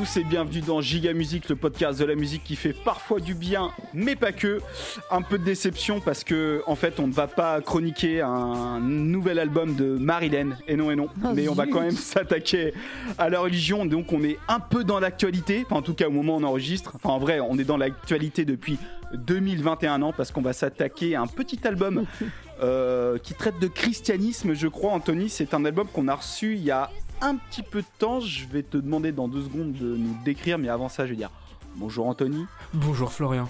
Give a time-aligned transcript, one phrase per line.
[0.00, 3.34] tous et bienvenue dans Giga Musique, le podcast de la musique qui fait parfois du
[3.34, 4.62] bien, mais pas que.
[5.10, 9.38] Un peu de déception parce que en fait, on ne va pas chroniquer un nouvel
[9.38, 12.72] album de Marilyn, et non et non, Oh, mais on va quand même s'attaquer
[13.18, 13.84] à la religion.
[13.84, 16.44] Donc, on est un peu dans l'actualité, enfin en tout cas au moment où on
[16.44, 16.92] enregistre.
[16.94, 18.78] Enfin, en vrai, on est dans l'actualité depuis
[19.12, 22.06] 2021 ans parce qu'on va s'attaquer à un petit album
[22.62, 24.92] euh, qui traite de christianisme, je crois.
[24.92, 26.88] Anthony, c'est un album qu'on a reçu il y a
[27.20, 28.20] un petit peu de temps.
[28.20, 31.16] Je vais te demander dans deux secondes de nous décrire, mais avant ça, je vais
[31.16, 31.30] dire
[31.76, 32.46] bonjour Anthony.
[32.74, 33.48] Bonjour Florian.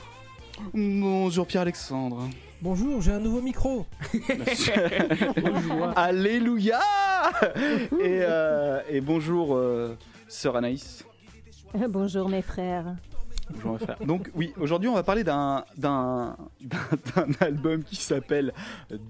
[0.75, 2.29] Bonjour Pierre-Alexandre.
[2.63, 3.87] Bonjour, j'ai un nouveau micro.
[5.97, 6.81] Alléluia
[7.93, 9.97] et, euh, et bonjour euh,
[10.29, 11.05] Sœur Anaïs.
[11.89, 12.97] Bonjour mes frères.
[13.63, 13.79] Bonjour.
[14.07, 18.53] Donc oui, aujourd'hui on va parler d'un d'un d'un- d'un album qui s'appelle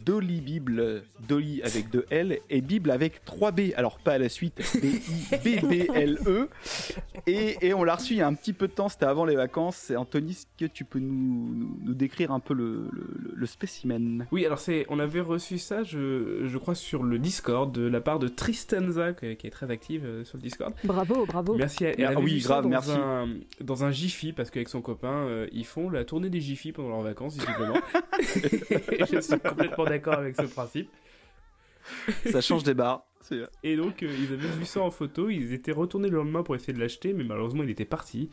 [0.04, 3.60] Dolly Bible, Dolly avec deux L et Bible avec 3 B.
[3.76, 6.48] Alors pas à la suite, B I B B L E.
[7.26, 9.24] Et, et on l'a reçu il y a un petit peu de temps, c'était avant
[9.24, 9.90] les vacances.
[9.90, 13.46] Et Anthony, est-ce que tu peux nous, nous, nous décrire un peu le, le, le
[13.46, 14.26] spécimen?
[14.32, 18.00] Oui, alors c'est, on avait reçu ça, je, je crois, sur le Discord de la
[18.00, 20.72] part de Tristanza, qui, qui est très active euh, sur le Discord.
[20.84, 21.56] Bravo, bravo.
[21.56, 21.84] Merci.
[21.84, 22.90] Elle Ah avait oui, vu ça grave, dans merci.
[22.92, 23.28] Un,
[23.60, 23.90] dans un
[24.30, 27.34] Jiffy, parce qu'avec son copain, euh, ils font la tournée des Jiffy pendant leurs vacances,
[27.34, 27.78] visiblement.
[28.20, 30.90] Je suis complètement d'accord avec ce principe.
[32.26, 33.06] Ça change des bars.
[33.62, 36.54] Et donc, euh, ils avaient vu ça en photo, ils étaient retournés le lendemain pour
[36.56, 38.30] essayer de l'acheter, mais malheureusement, il était parti.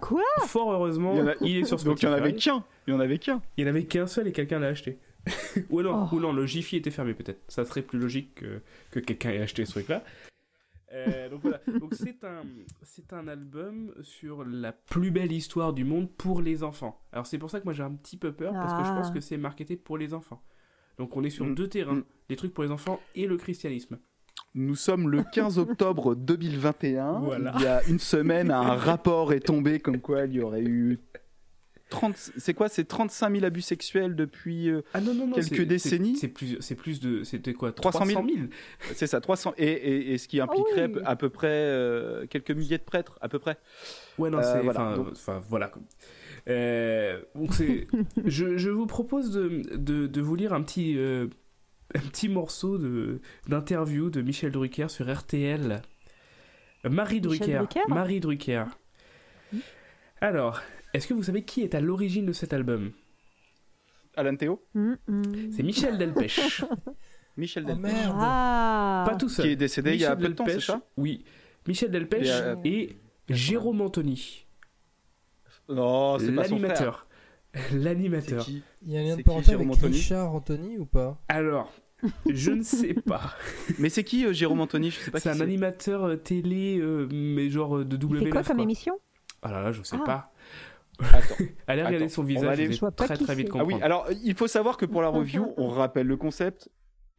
[0.00, 0.22] Quoi?
[0.46, 2.06] Fort heureusement, Il a- est sur Donc il Spotify.
[2.06, 2.64] y en avait qu'un.
[2.86, 3.42] Il y en avait qu'un.
[3.56, 4.98] Il n'y en avait qu'un seul et quelqu'un l'a acheté.
[5.70, 6.14] ou, non, Oh.
[6.16, 7.40] ou non, le Jiffy était fermé peut-être.
[7.48, 8.60] Ça serait plus logique que,
[8.92, 10.04] que quelqu'un ait acheté ce truc-là.
[10.94, 12.42] Euh, donc voilà, donc c'est un,
[12.82, 16.98] c'est un album sur la plus belle histoire du monde pour les enfants.
[17.12, 19.08] Alors c'est pour ça que moi j'ai un petit peu peur parce que je pense
[19.10, 19.14] Ah.
[19.14, 20.42] que c'est marketé pour les enfants.
[20.96, 21.54] Donc on est sur Mm.
[21.54, 22.04] deux terrains, Mm.
[22.30, 23.98] les trucs pour les enfants et le christianisme.
[24.54, 27.20] Nous sommes le 15 octobre 2021.
[27.20, 27.52] Voilà.
[27.56, 30.98] Il y a une semaine, un rapport est tombé comme quoi il y aurait eu
[31.12, 31.22] 30.
[32.36, 34.68] C'est quoi C'est 35 000 abus sexuels depuis.
[34.68, 35.34] euh, Ah non, non, non.
[35.36, 37.24] Quelques décennies C'est plus, c'est plus de.
[37.24, 38.26] C'était quoi 300 000?
[38.26, 38.46] 000
[38.94, 39.54] c'est ça, 300.
[39.56, 41.00] Et, et- et ce qui impliquerait oui.
[41.04, 43.56] à peu près euh, quelques milliers de prêtres, à peu près.
[44.18, 44.60] Ouais, non, Euh, c'est.
[44.62, 44.96] voilà, Enfin,
[45.36, 45.72] donc- voilà.
[46.48, 47.86] Euh, donc c'est.
[48.26, 51.26] je, je vous propose de, de, de vous lire un petit, euh,
[51.94, 55.80] un petit morceau de, d'interview de Michel Drucker sur RTL.
[56.84, 57.58] Marie Michel Drucker.
[57.58, 58.64] Drucker Marie Drucker.
[60.20, 60.60] Alors,
[60.94, 62.92] est-ce que vous savez qui est à l'origine de cet album?
[64.16, 64.62] Alan Théo?
[64.74, 65.22] Mm, mm.
[65.52, 66.64] C'est Michel Delpech.
[67.36, 67.92] Michel Oh Delpech.
[67.92, 68.16] merde.
[68.18, 69.46] Ah Pas tout seul.
[69.46, 70.80] Qui est décédé il y a Michel peu de temps, c'est ça?
[70.96, 71.24] Oui.
[71.66, 72.96] Michel Delpech Et, euh, et
[73.28, 74.46] Jérôme Anthony,
[75.68, 77.06] Non, c'est pas son frère.
[77.72, 78.44] l'animateur.
[78.44, 78.52] C'est
[78.86, 79.96] Il y a un lien C'est de qui, parenté Jérôme avec Anthony?
[79.96, 81.20] Richard Anthony ou pas?
[81.28, 81.72] Alors,
[82.28, 83.34] je ne sais pas.
[83.78, 84.90] Mais c'est qui euh, Jérôme Anthony?
[84.90, 88.18] Je sais pas C'est un animateur euh, télé, euh, mais genre de W9.
[88.24, 88.98] fait quoi comme émission?
[89.42, 90.04] Ah là là, je sais Ah.
[90.04, 90.32] pas.
[91.00, 91.34] Attends.
[91.66, 93.58] Allez regarder Attends, son on va visage, aller- Je très très vite c'est.
[93.58, 93.76] Ah comprendre.
[93.76, 96.68] oui, alors il faut savoir que pour la review, on rappelle le concept,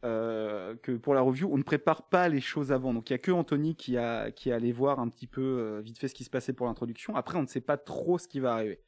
[0.04, 2.92] euh, que pour la review, on ne prépare pas les choses avant.
[2.94, 5.40] Donc il y a que Anthony qui a qui est allé voir un petit peu
[5.42, 7.14] euh, vite fait ce qui se passait pour l'introduction.
[7.16, 8.80] Après, on ne sait pas trop ce qui va arriver.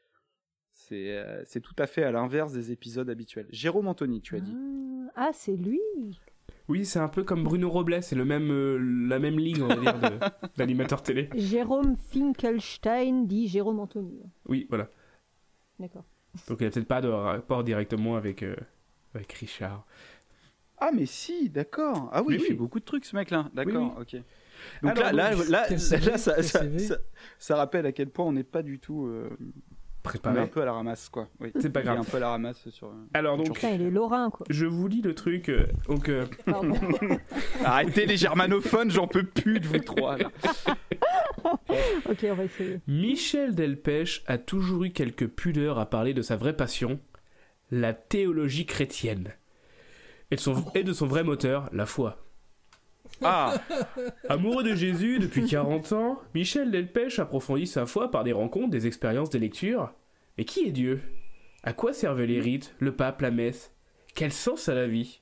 [0.72, 3.46] C'est euh, c'est tout à fait à l'inverse des épisodes habituels.
[3.50, 4.56] Jérôme Anthony, tu as dit.
[5.14, 5.80] Ah, c'est lui.
[6.68, 8.78] Oui, c'est un peu comme Bruno Robles, c'est le même, euh,
[9.08, 9.94] la même ligue, on va dire,
[10.56, 11.28] d'animateur télé.
[11.34, 14.20] Jérôme Finkelstein dit Jérôme Anthony.
[14.48, 14.88] Oui, voilà.
[15.78, 16.04] D'accord.
[16.48, 18.56] Donc il n'y a peut-être pas de rapport directement avec, euh,
[19.14, 19.84] avec Richard.
[20.78, 22.08] Ah mais si, d'accord.
[22.12, 23.50] Ah oui, Oui, il fait beaucoup de trucs ce mec-là.
[23.54, 24.16] D'accord, ok.
[24.82, 25.66] Donc Alors, là, là,
[27.38, 29.06] ça rappelle à quel point on n'est pas du tout.
[29.06, 29.28] euh,
[30.02, 30.40] Préparé.
[30.40, 31.28] un peu à la ramasse, quoi.
[31.40, 31.52] Oui.
[31.60, 32.10] C'est pas Il est un grave.
[32.10, 32.88] peu à la ramasse sur.
[32.88, 34.44] euh, Alors donc, Putain, il est lorrain, quoi.
[34.50, 35.48] je vous lis le truc.
[35.48, 36.26] euh, donc, euh.
[37.64, 40.16] Arrêtez les germanophones, j'en peux plus de vous trois.
[40.18, 40.30] Là.
[42.08, 42.80] ok, on va essayer.
[42.86, 46.98] Michel Delpech a toujours eu quelques pudeurs à parler de sa vraie passion,
[47.70, 49.32] la théologie chrétienne.
[50.30, 52.21] Et de son, et de son vrai moteur, la foi.
[53.24, 53.54] Ah,
[54.28, 58.86] Amoureux de Jésus depuis 40 ans, Michel Delpech approfondit sa foi par des rencontres, des
[58.86, 59.92] expériences, des lectures.
[60.38, 61.00] Mais qui est Dieu?
[61.62, 63.72] À quoi servent les rites, le pape, la messe?
[64.14, 65.20] Quel sens a la vie?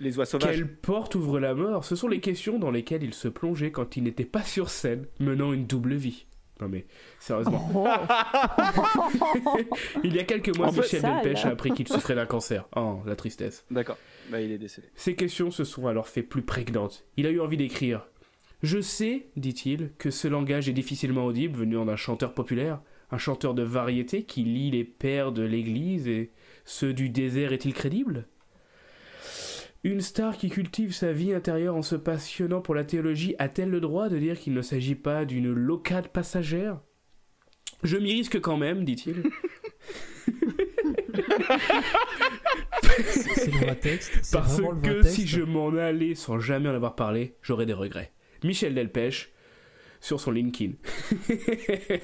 [0.00, 0.56] Les oies sauvages.
[0.56, 1.84] Quelle porte ouvre la mort?
[1.84, 5.06] Ce sont les questions dans lesquelles il se plongeait quand il n'était pas sur scène,
[5.18, 6.26] menant une double vie.
[6.60, 6.86] Non mais,
[7.18, 7.70] sérieusement.
[7.74, 7.86] Oh,
[10.04, 11.02] Il y a quelques mois, En Michel.
[11.02, 12.66] Delpech a appris qu'il souffrait d'un cancer.
[12.76, 13.64] Oh, la tristesse.
[13.70, 13.96] D'accord.
[14.30, 14.88] Bah, il est décédé.
[14.94, 17.04] Ces questions se sont alors fait plus prégnantes.
[17.16, 18.06] Il a eu envie d'écrire.
[18.62, 22.80] Je sais, dit-il, que ce langage est difficilement audible venant d'un chanteur populaire,
[23.10, 26.30] un chanteur de variété qui lit les pères de l'Église et
[26.64, 28.28] ceux du désert est-il crédible?
[29.82, 33.80] Une star qui cultive sa vie intérieure en se passionnant pour la théologie a-t-elle le
[33.80, 36.80] droit de dire qu'il ne s'agit pas d'une locade passagère?
[37.82, 39.22] Je m'y risque quand même, dit-il.
[43.06, 44.32] C'est le texte.
[44.32, 45.14] Parce le que texte.
[45.14, 48.12] si je m'en allais sans jamais en avoir parlé, j'aurais des regrets.
[48.44, 49.32] Michel Delpech
[50.00, 50.72] sur son LinkedIn.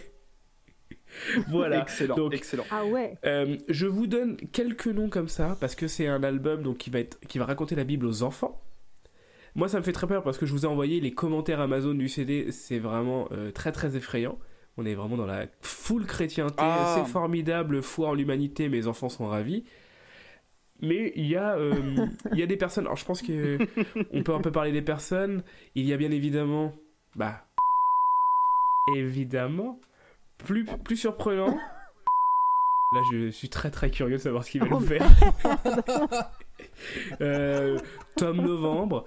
[1.49, 1.83] voilà.
[1.83, 2.65] Excellent, donc- excellent.
[2.71, 3.17] Ah ouais.
[3.25, 6.91] Euh, je vous donne quelques noms comme ça parce que c'est un album donc qui
[6.91, 8.63] va être qui va raconter la Bible aux enfants.
[9.55, 11.95] Moi, ça me fait très peur parce que je vous ai envoyé les commentaires Amazon
[11.95, 12.53] du CD.
[12.53, 14.39] C'est vraiment euh, très très effrayant.
[14.79, 16.57] On est vraiment dans la full chrétienté.
[16.59, 16.97] Ah.
[16.97, 18.69] C'est formidable, foi en l'humanité.
[18.69, 19.65] Mes enfants sont ravis.
[20.83, 21.73] Mais il y a euh,
[22.33, 22.85] il y a des personnes.
[22.85, 23.59] Alors, je pense que
[24.13, 25.43] on peut un peu parler des personnes.
[25.75, 26.75] Il y a bien évidemment,
[27.15, 27.47] bah,
[28.95, 29.81] évidemment,
[30.39, 31.57] plus plus surprenant.
[32.93, 35.07] Là, je suis très très curieux de savoir ce qu'il va Oh, nous faire.
[37.21, 37.79] Euh,
[38.17, 39.07] Tom Novembre,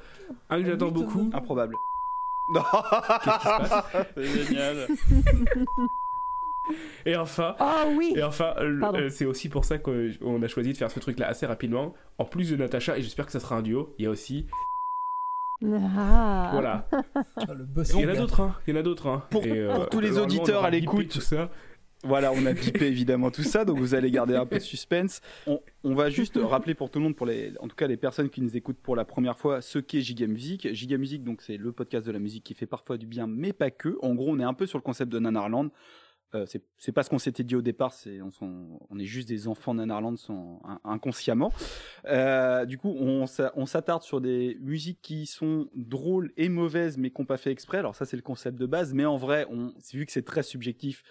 [0.50, 1.20] un que j'attends beaucoup.
[1.20, 1.38] Novembre.
[1.38, 1.76] Improbable.
[2.54, 2.64] Non.
[4.16, 4.88] C'est génial.
[7.06, 8.14] Et enfin, Ah oui.
[8.16, 11.28] et enfin, euh, euh, c'est aussi pour ça qu'on a choisi de faire ce truc-là
[11.28, 11.96] assez rapidement.
[12.20, 14.46] En plus de Natacha, et j'espère que ça sera un duo, il y a aussi,
[15.66, 16.50] Ah.
[16.52, 16.88] voilà.
[17.38, 18.56] Ah, le boss Il y en a d'autres, hein.
[18.68, 19.24] Il y en a d'autres, hein.
[19.32, 21.08] Pour- Et, pour tous les auditeurs à l'écoute.
[21.10, 21.50] tout ça.
[22.04, 25.22] Voilà, on a bipé évidemment tout ça, donc vous allez garder un peu de suspense.
[25.48, 27.98] On, on va juste rappeler pour tout le monde, pour les, en tout cas les
[27.98, 30.74] personnes qui nous écoutent pour la première fois, ce qu'est Giga Music.
[30.74, 33.52] Giga Music, donc c'est le podcast de la musique qui fait parfois du bien, mais
[33.52, 33.98] pas que.
[34.02, 35.70] En gros, on est un peu sur le concept de Nanarland.
[36.36, 36.46] Euh,
[36.78, 40.80] c'est pas ce qu'on s'était dit au départ, c'est on, est juste des enfants in-
[40.84, 41.52] inconsciemment.
[42.06, 43.26] Euh, du coup, on
[43.66, 47.80] s'attarde sur des musiques qui sont drôles et mauvaises, mais qu'on pas fait exprès.
[47.80, 50.44] Alors ça, c'est le concept de base, mais en vrai, on, vu que c'est très
[50.44, 51.04] subjectif,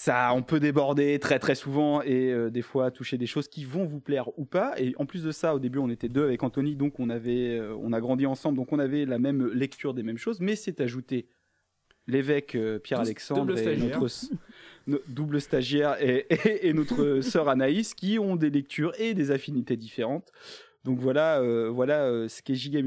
[0.00, 3.64] ça, on peut déborder très très souvent et euh, des fois toucher des choses qui
[3.64, 4.74] vont vous plaire ou pas.
[4.78, 7.58] Et en plus de ça, au début, on était deux avec Anthony, donc on avait,
[7.58, 10.54] euh, on a grandi ensemble, donc on avait la même lecture des mêmes choses, mais
[10.54, 11.26] c'est ajouté
[12.06, 14.00] l'évêque euh, Pierre-Alexandre Double et stagiaire.
[14.00, 14.14] notre
[14.86, 19.32] no- double stagiaire et, et- et notre sœur Anaïs qui ont des lectures et des
[19.32, 20.30] affinités différentes.
[20.84, 22.80] Donc voilà, euh, voilà euh, ce qu'est Giga.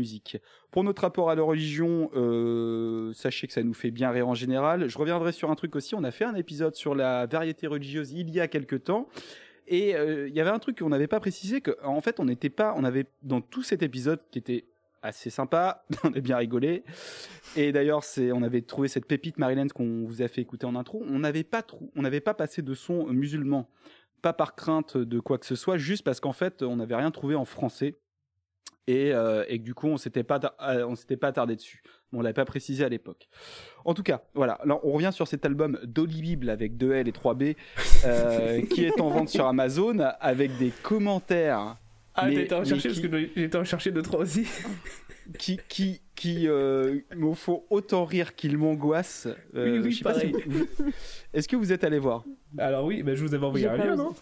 [0.72, 4.34] Pour notre rapport à la religion, euh, sachez que ça nous fait bien rire en
[4.34, 4.88] général.
[4.90, 5.96] Je reviendrai sur un truc aussi.
[5.96, 9.08] On a fait un épisode sur la variété religieuse il y a quelques temps.
[9.68, 12.50] Et il y avait un truc qu'on n'avait pas précisé, que en fait on n'était
[12.50, 14.66] pas, on avait dans tout cet épisode qui était
[15.02, 16.84] assez sympa, on a bien rigolé.
[17.56, 20.76] Et d'ailleurs, c'est, on avait trouvé cette pépite Marilyn qu'on vous a fait écouter en
[20.76, 21.04] intro.
[21.08, 23.68] On n'avait pas, trou- on n'avait pas passé de son musulman,
[24.22, 27.12] pas par crainte de quoi que ce soit, juste parce qu'en fait, on n'avait rien
[27.12, 27.98] trouvé en français.
[28.88, 31.84] Et, euh, et que du coup, on s'était pas, euh, on s'était pas attardé dessus.
[32.12, 33.30] Mais on l'avait pas précisé à l'époque.
[33.86, 34.54] En tout cas, voilà.
[34.54, 37.44] Alors, on revient sur cet album Dolly Bible avec 2 L et 3 B,
[38.06, 41.78] euh, qui est en vente sur Amazon avec des commentaires
[42.16, 44.46] Ah, été en chercher qui- parce que j'étais en chercher deux, trois aussi.
[45.38, 49.28] qui, qui, qui euh, me font autant rire qu'ils m'angoissent.
[49.56, 50.68] Euh, Oui, oui, je sais pas si vous-
[51.34, 52.24] Est-ce que vous êtes allé voir
[52.58, 54.14] Alors oui, bah, je vous avais envoyé un lien, non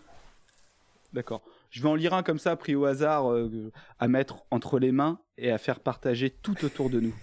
[1.13, 1.41] D'accord.
[1.71, 4.91] Je vais en lire un comme ça, pris au hasard, euh, à mettre entre les
[4.91, 7.13] mains et à faire partager tout autour de nous.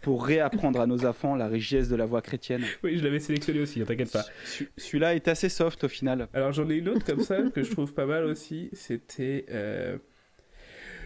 [0.00, 2.62] Pour réapprendre à nos enfants la richesse de la voix chrétienne.
[2.84, 4.24] Oui, je l'avais sélectionné aussi, ne t'inquiète pas.
[4.44, 6.28] Celui- Celui-là est assez soft au final.
[6.32, 8.70] Alors j'en ai une autre comme ça que je trouve pas mal aussi.
[8.72, 9.98] C'était euh,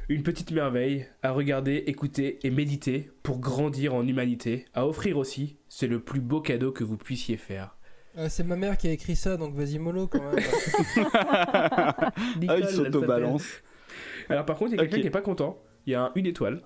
[0.09, 4.67] une petite merveille à regarder, écouter et méditer pour grandir en humanité.
[4.75, 7.77] À offrir aussi, c'est le plus beau cadeau que vous puissiez faire.
[8.17, 10.35] Ah, c'est ma mère qui a écrit ça, donc vas-y mollo quand même.
[11.15, 13.47] Ah, Nicole, il s'auto-balance.
[14.29, 15.59] Alors par contre, il y a quelqu'un qui est pas content.
[15.87, 16.63] Il y a un- une étoile.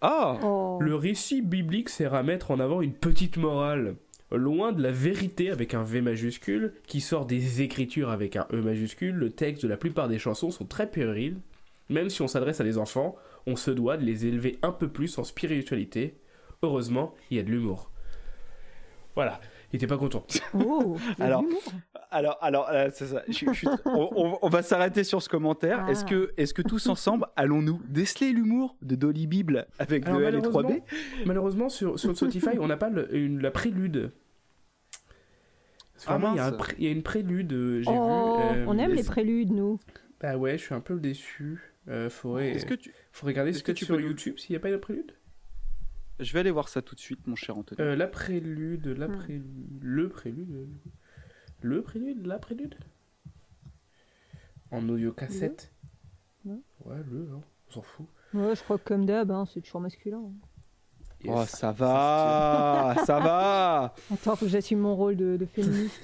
[0.00, 0.78] Ah Oh.
[0.80, 3.94] Le récit biblique sert à mettre en avant une petite morale.
[4.32, 8.60] Loin de la vérité avec un V majuscule, qui sort des écritures avec un E
[8.62, 11.36] majuscule, le texte de la plupart des chansons sont très puérils.
[11.92, 13.14] Même si on s'adresse à des enfants,
[13.46, 16.18] on se doit de les élever un peu plus en spiritualité.
[16.62, 17.90] Heureusement, il y a de l'humour.
[19.14, 19.40] Voilà,
[19.72, 20.24] il était pas content.
[20.54, 21.44] Oh, Alors.
[22.10, 23.22] Alors, alors, euh, c'est ça.
[23.28, 25.84] Je je on, on- on va s'arrêter sur ce commentaire.
[25.86, 25.90] Ah.
[25.90, 30.24] Est-ce que, est-ce que tous ensemble, allons-nous déceler l'humour de Dolly Bible avec Alors, 2
[30.26, 30.66] L et 3 B?
[30.66, 34.12] malheureusement, malheureusement, sur, sur Spotify, on n'a pas le- une- la prélude.
[36.06, 36.56] Ah, il y, a un mince.
[36.58, 38.60] pré- il y a une prélude, euh, j'ai Oh, vu.
[38.60, 39.78] euh, on aime les préludes, nous.
[40.20, 41.71] Bah ouais, je suis un peu déçu.
[41.88, 42.92] Euh, faudrait, Est-ce que tu...
[43.10, 45.12] faut regarder ce que que tu sur peux- YouTube s'il n'y a pas de prélude?
[46.20, 47.80] Je vais aller voir ça tout de suite, mon cher Anthony.
[47.80, 49.16] Euh, la prélude, la Hmm.
[49.16, 50.68] prélude, le prélude,
[51.62, 52.76] le prélude, la prélude?
[54.70, 55.72] En audio cassette?
[56.44, 56.58] Ouais.
[56.84, 58.06] Ouais, le, hein, on s'en fout.
[58.34, 60.20] Ouais, je crois que comme d'hab, hein, c'est toujours masculin.
[60.22, 60.32] Oh,
[61.24, 61.48] Yes.
[61.50, 63.94] ça va, ça va.
[64.12, 66.00] Attends, faut que j'assume mon rôle de, de féministe.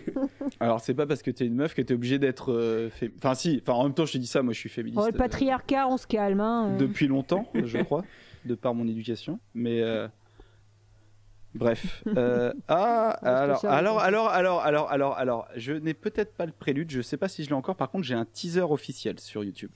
[0.60, 2.52] Alors, c'est pas parce que t'es une meuf que t'es obligé d'être.
[2.52, 4.68] euh, fé- Enfin, si, enfin, en même temps, je te dis ça, moi je suis
[4.68, 5.00] féministe.
[5.02, 6.40] Oh, le euh, patriarcat, on se calme.
[6.40, 6.72] Hein.
[6.72, 6.76] euh.
[6.78, 8.04] depuis longtemps, je crois,
[8.44, 9.38] de par mon éducation.
[9.54, 9.80] Mais.
[9.80, 10.08] euh,
[11.54, 12.04] Bref.
[12.16, 16.90] Euh, ah, alors, alors, alors, alors, alors, alors, alors, je n'ai peut-être pas le prélude,
[16.92, 17.74] je sais pas si je l'ai encore.
[17.74, 19.70] Par contre, j'ai un teaser officiel sur YouTube.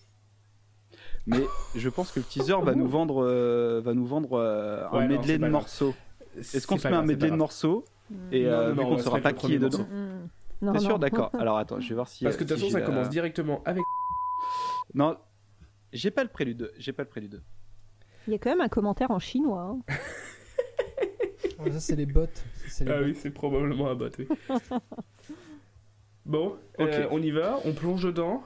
[1.27, 1.41] Mais
[1.75, 5.09] je pense que le teaser va nous vendre, euh, va nous vendre euh, un Ouais,
[5.09, 5.95] medley de morceaux.
[6.37, 7.85] Est-ce qu'on se met un grave, medley de morceaux
[8.31, 10.29] et Non, euh, non, vu qu'on on ne saura pas qui est premier dedans Mm.
[10.63, 11.31] Non, T'es sûr D'accord.
[11.39, 12.25] Alors attends, je vais voir si.
[12.25, 13.83] Parce que de toute façon, ça commence directement avec.
[14.95, 15.17] Non,
[15.93, 16.73] j'ai pas le prélude.
[16.79, 17.43] J'ai pas le prélude.
[18.27, 19.63] Il y a quand même un commentaire en chinois.
[19.63, 19.81] hein.
[21.73, 22.27] Ça, c'est les bots.
[22.35, 23.05] Ça, c'est les Ah bots.
[23.07, 24.29] oui, c'est probablement un bot, oui.
[26.27, 26.89] bon, Ok.
[26.89, 28.43] euh, on y va, on plonge dedans,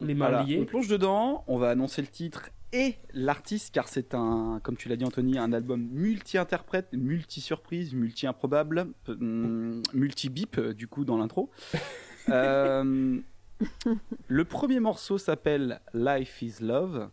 [0.00, 4.14] les mains Voilà, on plonge dedans, on va annoncer le titre et l'artiste, car c'est
[4.14, 10.86] un, comme tu l'as dit Anthony, un album multi-interprète, multi-surprise, multi-improbable, hum, multi-bip euh, du
[10.88, 11.50] coup dans l'intro.
[12.28, 13.18] Euh,
[14.28, 17.08] le premier morceau s'appelle Life is Love,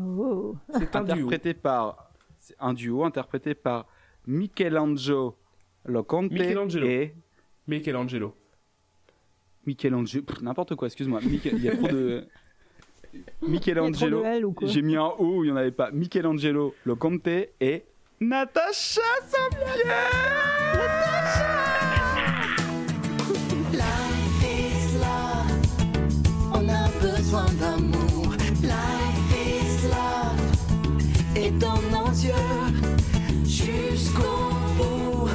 [0.00, 0.56] Oh.
[0.78, 1.12] C'est un duo.
[1.14, 3.86] interprété par c'est un duo interprété par
[4.26, 5.36] Michelangelo
[5.84, 6.86] Loconte Michelangelo.
[6.86, 7.14] et
[7.66, 8.34] Michelangelo.
[9.66, 12.24] Michelangelo, n'importe quoi, excuse-moi, il y a trop de
[13.42, 14.24] Michelangelo.
[14.62, 15.90] J'ai mis un O où il n'y en avait pas.
[15.90, 17.28] Michelangelo Loconte
[17.60, 17.84] et
[18.20, 19.00] Natacha
[23.72, 25.52] Life is love,
[26.52, 28.34] on a besoin d'amour.
[28.62, 30.40] Life is love,
[31.36, 32.32] et dans nos yeux,
[33.44, 35.30] jusqu'au bout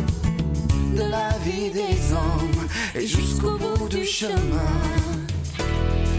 [0.96, 3.75] de la vie des hommes, et jusqu'au bout
[4.06, 4.36] du chemin.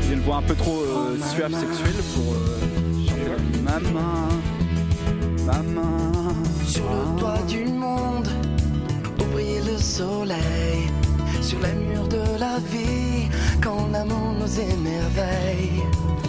[0.03, 3.81] Il y a une voix un peu trop euh, suave sexuelle pour euh, chanter la-
[3.81, 4.29] Maman,
[5.47, 6.13] maman.
[6.67, 8.29] Sur le toit du monde,
[9.21, 10.89] où brille le soleil.
[11.41, 13.29] Sur les murs de la vie,
[13.63, 15.83] quand l'amour nous émerveille.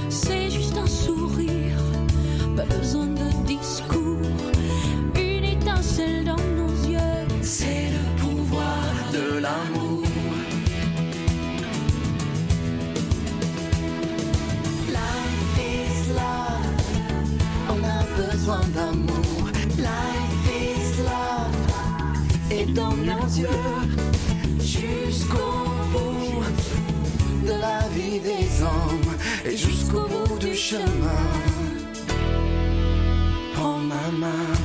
[0.10, 1.80] C'est juste un sourire,
[2.56, 4.22] pas besoin de discours.
[5.16, 6.36] Une étincelle dans
[24.60, 26.44] jusqu'au bout
[27.46, 29.16] de la vie des hommes,
[29.46, 31.26] et jusqu'au bout du chemin.
[33.54, 34.57] Prends ma main.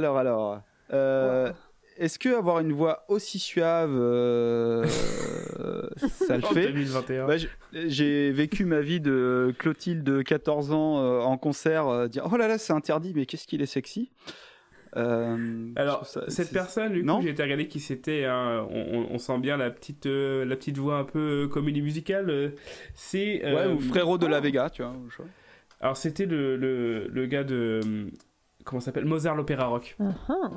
[0.00, 0.60] Alors, alors.
[0.94, 1.52] euh,
[1.98, 4.84] Est-ce que avoir une voix aussi suave, euh,
[5.98, 6.68] ça le fait?
[6.68, 7.26] 2021.
[7.26, 7.34] Bah,
[7.72, 12.48] J'ai vécu ma vie de Clotilde de 14 ans euh, en concert, dire oh là
[12.48, 14.10] là c'est interdit mais qu'est-ce qu'il est sexy?
[14.94, 18.24] Alors, ça- cette personne, du coup, j'ai été regarder qui c'était.
[18.24, 22.54] hein, on, sent bien la petite, la petite voix un peu comédie musicale.
[22.94, 23.40] C'est.
[23.54, 24.42] Ouais, ou frérot de la oh.
[24.42, 24.92] Vega, tu vois.
[25.80, 27.80] Alors, c'était le, le, le gars de.
[28.70, 29.96] Comment ça s'appelle Mozart l'opéra rock.
[30.00, 30.50] Ah, ah.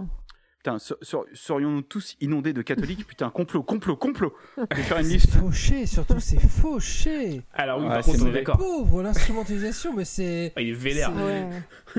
[0.60, 3.06] Putain, ser- ser- serions-nous tous inondés de catholiques?
[3.08, 4.34] Putain, complot, complot, complot
[4.72, 5.32] Je vais faire une liste.
[5.32, 7.42] Fauché, surtout, c'est fauché.
[7.54, 8.58] Alors, oui, Ouais, par c'est contre, on est d'accord.
[8.58, 10.54] Pauvre l'instrumentalisation, mais c'est.
[10.56, 11.12] Ah, il est vénère.
[11.16, 11.48] Ouais.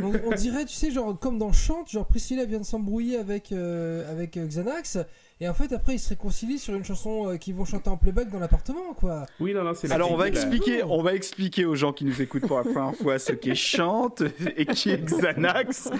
[0.00, 3.52] On, on dirait, tu sais, genre comme dans Chante, genre Priscilla vient de s'embrouiller avec,
[3.52, 4.98] euh, avec euh, Xanax,
[5.40, 7.96] et en fait après ils se réconcilient sur une chanson euh, qu'ils vont chanter en
[7.96, 9.26] playback dans l'appartement, quoi.
[9.40, 12.20] Oui, non, non, c'est Alors on va expliquer, on va expliquer aux gens qui nous
[12.22, 14.22] écoutent pour la première fois ce qu'est Chante
[14.56, 15.90] et qui est Xanax.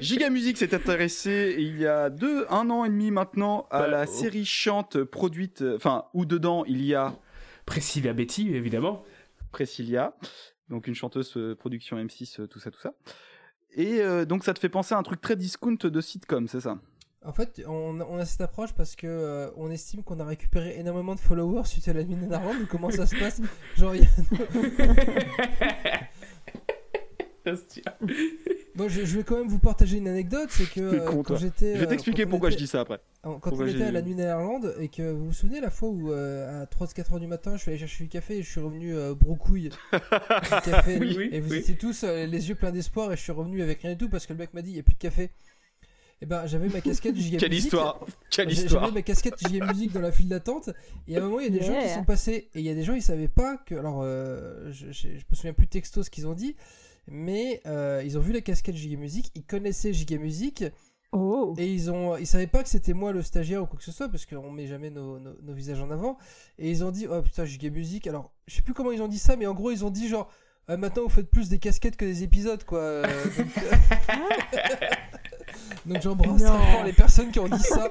[0.00, 3.88] Giga Music s'est intéressé il y a deux, un an et demi maintenant à Bah,
[3.88, 4.12] la oh.
[4.12, 7.14] série Chante produite, euh, enfin où dedans il y a
[7.66, 9.04] Priscilla Betty, évidemment.
[9.50, 10.16] Priscilla,
[10.68, 12.94] donc une chanteuse euh, production M6, euh, tout ça, tout ça.
[13.74, 16.60] Et euh, donc ça te fait penser à un truc très discount de sitcom, c'est
[16.60, 16.78] ça?
[17.24, 20.76] En fait, on, on a cette approche parce que euh, on estime qu'on a récupéré
[20.78, 23.40] énormément de followers suite à la mine d'Armand, mais comment ça se passe?
[23.76, 24.08] Genre, il y a-
[28.88, 31.74] je, je vais quand même vous partager une anecdote, c'est que euh, con, quand j'étais,
[31.74, 33.00] Je vais euh, t'expliquer pourquoi je dis ça après.
[33.22, 35.70] Quand Pourquoi on était j'ai- à la nuit néerlande et que vous vous souvenez la
[35.70, 38.42] fois où euh, à 3-4 heures du matin, je suis allé chercher du café et
[38.42, 39.98] je suis revenu euh, broucouille du
[40.64, 41.56] café Oui, oui, et vous oui.
[41.58, 44.08] étiez tous euh, les yeux pleins d'espoir et je suis revenu avec rien du tout
[44.08, 45.30] parce que le mec m'a dit il y a plus de café.
[46.20, 47.64] Et ben j'avais ma casquette Giga Quelle Music.
[47.64, 48.00] histoire.
[48.30, 48.82] Quelle J'ai- histoire.
[48.84, 50.70] J'avais ma casquette Giga Music dans la file d'attente.
[51.06, 52.48] Et à un moment il y a des gens qui sont passés.
[52.54, 55.24] Et il y a des gens ils savaient pas que alors euh, je, je, je
[55.30, 56.56] me souviens plus texto ce qu'ils ont dit
[57.10, 60.64] mais euh, ils ont vu la casquette Giga Music, ils connaissaient Giga Music.
[61.12, 61.54] Oh.
[61.56, 63.92] Et ils ont ils savaient pas que c'était moi le stagiaire ou quoi que ce
[63.92, 66.18] soit parce qu'on met jamais nos, nos, nos visages en avant.
[66.58, 68.06] Et ils ont dit oh putain Giga Music.
[68.08, 70.08] Alors je sais plus comment ils ont dit ça mais en gros ils ont dit
[70.08, 70.28] genre
[70.66, 72.80] Ah, maintenant vous faites plus des casquettes que des épisodes quoi.
[72.80, 73.06] Euh,
[73.38, 74.86] donc, euh,
[75.88, 76.58] donc j'embrasse Non.
[76.58, 77.88] très fort les personnes qui ont dit ça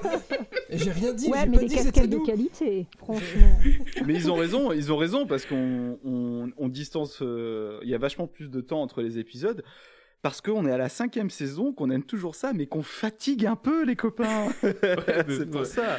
[0.70, 3.58] et j'ai rien dit Ouais, j'ai mais pas des dit de qualité, franchement.
[4.06, 7.18] Mais ils ont raison, ils ont raison parce qu'on on, on distance.
[7.22, 9.62] euh, Il y a vachement plus de temps entre les épisodes.
[10.20, 13.54] Parce qu'on est à la cinquième saison, qu'on aime toujours ça, mais qu'on fatigue un
[13.54, 14.48] peu les copains.
[14.62, 15.98] c'est pour ça.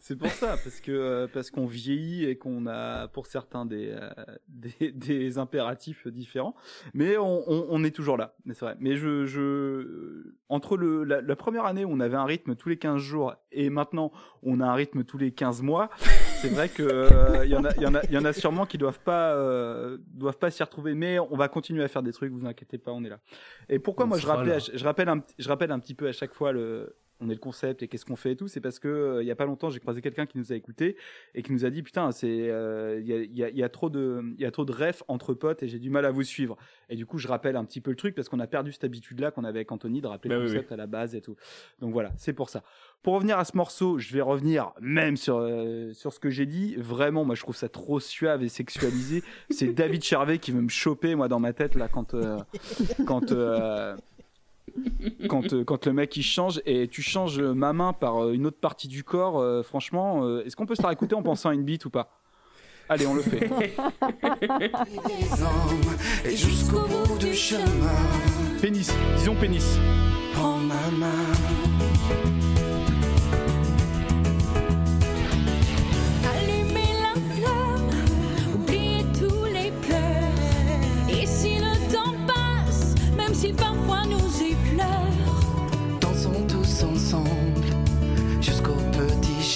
[0.00, 3.90] C'est pour ça, parce que euh, parce qu'on vieillit et qu'on a pour certains des,
[3.90, 4.08] euh,
[4.48, 6.54] des des impératifs différents,
[6.94, 8.34] mais on, on, on est toujours là.
[8.44, 8.76] Mais c'est vrai.
[8.78, 12.68] Mais je je entre le la, la première année où on avait un rythme tous
[12.68, 15.90] les 15 jours et maintenant on a un rythme tous les 15 mois,
[16.40, 18.24] c'est vrai que euh, il y en a il y en a il y en
[18.24, 21.88] a sûrement qui doivent pas euh, doivent pas s'y retrouver, mais on va continuer à
[21.88, 22.32] faire des trucs.
[22.32, 23.18] Vous inquiétez pas, on est là.
[23.68, 24.26] Et pourquoi On moi je
[24.60, 27.34] ch- je rappelle un je rappelle un petit peu à chaque fois le on est
[27.34, 29.34] le concept et qu'est-ce qu'on fait et tout, c'est parce que euh, il y a
[29.36, 30.96] pas longtemps j'ai croisé quelqu'un qui nous a écouté
[31.34, 33.56] et qui nous a dit putain c'est euh, il y, a, il y, a, il
[33.56, 35.88] y a trop de il y a trop de refs entre potes et j'ai du
[35.88, 36.56] mal à vous suivre.
[36.90, 38.84] Et du coup je rappelle un petit peu le truc parce qu'on a perdu cette
[38.84, 41.14] habitude là qu'on avait avec Anthony de rappeler Bah le oui, concept à la base
[41.14, 41.36] et tout.
[41.80, 42.62] Donc voilà c'est pour ça.
[43.02, 46.46] Pour revenir à ce morceau je vais revenir même sur euh, sur ce que j'ai
[46.46, 46.74] dit.
[46.76, 49.22] Vraiment moi je trouve ça trop suave et sexualisé.
[49.50, 52.36] C'est David Charvet qui veut me choper moi dans ma tête là quand euh,
[53.06, 53.32] quand
[55.28, 58.46] quand, euh, quand le mec il change et tu changes ma main par euh, une
[58.46, 61.50] autre partie du corps, euh, franchement, euh, est-ce qu'on peut se la réécouter en pensant
[61.50, 62.20] à une bite ou pas?
[62.88, 63.40] Allez, on le fait.
[63.40, 63.72] des
[65.42, 67.60] hommes et jusqu'au bout du chemin.
[68.60, 69.78] Pénis, disons pénis.
[70.34, 71.95] Prends ma main.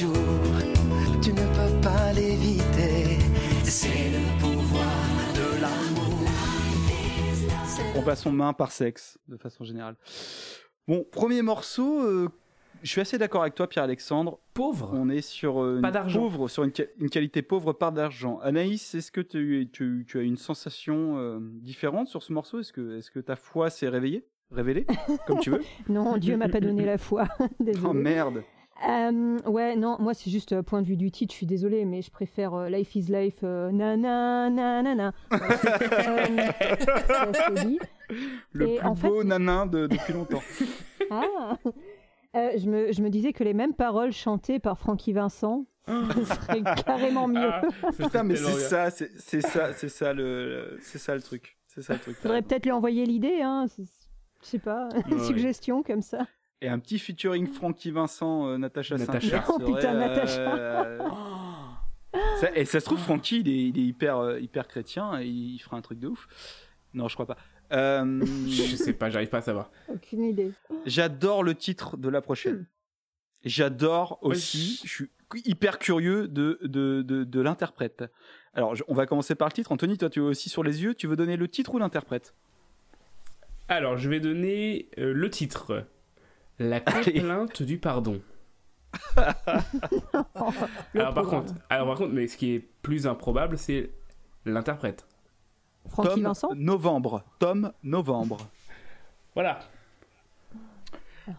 [0.00, 3.18] Tu ne peux pas l'éviter.
[3.64, 4.86] C'est le pouvoir
[5.34, 6.26] de l'amour.
[7.94, 9.96] On passe son main par sexe, de façon générale.
[10.88, 12.30] Bon, premier morceau, euh,
[12.82, 14.38] je suis assez d'accord avec toi, Pierre-Alexandre.
[14.54, 14.90] Pauvre.
[14.94, 16.20] On est sur euh, Pas une d'argent.
[16.20, 18.38] pauvre, sur une, qua- une qualité pauvre, pas d'argent.
[18.42, 22.60] Anaïs, est-ce que tu, tu, tu as une sensation euh, différente sur ce morceau?
[22.60, 24.24] Est-ce que, ta foi s'est réveillée?
[24.50, 24.86] Révélée?
[25.26, 25.60] Comme tu veux
[25.90, 27.28] Non, Dieu m'a pas donné la foi.
[27.84, 28.42] Oh merde
[28.88, 31.84] Euh, ouais, non, moi c'est juste euh, point de vue du titre, je suis désolée,
[31.84, 35.12] mais je préfère euh, Life is Life, euh, na na na na na.
[35.30, 35.54] Voilà.
[37.50, 37.78] Euh, dis.
[38.52, 40.42] Le Et plus en fait- beau nanin de- depuis longtemps.
[41.10, 41.56] Ah
[42.36, 46.24] Euh, je, me, je me disais que les mêmes paroles chantées par Francky Vincent ce
[46.24, 47.50] serait carrément mieux.
[47.52, 47.62] Ah,
[47.98, 51.58] Putain, mais c'est ça, c'est c'est ça, c'est ça le, c'est ça le truc.
[51.66, 52.16] C'est ça le truc.
[52.18, 53.66] Faudrait peut-être lui envoyer l'idée, hein.
[53.76, 55.24] Je sais pas, une Ouais.
[55.26, 56.20] suggestion comme ça.
[56.62, 59.20] Et un petit featuring Francky Vincent, euh, Natacha Natacha.
[59.20, 59.50] Saint-Pierre.
[59.50, 60.56] Oh, putain, serait, Natacha.
[60.56, 60.98] euh,
[62.40, 65.26] ça- et ça se trouve, Francky, il est, il est hyper, euh, hyper chrétien et
[65.26, 66.28] il fera un truc de ouf.
[66.92, 67.38] Non, je crois pas.
[67.72, 69.70] Euh, Je sais pas, j'arrive pas à savoir.
[69.88, 70.52] Aucune idée.
[70.86, 72.66] J'adore le titre de la prochaine.
[73.44, 75.10] J'adore aussi, je suis
[75.46, 78.04] hyper curieux de, de, de, de l'interprète.
[78.52, 79.72] Alors, je- on va commencer par le titre.
[79.72, 80.94] Anthony, toi, tu es aussi sur les yeux.
[80.94, 82.34] Tu veux donner le titre ou l'interprète?
[83.68, 85.86] Alors, je vais donner euh, le titre.
[86.60, 87.14] La Allez.
[87.14, 88.20] complainte du pardon.
[90.94, 93.90] Alors par, contre, alors par contre, mais ce qui est plus improbable, c'est
[94.44, 95.06] l'interprète.
[95.88, 97.24] Francky Tom Vincent Novembre.
[97.38, 98.38] Tom Novembre.
[99.34, 99.60] Voilà.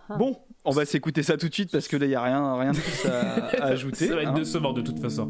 [0.09, 0.15] Ah.
[0.17, 2.55] Bon, on va s'écouter ça tout de suite parce que là, il n'y a rien,
[2.57, 4.07] rien de plus à, à ajouter.
[4.07, 4.33] Ça va être hein.
[4.33, 5.29] décevant de toute façon.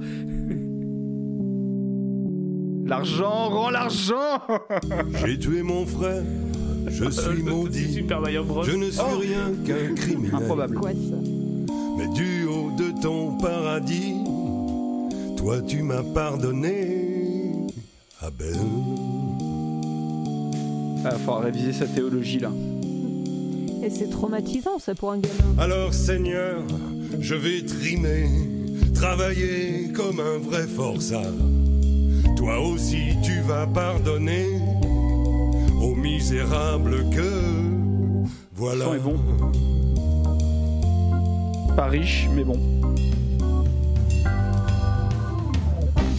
[2.85, 4.41] L'argent rend l'argent
[5.25, 6.23] J'ai tué mon frère,
[6.87, 7.93] je suis C'est maudit.
[7.93, 8.63] Super Mario Bros.
[8.63, 9.17] Je ne suis Oh.
[9.19, 10.35] rien qu'un criminel.
[10.35, 10.75] Improbable.
[10.75, 11.15] Quoi ça
[11.97, 14.15] Mais du haut de ton paradis,
[15.37, 17.67] toi tu m'as pardonné.
[18.21, 18.55] Ah ben,
[21.03, 22.51] Ah, faudra réviser sa théologie là.
[23.83, 25.57] Et c'est traumatisant ça pour un gamin.
[25.59, 26.61] alors Seigneur,
[27.19, 28.27] je vais trimer,
[28.93, 31.23] travailler comme un vrai forçat.
[32.37, 34.45] Toi aussi tu vas pardonner
[35.81, 37.31] aux misérables que
[38.53, 38.85] voilà.
[38.85, 39.19] son est bon.
[41.75, 42.59] Pas riche, mais bon.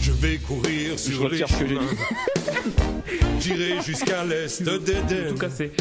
[0.01, 1.87] Je vais courir Je sur les retire ce que j'ai chemins.
[3.39, 5.29] J'irai jusqu'à l'est d'Éden.
[5.29, 5.71] Tout cassé.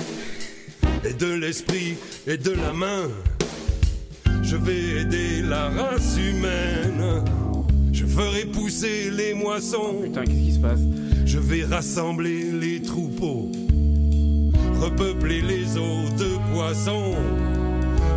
[1.04, 1.94] et de l'esprit
[2.26, 3.08] et de la main.
[4.42, 7.24] Je vais aider la race humaine.
[7.92, 10.00] Je ferai pousser les moissons.
[10.02, 10.80] Putain, qu'est-ce qui se passe?
[11.24, 13.50] Je vais rassembler les troupeaux.
[14.82, 17.14] Repeupler les eaux de poissons.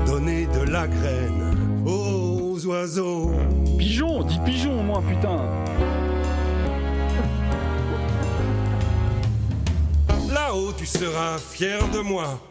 [0.07, 3.33] Donner de la graine aux oiseaux.
[3.77, 5.45] Pigeon, dis pigeon au moins, putain.
[10.33, 12.41] Là-haut, tu seras fier de moi.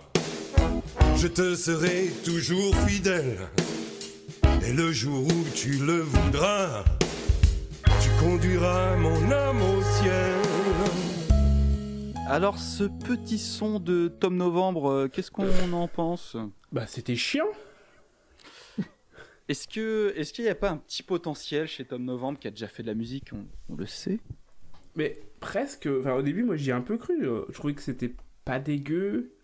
[1.16, 3.38] Je te serai toujours fidèle.
[4.64, 6.84] Et le jour où tu le voudras,
[8.00, 10.53] tu conduiras mon âme au ciel.
[12.26, 16.36] Alors, ce petit son de Tom Novembre, euh, qu'est-ce qu'on en pense?
[16.72, 17.46] Bah, c'était chiant.
[19.48, 22.50] Est-ce que, est-ce qu'il n'y a pas un petit potentiel chez Tom Novembre qui a
[22.50, 23.30] déjà fait de la musique?
[23.34, 24.18] On, on le sait.
[24.96, 25.86] Mais presque.
[26.00, 27.26] Enfin, au début, moi, j'y ai un peu cru.
[27.26, 28.14] euh, Je trouvais que c'était
[28.46, 29.34] pas dégueu.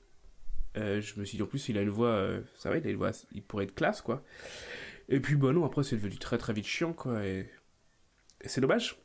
[0.79, 2.09] Euh, je me suis dit, en plus, il a une voix.
[2.09, 3.11] euh, ça va, il a une voix.
[3.33, 4.25] Il pourrait être classe, quoi.
[5.11, 7.25] Et puis, bah non, après, c'est devenu très très vite chiant, quoi.
[7.27, 7.41] Et,
[8.41, 8.97] et c'est dommage.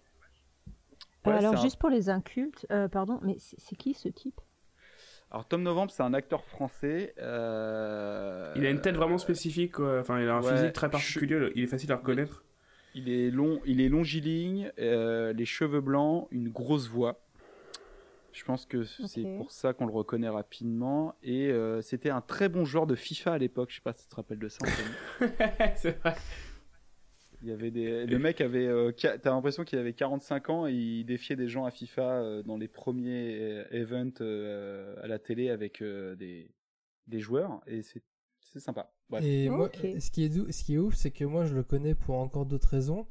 [1.25, 4.39] Euh, Ouais, alors, un- juste pour les incultes, euh, pardon, mais c'est qui ce type?
[5.31, 7.13] Alors, Tom Novembre, c'est un acteur français.
[7.19, 9.99] euh, Il a une tête vraiment spécifique, quoi.
[9.99, 11.51] Enfin, il a un ouais, physique très je- particulier.
[11.55, 12.43] Il est facile à reconnaître.
[12.93, 17.19] Il est long, il est longiligne, euh, les cheveux blancs, une grosse voix.
[18.31, 21.15] Je pense que c'est pour ça qu'on le reconnaît rapidement.
[21.23, 23.69] Et euh, c'était un très bon joueur de FIFA à l'époque.
[23.71, 24.59] Je sais pas si tu te rappelles de ça.
[25.75, 26.15] C'est vrai.
[27.45, 28.07] Il y avait des...
[28.07, 28.65] Le mec avait.
[28.65, 32.41] euh, T'as l'impression qu'il avait 45 ans et il défiait des gens à FIFA euh,
[32.41, 36.49] dans les premiers euh, events euh, à la télé avec euh, des...
[37.07, 37.61] des joueurs.
[37.67, 38.01] Et c'est
[38.41, 38.91] c'est sympa.
[39.09, 39.23] Bref.
[39.23, 41.61] Et moi, ce qui est, dou- ce qui est ouf, c'est que moi, je le
[41.61, 43.05] connais pour encore d'autres raisons.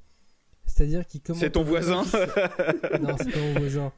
[0.65, 1.47] C'est-à-dire qu'il commentait...
[1.47, 2.03] C'est ton voisin
[3.01, 3.93] non, c'est pas mon voisin.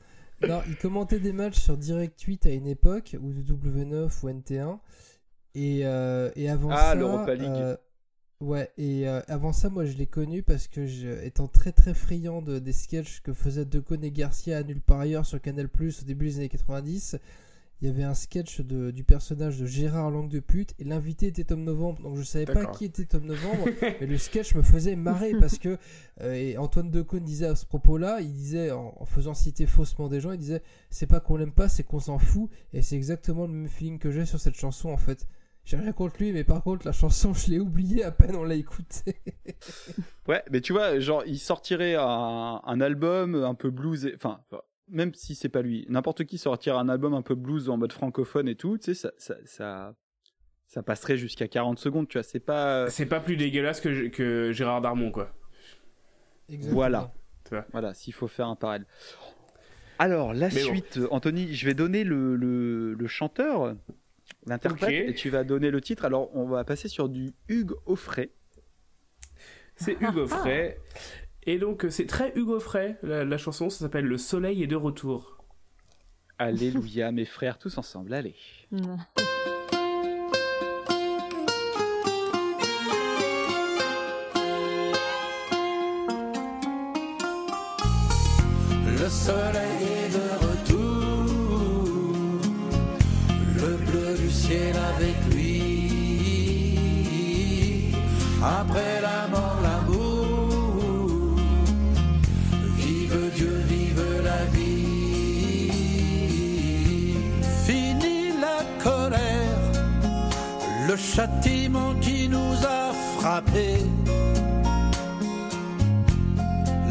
[0.47, 4.29] Non, il commentait des matchs sur Direct 8 à une époque, ou de W9 ou
[4.29, 4.79] NT1.
[5.55, 6.95] Et, euh, et avant Ah, ça...
[6.95, 7.47] l'Europa League.
[7.49, 7.77] euh,
[8.41, 11.95] ouais, et euh, avant ça, moi, je l'ai connu parce que, je, étant très très
[11.95, 15.69] friand de, des sketchs que faisaient Decaune et Garcia à Nulle part ailleurs sur Canal+,
[15.79, 17.19] au début des années 90,
[17.83, 21.27] il y avait un sketch de, du personnage de Gérard Langue de pute, et l'invité
[21.27, 23.69] était Tom Novembre, donc je savais pas qui était Tom Novembre,
[24.01, 25.77] mais le sketch me faisait marrer parce que
[26.23, 30.09] euh, et Antoine Decaune disait à ce propos-là, il disait en, en faisant citer faussement
[30.09, 32.97] des gens, il disait c'est pas qu'on l'aime pas, c'est qu'on s'en fout et c'est
[32.97, 35.27] exactement le même feeling que j'ai sur cette chanson en fait.
[35.67, 38.45] J'ai rien contre lui, mais par contre la chanson je l'ai oubliée à peine on
[38.45, 39.17] l'a écoutée.
[40.29, 44.41] Ouais, mais tu vois, genre, il sortirait un, un album un peu blues, enfin,
[44.89, 47.93] même si c'est pas lui, n'importe qui sortirait un album un peu blues en mode
[47.93, 49.95] francophone et tout, tu sais, ça, ça, ça,
[50.67, 52.91] ça passerait jusqu'à 40 secondes, tu vois, c'est pas.
[52.91, 55.33] C'est pas plus dégueulasse que, que Gérard Darmon, quoi.
[56.49, 56.75] Exactement.
[56.75, 57.13] Voilà.
[57.71, 58.87] Voilà, s'il faut faire un parallèle.
[60.01, 60.71] Alors, la Mais bon.
[60.71, 63.77] suite, Anthony, je vais donner le, le, le chanteur,
[64.47, 66.05] l'interprète, et tu vas donner le titre.
[66.05, 68.31] Alors, on va passer sur du Hugues Offray.
[69.77, 70.79] C'est Hugo Frey.
[71.43, 73.71] Et donc, euh, c'est très Hugo Frey, la, la chanson.
[73.71, 75.45] Ça s'appelle Le soleil est de retour.
[76.39, 78.37] Alléluia, mes frères, tous ensemble, allez.
[78.71, 78.97] Mm.
[88.99, 89.66] Le soleil
[98.47, 101.37] Après la mort, l'amour,
[102.77, 105.71] vive Dieu, vive la vie.
[107.65, 109.65] Fini la colère,
[110.87, 113.83] le châtiment qui nous a frappés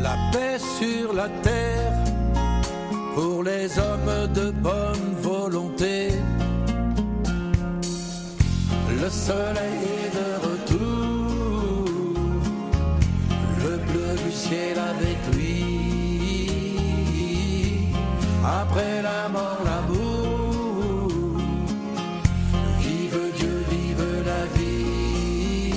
[0.06, 1.94] la paix sur la terre
[3.16, 6.10] pour les hommes de bonne volonté.
[9.02, 10.15] Le soleil est
[18.78, 21.08] Après la mort, l'amour,
[22.80, 25.72] vive Dieu, vive la vie.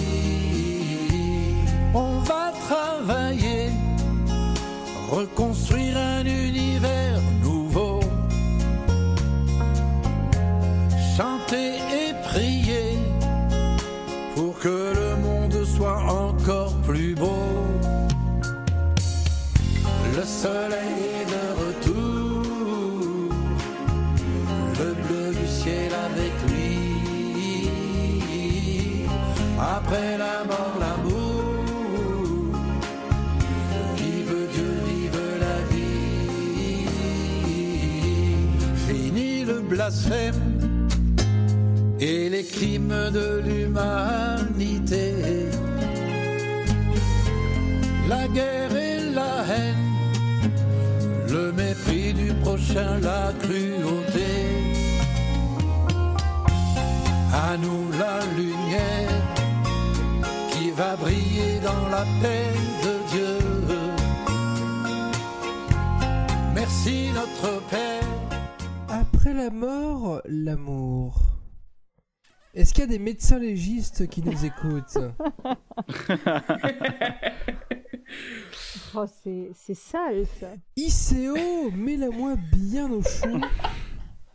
[1.95, 3.71] On va travailler
[5.13, 8.01] reconstruire un univers nouveau,
[11.17, 12.99] chanter et prier
[14.35, 17.47] pour que le monde soit encore plus beau.
[20.17, 20.88] Le soleil
[42.01, 45.15] et les crimes de l'humanité.
[48.09, 49.77] La guerre et la haine,
[51.31, 54.35] le mépris du prochain, la cruauté.
[57.33, 59.23] À nous la lumière
[60.51, 62.53] qui va briller dans la paix
[62.85, 63.39] de Dieu.
[66.55, 67.28] Merci notre.
[69.29, 71.21] Après la mort, l'amour.
[72.55, 74.97] Est-ce qu'il y a des médecins légistes qui nous écoutent
[78.95, 80.55] Oh, c'est c'est sale ça.
[80.77, 83.39] ICO, mets-la-moi bien au chaud.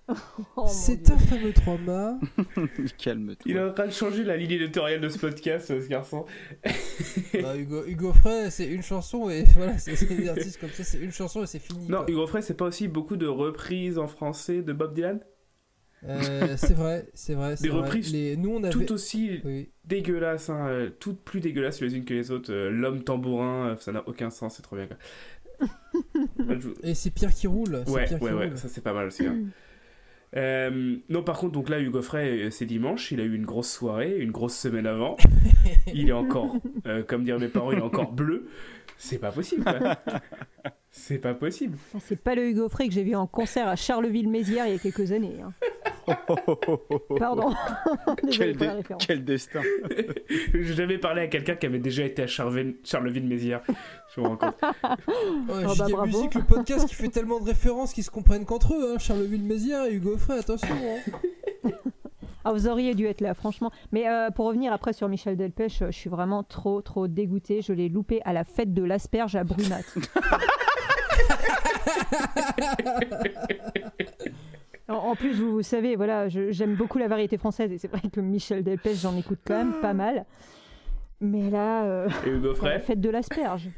[0.58, 2.20] Oh, C'est un fameux trauma.
[2.98, 3.44] Calme-toi.
[3.46, 6.26] Il est en train de changer la ligne éditoriale de ce podcast, ce garçon.
[7.42, 10.84] Bah, Hugo, Hugo Frey, c'est une chanson et voilà, c'est c'est des artistes comme ça,
[10.84, 11.88] c'est une chanson et c'est fini.
[11.88, 12.06] Non, quoi.
[12.12, 15.20] Hugo Frey, c'est pas aussi beaucoup de reprises en français de Bob Dylan?
[16.06, 17.56] Euh, c'est vrai, c'est vrai.
[17.62, 17.82] Des vrai.
[17.82, 18.72] reprises Les, nous, on avait.
[18.72, 19.72] Tout aussi Oui.
[19.86, 22.52] dégueulasses, hein, euh, toutes plus dégueulasses les unes que les autres.
[22.52, 24.88] Euh, L'homme tambourin, ça n'a aucun sens, c'est trop bien.
[24.88, 24.98] quoi.
[26.60, 27.84] Je- Et c'est Pierre qui roule.
[27.86, 28.58] c'est Ouais, Pierre qui ouais, ouais, roule.
[28.58, 29.26] ça c'est pas mal aussi.
[29.26, 29.38] hein.
[30.36, 33.46] Euh, non, par contre, donc là, Hugo Frey, euh, c'est dimanche, il a eu une
[33.46, 35.18] grosse soirée, une grosse semaine avant.
[35.94, 36.56] il est encore,
[36.88, 38.48] euh, comme dire mes parents, il est encore bleu.
[38.98, 39.98] C'est pas possible, quoi.
[40.96, 41.76] C'est pas possible.
[41.96, 44.76] Ah, c'est pas le Hugo Frey que j'ai vu en concert à Charleville-Mézières il y
[44.76, 45.38] a quelques années.
[45.44, 45.52] hein.
[47.18, 47.52] Pardon.
[48.24, 49.62] Désolé Quel, quel destin.
[50.54, 53.64] J'ai jamais parlé à quelqu'un qui avait déjà été à Charleville- Charleville-Mézières.
[54.16, 54.54] Je me rends compte.
[54.62, 56.06] Ouais, Oh, bah, bravo.
[56.06, 58.94] Musique, le podcast qui fait tellement de références qu'ils se comprennent qu'entre eux.
[58.94, 59.00] Hein.
[59.00, 60.76] Charleville-Mézières et Hugo Frey, attention.
[61.66, 61.72] hein.
[62.44, 63.72] Ah, vous auriez dû être là, franchement.
[63.92, 67.62] Mais euh, pour revenir après sur Michel Delpech, euh, je suis vraiment trop, trop dégoûtée.
[67.62, 69.82] Je l'ai loupé à la fête de l'asperge à Brunat.
[74.88, 78.20] en, plus, vous, vous savez, voilà, j'aime beaucoup la variété française et c'est vrai que
[78.20, 80.26] Michel Delpech, j'en écoute quand même pas mal.
[81.22, 83.70] Mais là, euh, Et Hugo à la fête de l'asperge.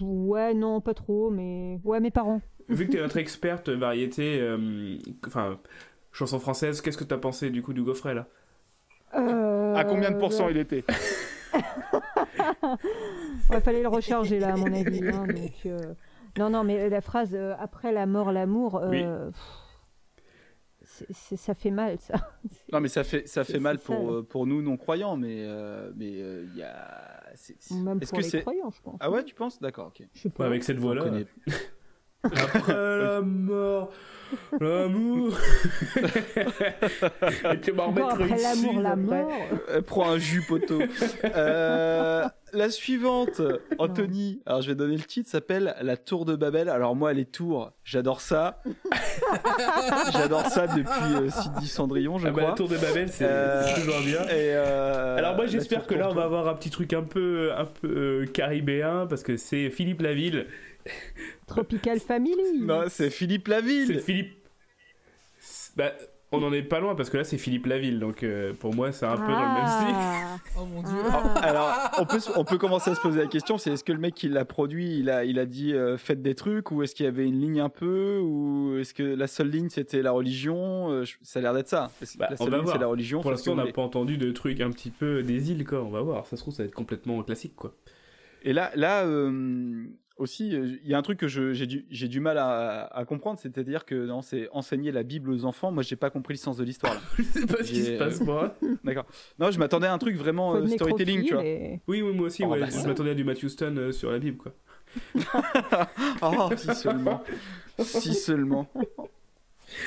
[0.00, 2.40] Ouais, non, pas trop, mais ouais, mes parents.
[2.68, 4.96] Vu que tu es notre experte variété, euh,
[5.26, 5.58] enfin,
[6.12, 8.26] chanson française, qu'est-ce que tu as pensé du coup d'Hugo Frey là?
[9.14, 10.84] Euh, À combien de pourcents il était?
[13.50, 15.02] Ouais, fallait le recharger là, à mon avis.
[15.08, 15.94] hein, donc, euh,
[16.38, 19.04] Non, non, mais la phrase euh, après la mort, l'amour, euh, Oui.
[21.12, 22.14] c'est- ça fait mal, ça.
[22.72, 26.20] Non, mais ça fait, ça fait mal pour, euh, pour nous non-croyants, mais euh, mais
[26.22, 27.20] euh, il y a.
[27.34, 28.40] c'est- Même Est-ce pour que les c'est.
[28.42, 28.96] croyants, je pense.
[29.00, 29.60] Ah ouais, tu penses?
[29.60, 30.06] D'accord, ok.
[30.14, 30.44] Je sais pas.
[30.44, 31.04] Ouais, Avec cette voix-là.
[32.22, 33.90] Après la mort,
[34.60, 35.36] l'amour.
[37.62, 39.30] Tu m'en remettre après l'amour, la mort.
[39.72, 40.80] Elle prend un jus poteau.
[41.24, 43.40] Euh, la suivante,
[43.78, 44.42] Anthony.
[44.46, 46.68] Alors je vais donner le titre, s'appelle La Tour de Babel.
[46.68, 48.62] Alors moi, les tours, j'adore ça.
[50.12, 52.50] j'adore ça depuis euh, Sidi Cendrillon, je Ah bah, crois.
[52.50, 54.22] la tour de Babel, c'est Euh, toujours bien.
[54.24, 57.50] Et, euh, Alors moi j'espère que là on va avoir un petit truc un peu
[57.56, 60.46] un peu euh, caribéen parce que c'est Philippe Laville.
[61.46, 62.60] Tropical Family.
[62.60, 64.00] Non, c'est Philippe C'est Laville.
[64.00, 64.32] Philippe.
[65.38, 65.92] C'est- Bah,
[66.32, 68.92] on en est pas loin parce que là c'est Philippe Laville donc euh, pour moi
[68.92, 69.94] c'est un peu dans le même style.
[69.96, 70.36] Ah.
[70.60, 70.96] Oh mon dieu.
[71.10, 71.34] Ah.
[71.42, 73.98] Alors, on peut, on peut commencer à se poser la question, c'est est-ce que le
[73.98, 76.94] mec qui l'a produit, il a, il a dit euh, faites des trucs, ou est-ce
[76.94, 80.12] qu'il y avait une ligne un peu, ou est-ce que la seule ligne c'était la
[80.12, 81.90] religion Euh, Ça a l'air d'être ça.
[82.16, 82.76] Bah, la on seule va ligne voir.
[82.76, 83.20] c'est la religion.
[83.22, 85.90] Pour l'instant on n'a pas entendu de trucs un petit peu des îles quoi on
[85.90, 87.74] va voir ça se trouve ça va être complètement classique quoi.
[88.44, 89.84] Et là, là euh,
[90.20, 93.84] aussi, euh, il y a un truc que j'ai du, mal à, à comprendre, c'est-à-dire
[93.86, 95.72] que non, c'est enseigner la Bible aux enfants.
[95.72, 97.00] Moi, j'ai pas compris le sens de l'histoire.
[97.18, 98.54] Je sais pas ce qui se passe moi.
[98.84, 99.06] D'accord.
[99.38, 101.44] Non, je m'attendais à un truc vraiment euh, storytelling, tu vois.
[101.44, 103.92] et- Oui oui moi aussi Oh, ouais, bah, je m'attendais à du Matthew Stone euh,
[103.92, 104.52] sur la Bible quoi.
[106.22, 107.22] Oh, si seulement.
[107.78, 108.68] si seulement.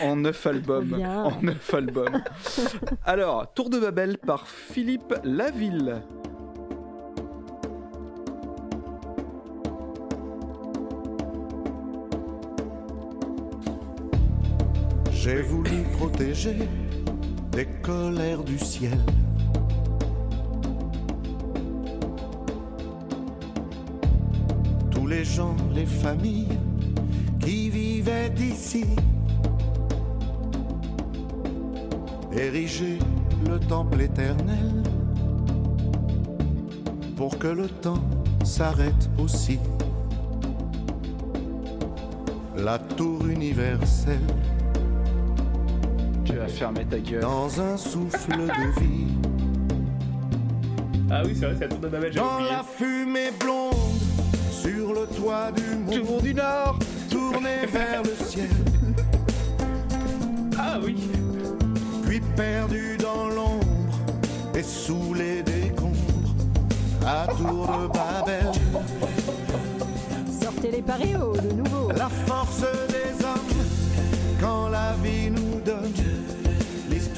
[0.02, 0.94] En neuf albums.
[0.94, 2.24] En neuf albums.
[3.06, 6.02] Alors, Tour de Babel par Philippe Laville.
[15.24, 16.58] J'ai voulu protéger
[17.54, 19.00] des colères du ciel.
[24.92, 26.60] Tous les gens, les familles
[27.40, 28.84] qui vivaient ici.
[32.34, 33.00] Ériger
[33.48, 34.84] le temple éternel
[37.16, 38.04] pour que le temps
[38.44, 39.58] s'arrête aussi.
[42.58, 44.20] La tour universelle
[46.34, 47.22] Tu vas fermer ta gueule.
[47.22, 49.08] dans un souffle de vie.
[51.12, 52.50] Ah oui, c'est vrai, c'est la tour de Babel, j'ai Dans oublié.
[52.50, 53.74] la fumée blonde,
[54.52, 56.80] sur le toit du monde, Tour du Nord
[57.12, 58.50] tourné vers le ciel,
[60.58, 60.96] Ah oui
[62.08, 64.00] puis perdu dans l'ombre
[64.56, 66.34] et sous les décombres,
[67.06, 68.52] à tour de Babel.
[70.42, 71.92] Sortez les parios de nouveau.
[71.96, 73.66] La force des hommes,
[74.42, 75.43] quand la vie nous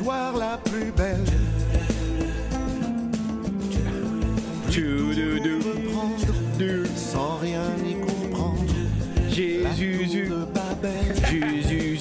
[0.05, 1.25] l'histoire la plus belle.
[4.69, 5.57] Tchou-dou-dou.
[5.57, 8.63] Reprendre sans rien y comprendre.
[9.29, 11.15] Jésus, de Babel.
[11.29, 11.97] Jésus,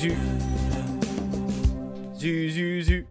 [2.19, 3.07] Zuzu,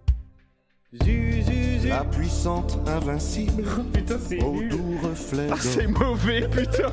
[1.88, 6.92] La puissante invincible Putain, c'est au doux reflet Ah, c'est mauvais, putain.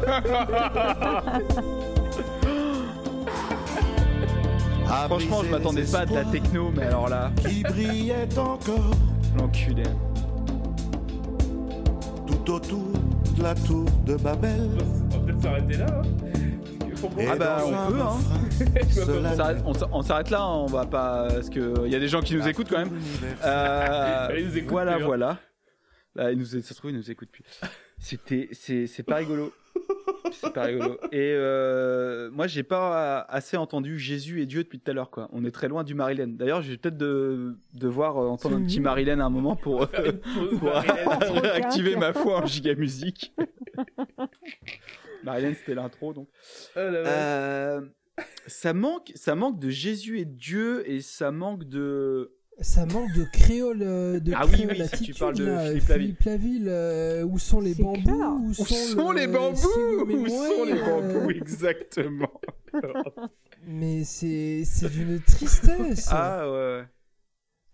[5.07, 8.91] Franchement, je m'attendais pas à de la techno, mais alors là, Qui brillait encore
[9.39, 9.83] l'enculé.
[12.27, 12.87] tout autour
[13.37, 14.69] de la tour de Babel.
[15.13, 15.87] On va peut-être s'arrêter là.
[15.89, 16.03] hein.
[17.31, 18.19] Ah bah, on peut, hein.
[19.93, 21.29] On s'arrête- là, hein, on va pas.
[21.31, 23.01] Parce qu'il y a des gens qui nous écoutent quand même.
[23.43, 25.07] Euh, Ils nous écoutent voilà, plus, hein.
[25.07, 25.39] voilà.
[26.15, 27.45] Là, ils nous, ça se trouve, ils nous écoutent plus.
[27.99, 29.53] C'était, c'est, c'est pas rigolo.
[30.33, 30.99] C'est pas rigolo.
[31.12, 35.29] Et euh, moi, j'ai pas assez entendu Jésus et Dieu depuis tout à l'heure, quoi.
[35.33, 36.29] On est très loin du Marilyn.
[36.29, 40.12] D'ailleurs, j'ai peut-être de devoir euh, entendre un petit Marilyn à un moment pour, euh,
[40.59, 40.73] pour
[41.43, 43.35] réactiver ma foi en giga musique.
[45.25, 46.29] Marilyn, c'était l'intro, donc.
[46.77, 46.79] Oh.
[46.79, 47.81] Euh,
[48.47, 52.33] ça manque, ça manque de Jésus et de Dieu et ça manque de.
[52.63, 55.67] Ça manque de créole, euh, de Ah oui, créole oui, si tu parles de là.
[55.69, 56.03] Philippe Laville.
[56.05, 58.11] Philippe Laville, euh, où sont les bambous.
[58.11, 60.85] Où Où sont le- les si bambous Où sont les euh,
[61.21, 62.31] bambous exactement
[63.67, 66.09] Mais c'est c'est d'une tristesse.
[66.11, 66.85] Ah ouais.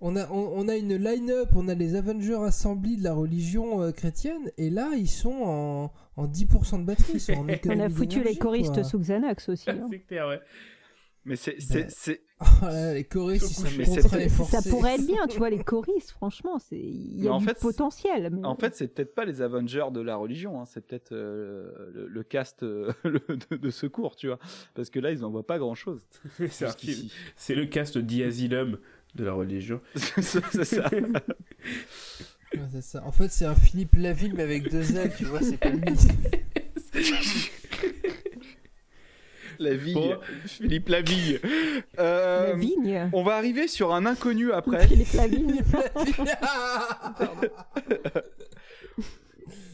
[0.01, 3.83] On a, on, on a une line-up, on a les Avengers assemblés de la religion
[3.83, 7.13] euh, chrétienne, et là, ils sont en, en 10% de batterie.
[7.15, 8.85] Ils sont en On a foutu les choristes quoi.
[8.85, 9.71] sous Xanax aussi.
[9.71, 9.89] hein.
[9.91, 10.41] C'est clair, ouais.
[11.29, 13.85] Mais c'est c'est Ben, c'est Oh là là, les choristes, ils sont Mais
[14.19, 17.39] les Ça pourrait être bien, tu vois, les choristes, franchement, c'est il y a en
[17.41, 18.31] du fait, potentiel.
[18.33, 21.91] mais- en fait c'est peut-être pas les Avengers de la religion, hein, c'est peut-être euh,
[21.93, 24.39] le, le cast euh, le- de, de secours, tu vois,
[24.75, 26.01] parce que là ils en voient pas grand chose.
[27.37, 28.79] C'est le cast d'Iasylum
[29.15, 29.81] de la religion.
[29.97, 30.41] c'est ça.
[30.53, 30.91] c'est ça.
[30.93, 33.05] Ouais, c'est ça.
[33.05, 35.81] En fait, c'est un Philippe Laville, mais avec deux L, tu vois, c'est pas lui.
[39.59, 40.19] La Bon.
[40.47, 41.41] Philippe Laville.
[41.99, 43.11] Euh, La vigne.
[43.13, 44.87] on va arriver sur un inconnu après.
[44.89, 45.63] Philippe Lavigne.
[47.19, 47.49] Pardon.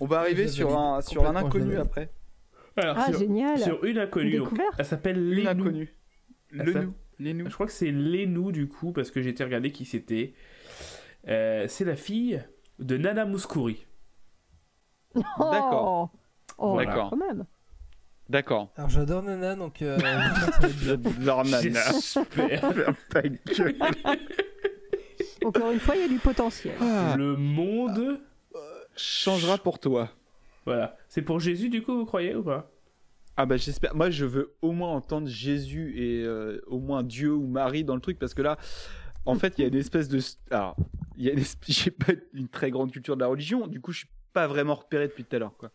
[0.01, 2.11] On va arriver sur un sur un inconnu après.
[2.77, 3.59] Alors, Ah, sur, génial.
[3.59, 5.49] sur une inconnue, Une donc, elle s'appelle Lénou.
[5.51, 5.95] inconnue.
[6.59, 6.95] Ah, Le ça- nous.
[7.19, 7.49] Les nous.
[7.49, 10.35] Je crois que c'est Lénou du coup, parce que j'ai été regarder qui c'était.
[11.29, 12.43] Euh, c'est la fille
[12.79, 13.87] de Nana Mouskouri.
[15.15, 16.11] D'accord.
[16.59, 17.11] Oh, oh D'accord.
[17.11, 17.45] quand même.
[18.33, 18.73] D'accord.
[18.77, 19.99] Alors, j'adore Nana, donc euh.
[20.83, 21.81] J'adore Nana.
[23.11, 23.77] Ta gueule.
[25.45, 26.75] Encore une fois, il y a du potentiel.
[26.81, 28.21] Ah, Le monde.
[28.97, 30.09] changera pour toi.
[30.65, 30.97] Voilà.
[31.09, 32.71] C'est pour Jésus du coup, vous croyez ou pas?
[33.37, 33.95] Ah bah j'espère.
[33.95, 37.95] Moi je veux au moins entendre Jésus et euh, au moins Dieu ou Marie dans
[37.95, 38.57] le truc parce que là,
[39.27, 40.21] en fait, il y a une espèce de.
[40.51, 40.77] Alors,
[41.17, 41.77] il y a une espèce...
[41.85, 43.67] j'ai pas une très grande culture de la religion.
[43.67, 45.71] Du coup, je suis pas vraiment repéré depuis tout à l'heure quoi.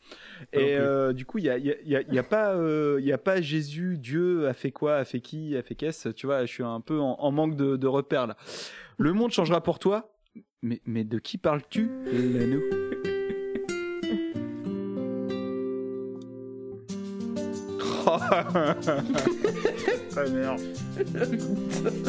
[0.54, 2.54] Et euh, du coup, il y a, y, a, y a- il y a pas,
[2.56, 5.76] euh, il y a pas Jésus, Dieu a fait quoi, a fait qui, a fait
[5.76, 6.10] qu'est-ce.
[6.10, 8.38] Tu vois, je suis un peu en, en manque de, de repères là.
[8.98, 10.14] Le monde changera pour toi.
[10.64, 12.60] Mais, mais de qui parles-tu, Lano?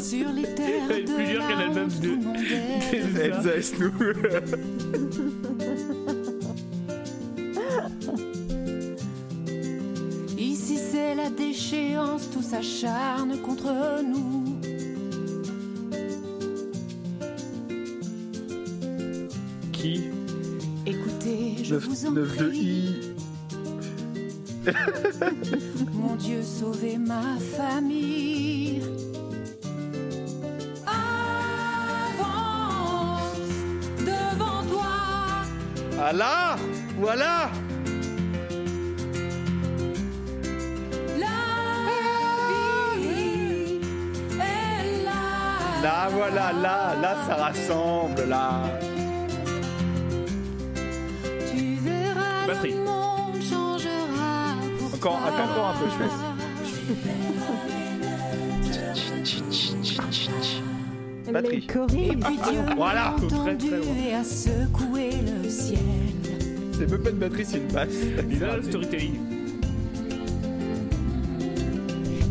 [0.00, 2.18] Sur les terres plus de dur qu'un album de-
[11.58, 14.60] déchéance, tout s'acharne contre nous.
[19.72, 20.04] Qui?
[20.86, 23.12] Écoutez, je vous en 9 de prie, I.
[25.92, 28.82] mon Dieu, sauvez ma famille.
[30.86, 32.22] Avance
[33.98, 34.94] devant toi,
[36.00, 36.56] Ah là
[37.00, 37.50] Voilà
[46.18, 48.62] voilà, là, là, ça rassemble, là.
[51.50, 52.72] Tu verras, Batterie.
[52.72, 55.44] le monde changera pour Encore- toi.
[55.44, 55.98] encore un peu, je
[61.32, 61.60] Batterie.
[61.66, 63.14] Puis Dieu Voilà.
[63.28, 63.86] Très, très loin.
[64.08, 65.10] et a secoué
[65.42, 65.78] le ciel.
[66.72, 67.88] C'est même pas une batterie, c'est une basse.
[68.30, 69.14] Il a le storytelling.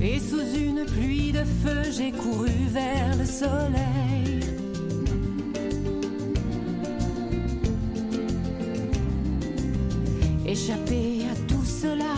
[0.09, 4.39] Et sous une pluie de feu, j'ai couru vers le soleil.
[10.45, 12.15] Échappé à tout cela.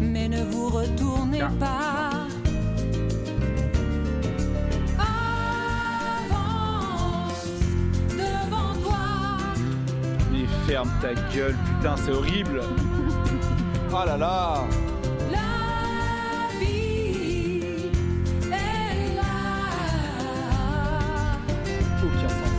[0.00, 2.26] Mais ne vous retournez pas.
[6.18, 7.46] Avance
[8.08, 9.04] devant toi.
[10.32, 12.62] Mais ferme ta gueule, putain, c'est horrible.
[13.98, 14.64] Oh là là.
[15.30, 17.62] La vie
[18.52, 19.22] est là.
[22.04, 22.54] Aucun sens.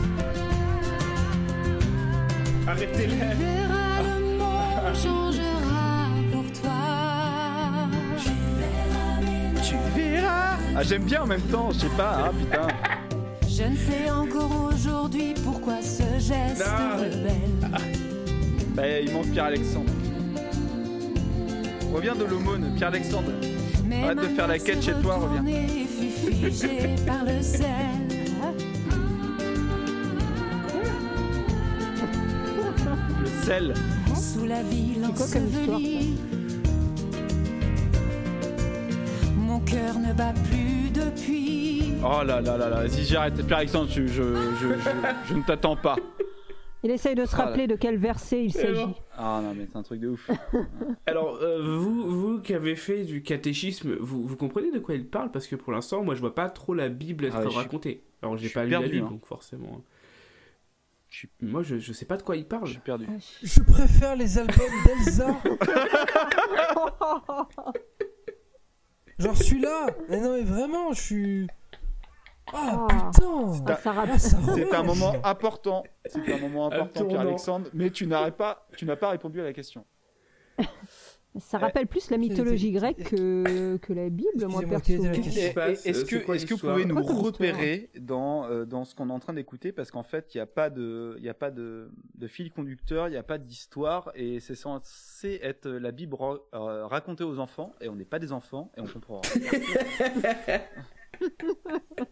[2.66, 3.14] Arrêtez-le.
[3.14, 6.82] verras le monde changera pour toi.
[8.18, 10.56] Tu verras Tu verras.
[10.76, 12.66] Ah, j'aime bien en même temps, je sais pas, hein, putain.
[13.48, 16.96] Je ne sais encore aujourd'hui pourquoi ce geste Non.
[16.96, 17.70] rebelle.
[18.74, 19.87] Bah, il manque Pierre-Alexandre.
[21.98, 23.32] Reviens de l'aumône, Pierre-Alexandre.
[24.04, 25.42] Arrête de faire la quête chez toi, reviens.
[27.04, 27.66] par le sel.
[33.20, 33.74] Le sel.
[34.14, 36.16] Sous la ville C'est quoi comme histoire, ensevelie.
[39.36, 41.94] Mon cœur ne bat plus depuis.
[42.04, 43.44] Oh là là là là, vas-y, j'arrête.
[43.44, 44.22] Pierre-Alexandre, je, je,
[44.62, 45.96] je, je- je ne t'attends pas.
[46.84, 48.86] Il essaye de se Ah, rappeler de quel verset il s'agit.
[49.20, 50.30] Ah non, mais c'est un truc de ouf.
[51.06, 55.06] Alors, euh, vous, vous qui avez fait du catéchisme, vous, vous comprenez de quoi il
[55.08, 55.32] parle?
[55.32, 57.50] Parce que pour l'instant, moi, je vois pas trop la Bible être Ah ouais, je
[57.50, 58.02] suis- racontée.
[58.22, 59.10] Alors, je j'ai suis pas lu perdu, la Bible, hein.
[59.10, 59.82] donc forcément.
[61.10, 62.68] Je suis- Moi, je, je sais pas de quoi il Je parle.
[62.68, 63.06] suis perdu.
[63.08, 64.56] Ah, Je préfère les albums
[64.86, 65.36] d'Elsa.
[69.18, 69.86] Genre celui-là.
[70.08, 71.46] Mais non mais vraiment, je suis.
[72.52, 73.10] Ah Ah.
[73.12, 74.18] putain.
[74.18, 75.84] C'est un moment important.
[76.06, 77.04] C'est un moment important.
[77.06, 77.68] Pierre-Alexandre.
[77.74, 79.84] Mais tu n'arrêtes pas, tu n'as pas répondu à la question.
[81.40, 84.92] Ça rappelle plus la mythologie grecque que, que la Bible, moi perso.
[85.04, 88.94] se passe Est-ce Euh, que, est-ce que vous pouvez nous repérer dans, euh, dans ce
[88.96, 89.70] qu'on est en train d'écouter?
[89.70, 92.50] Parce qu'en fait, il n'y a pas, de, il y a pas de, de fil
[92.50, 97.24] conducteur, il n'y a pas d'histoire, et c'est censé être la Bible ra- euh, racontée
[97.24, 99.20] aux enfants, et on n'est pas des enfants, et on comprend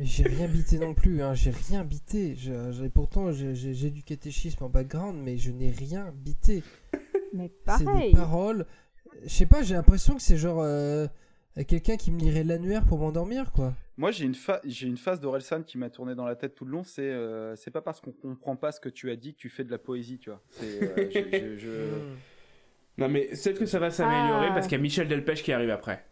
[0.00, 1.34] J'ai rien bité non plus, hein.
[1.34, 2.36] j'ai rien bité.
[2.36, 6.62] J'ai- pourtant, j'ai du catéchisme en background, mais je n'ai rien bité.
[7.32, 8.12] Mais C'est pareil.
[8.12, 8.64] des paroles.
[9.24, 11.08] Je sais pas, j'ai l'impression que c'est genre euh,
[11.66, 13.74] quelqu'un qui me lirait l'annuaire pour m'endormir, quoi.
[13.96, 16.64] Moi, j'ai une, fa- j'ai une phase d'Orelsan qui m'a tourné dans la tête tout
[16.64, 16.84] le long.
[16.84, 19.48] C'est euh, c'est pas parce qu'on comprend pas ce que tu as dit que tu
[19.48, 20.40] fais de la poésie, tu vois.
[20.50, 21.68] C'est, euh, je- je- je-
[22.98, 24.54] Non, mais peut-être que ça va s'améliorer Ah.
[24.54, 26.04] parce qu'il y a Michel Delpech qui arrive après.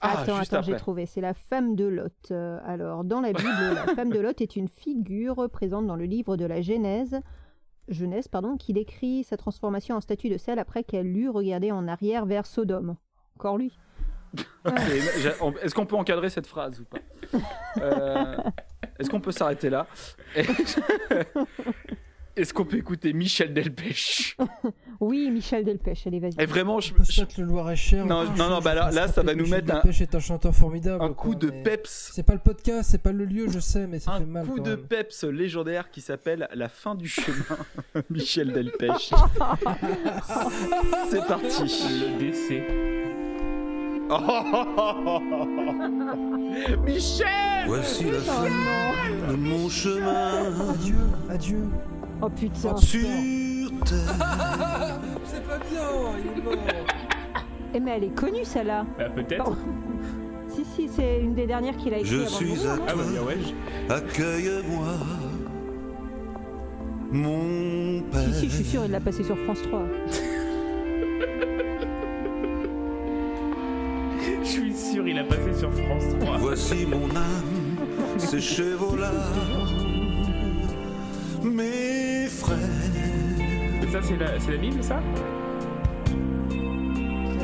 [0.00, 1.06] Ah, attends, attends, j'ai trouvé.
[1.06, 2.30] C'est la femme de Lot.
[2.30, 6.04] Euh, alors, dans la Bible, la femme de Lot est une figure présente dans le
[6.04, 7.20] livre de la Genèse,
[7.88, 11.86] Genèse pardon, qui décrit sa transformation en statue de sel après qu'elle eut regardé en
[11.88, 12.96] arrière vers Sodome.
[13.36, 13.76] Encore lui.
[14.64, 16.98] Est-ce qu'on peut encadrer cette phrase ou pas?
[17.78, 18.36] Euh,
[18.98, 19.86] Est-ce qu'on peut s'arrêter là?
[22.40, 24.36] Est-ce qu'on peut écouter Michel Delpech
[25.00, 26.40] Oui, Michel Delpech, allez, vas-y.
[26.40, 28.06] Et vraiment, je, Je le Loir-et-Cher.
[28.06, 30.20] Non, Ah, non, non, bah là- ça va nous Michel mettre un- Delpech est un
[30.20, 31.04] chanteur formidable.
[31.04, 33.58] un coup quoi, de mais peps, C'est pas le podcast, c'est pas le lieu, je
[33.60, 34.46] sais, mais ça fait un mal.
[34.46, 34.86] coup quand de même.
[34.86, 37.58] peps légendaire qui s'appelle La fin du chemin.
[38.10, 39.10] Michel Delpech.
[41.10, 41.62] C'est parti.
[41.62, 42.64] Le décès.
[46.84, 48.44] Michel Voici la fin
[49.30, 50.96] de mon chemin Adieu,
[51.28, 51.62] adieu.
[52.22, 52.76] Oh putain.
[52.76, 53.00] sur
[53.84, 53.98] terre.
[55.24, 56.54] C'est pas bien, il est mort.
[57.74, 58.84] Eh, mais elle est connue, celle-là.
[58.98, 59.56] Bah, peut-être.
[60.48, 62.92] Si, si, c'est une des dernières qu'il a écrit Je avant suis à non Ah,
[62.96, 63.36] bah, toi, ouais.
[63.88, 64.88] je- accueille-moi,
[67.12, 68.20] mon père.
[68.34, 69.82] Si, si, je suis sûr, il l'a passé sur France 3.
[74.42, 76.36] Je suis sûr, il a passé sur France 3.
[76.38, 79.10] Voici mon âme, ses chevaux là,
[81.44, 82.58] mes frères.
[83.92, 85.00] Ça, c'est la, c'est la Bible, ça?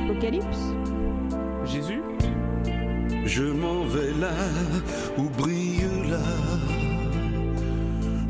[0.04, 0.74] Apocalypse
[1.64, 2.02] Jésus?
[3.24, 4.30] Je m'en vais là
[5.18, 6.22] où brille la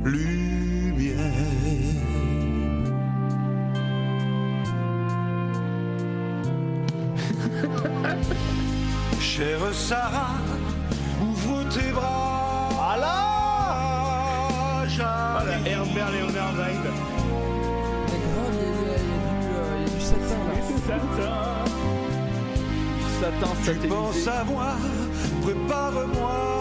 [0.09, 1.17] lumière.
[9.21, 10.37] Chère Sarah,
[11.21, 12.36] ouvre tes bras.
[14.99, 16.87] Herbert Leonard Wild.
[18.07, 19.11] Mais grave, il y a, du,
[19.55, 20.41] euh, il y a du satin
[21.19, 21.45] là.
[23.21, 23.55] Satan.
[23.65, 24.77] satin Tu penses à moi,
[25.43, 26.57] prépare-moi.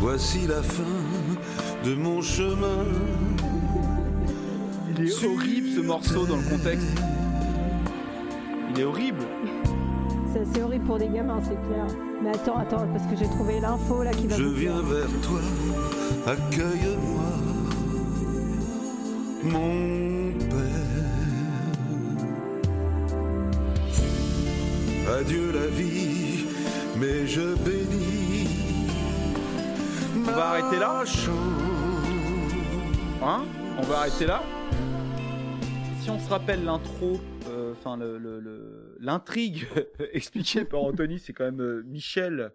[0.00, 0.82] Voici la fin
[1.84, 2.86] de mon chemin.
[4.96, 6.88] Il est horrible ce morceau dans le contexte.
[8.70, 9.24] Il est horrible.
[10.32, 11.86] C'est c'est horrible pour des gamins, c'est clair.
[12.22, 15.40] Mais attends, attends, parce que j'ai trouvé l'info là qui va Je viens vers toi,
[16.26, 17.30] accueille-moi,
[19.44, 20.66] mon père.
[25.20, 26.44] Adieu la vie,
[26.98, 28.48] mais je bénis.
[30.26, 31.04] On va arrêter là.
[33.22, 33.44] Hein?
[33.78, 34.42] On va arrêter là?
[36.08, 39.66] Si on se rappelle l'intro, euh, enfin le- le- le- l'intrigue
[40.14, 42.50] expliquée par Anthony, c'est quand même euh, Michel,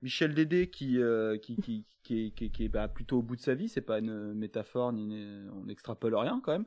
[0.00, 3.22] Michel Dédé qui euh, qui, qui, qui est, qui est- qui est, bah, plutôt au
[3.22, 3.68] bout de sa vie.
[3.68, 6.64] C'est pas une métaphore, ni une- on n'extrapole rien quand même.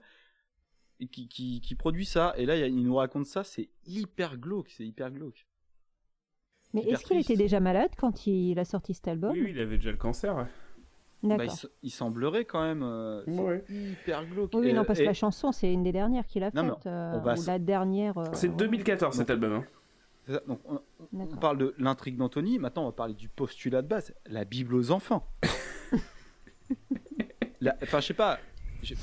[0.99, 2.35] Et qui, qui, qui produit ça.
[2.37, 3.43] Et là, il nous raconte ça.
[3.43, 4.69] C'est hyper glauque.
[4.69, 5.47] C'est hyper glauque.
[6.75, 9.31] Mais est-ce qu'il était déjà malade quand il a sorti cet album?
[9.31, 10.35] Oui, oui, il avait déjà le cancer.
[10.35, 10.45] ouais.
[11.23, 11.37] Bah,
[11.83, 12.81] il, semblerait quand même.
[12.83, 13.63] euh, Ouais.
[13.69, 14.51] hyper glauque.
[14.55, 16.63] oui, Et- non, parce que et- la chanson, c'est une des dernières qu'il a Non,
[16.63, 16.87] mais faites.
[16.87, 18.17] euh, va la dernière.
[18.17, 18.55] euh, C'est ouais.
[18.55, 19.53] 2014 cet album.
[19.53, 19.63] hein.
[20.27, 20.41] ça.
[20.47, 20.79] Donc, on,
[21.37, 24.91] parle de l'intrigue d'Anthony, maintenant on va parler du postulat de base, la Bible aux
[24.91, 25.27] enfants.
[27.61, 28.39] La- Enfin, je sais pas,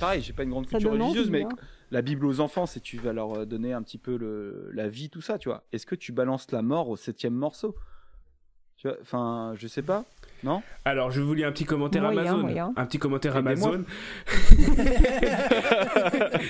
[0.00, 1.48] pareil, j'ai pas une grande culture religieuse, mais hein.
[1.92, 4.88] la Bible aux enfants, c'est tu vas leur euh, donner un petit peu le, la
[4.88, 5.62] vie, tout ça, tu vois.
[5.72, 7.76] Est-ce que tu balances la mort au septième morceau?
[8.76, 10.04] Tu vois, enfin, je sais pas,
[10.42, 10.62] non?
[10.84, 12.38] Alors, je vais vous lire un petit commentaire Moyen, Amazon.
[12.40, 12.72] moyen.
[12.76, 13.36] Un petit commentaire.
[13.36, 13.84] Amazon.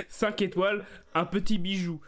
[0.08, 0.84] 5 étoiles,
[1.14, 2.00] un petit bijou.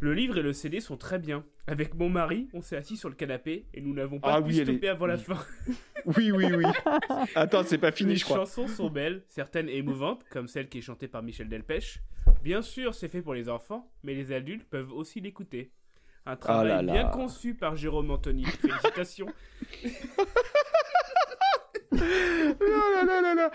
[0.00, 1.44] Le livre et le CD sont très bien.
[1.66, 4.48] Avec mon mari, on s'est assis sur le canapé et nous n'avons pas Ah pu
[4.48, 5.38] oui, stopper est- avant la fin.
[6.18, 6.64] Oui, oui, oui.
[7.34, 8.36] Attends, c'est pas fini, Les je crois.
[8.36, 12.00] chansons sont belles, certaines émouvantes, comme celle qui est chantée par Michel Delpech.
[12.42, 15.70] Bien sûr, c'est fait pour les enfants, mais les adultes peuvent aussi l'écouter.
[16.26, 16.92] Un travail Ah là là.
[16.92, 18.44] bien conçu par Jérôme Anthony.
[18.60, 19.26] Félicitations.
[21.92, 23.48] Non, non, non, non.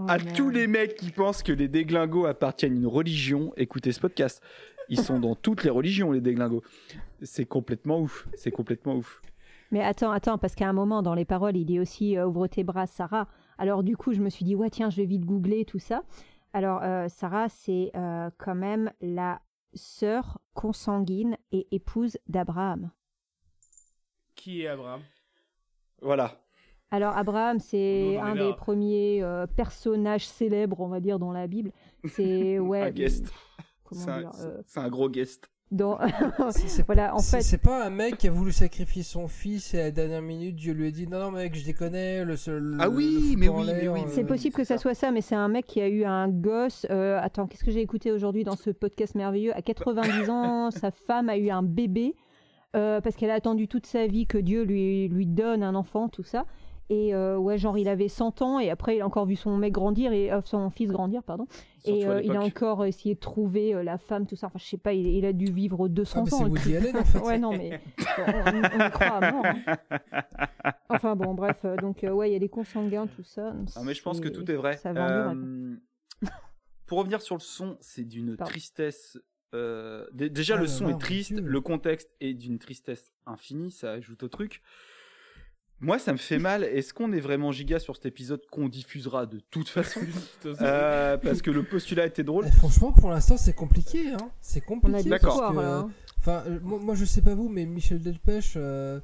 [0.00, 0.32] Oh, à merde.
[0.36, 4.42] tous les mecs qui pensent que les déglingos appartiennent à une religion, écoutez ce podcast.
[4.88, 6.62] Ils sont dans toutes les religions, les déglingos.
[7.22, 8.28] C'est complètement ouf.
[8.34, 9.20] C'est complètement ouf.
[9.70, 12.46] Mais attends, attends, parce qu'à un moment, dans les paroles, il dit aussi euh, Ouvre
[12.46, 13.28] tes bras, Sarah.
[13.58, 16.02] Alors, du coup, je me suis dit Ouais, tiens, je vais vite googler tout ça.
[16.54, 19.40] Alors, euh, Sarah, c'est euh, quand même la
[19.74, 22.90] sœur consanguine et épouse d'Abraham.
[24.34, 25.02] Qui est Abraham?
[26.00, 26.40] Voilà.
[26.90, 31.72] Alors, Abraham, c'est un des premiers euh, personnages célèbres, on va dire, dans la Bible.
[32.06, 32.82] C'est, ouais.
[32.82, 33.30] Un guest.
[33.92, 35.50] C'est un, euh, c'est un gros guest.
[35.70, 35.98] Dans...
[36.50, 39.28] C'est- c'est- Voilà, en c'est- fait- C'est pas un mec qui a voulu sacrifier son
[39.28, 41.92] fils et à la dernière minute, Dieu lui a dit Non, non, mec, je déconne,
[42.22, 42.76] le seul.
[42.80, 44.78] Ah oui, le mais oui, mais oui, euh, C'est possible que ça.
[44.78, 46.86] soit ça, mais c'est un mec qui a eu un gosse.
[46.90, 49.54] euh, attends, qu'est-ce que j'ai écouté aujourd'hui dans ce podcast merveilleux?
[49.56, 52.14] À 90 ans, sa femme a eu un bébé
[52.76, 56.08] euh, parce qu'elle a attendu toute sa vie que Dieu lui, lui donne un enfant,
[56.08, 56.44] tout ça.
[56.90, 59.56] Et euh, ouais, genre il avait 100 ans et après il a encore vu son
[59.58, 61.46] mec grandir et euh, son fils grandir, pardon.
[61.84, 64.46] Surtout et euh, il a encore essayé de trouver euh, la femme, tout ça.
[64.46, 66.38] Enfin, je sais pas, il, il a dû vivre 200 Ah, mais ans.
[66.38, 66.74] c'est Woody truc.
[66.76, 67.18] Allen en fait.
[67.22, 67.78] Ouais, non, mais
[68.18, 68.22] on,
[68.80, 69.44] on y croit à mort.
[69.44, 69.76] hein.
[70.88, 73.52] Enfin bon, bref, donc euh, ouais, il y a des consanguins, tout ça.
[73.76, 74.78] Ah, mais je pense que C'est- tout est vrai.
[74.78, 74.90] Ça.
[74.90, 75.74] Euh,
[76.86, 79.18] pour revenir sur le son, c'est d'une tristesse.
[79.54, 83.92] euh, dé- déjà, Ah le son est triste, le contexte est d'une tristesse infinie, ça
[83.92, 84.62] ajoute au truc.
[85.80, 86.64] Moi, ça me fait mal.
[86.64, 90.00] Est-ce qu'on est vraiment giga sur cet épisode qu'on diffusera de toute façon
[90.60, 92.46] Euh, Parce que le postulat était drôle.
[92.50, 94.10] Franchement, pour l'instant, c'est compliqué.
[94.12, 94.30] Hein.
[94.40, 95.08] C'est compliqué.
[95.08, 95.54] D'accord.
[96.20, 98.98] Enfin, euh, moi, moi, je sais pas vous, mais Michel Delpech, euh,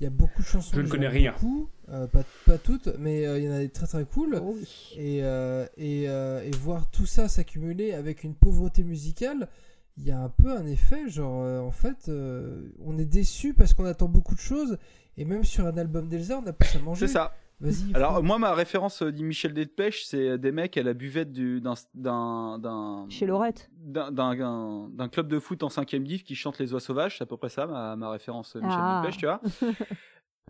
[0.00, 0.70] il y a beaucoup de chansons.
[0.74, 1.32] Je ne connais rien.
[1.32, 1.68] beaucoup.
[1.90, 4.40] Euh, pas, pas toutes, mais euh, il y en a des très très cool.
[4.42, 4.94] Oh oui.
[4.96, 9.48] Et, euh, et, euh, et voir tout ça s'accumuler avec une pauvreté musicale,
[9.96, 13.54] il y a un peu un effet, genre, euh, en fait, euh, on est déçu
[13.54, 14.78] parce qu'on attend beaucoup de choses.
[15.16, 17.06] Et même sur un album d'Elsa, on a plus à manger.
[17.06, 17.34] C'est ça.
[17.60, 17.94] Vas-y.
[17.94, 21.60] Alors, moi, ma référence euh, dit Michel Delpech, c'est des mecs à la buvette du-
[21.60, 23.70] d'un d'un- d'un Chez Laurette.
[23.78, 27.36] d'un- club de foot en 5ème div qui chante les oies sauvages, c'est à peu
[27.36, 29.00] près ça ma, ma référence euh, Michel Ah.
[29.04, 29.40] Delpech, tu vois.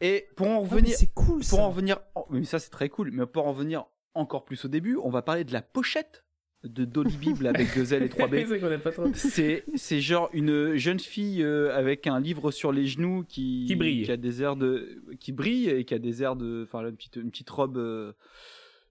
[0.00, 1.66] Et pour en Ah, revenir, c'est cool pour en ça.
[1.68, 3.84] revenir, oh, mais ça c'est très cool, mais pour en revenir
[4.14, 6.24] encore plus au début, on va parler de la pochette
[6.64, 8.34] de Dolly Bible avec deux L et 3 B.
[9.74, 14.02] C'est genre une jeune fille euh, avec un livre sur les genoux qui Qui brille.
[14.04, 16.96] qui a des airs de qui brille et qui a des airs de enfin une
[16.96, 18.12] petite une petite robe euh,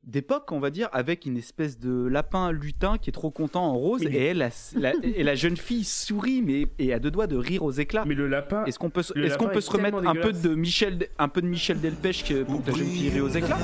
[0.03, 3.73] d'époque, on va dire, avec une espèce de lapin lutin qui est trop content en
[3.77, 7.25] rose, et elle, la, la- et la jeune fille sourit, mais et à deux doigts
[7.27, 8.03] de rire aux éclats.
[8.05, 8.65] Mais le lapin.
[8.65, 11.41] Est-ce qu'on peut, est-ce qu'on peut est se remettre un peu de Michel, un peu
[11.41, 13.57] de Michel Delpech pour que la jeune fille rit aux éclats?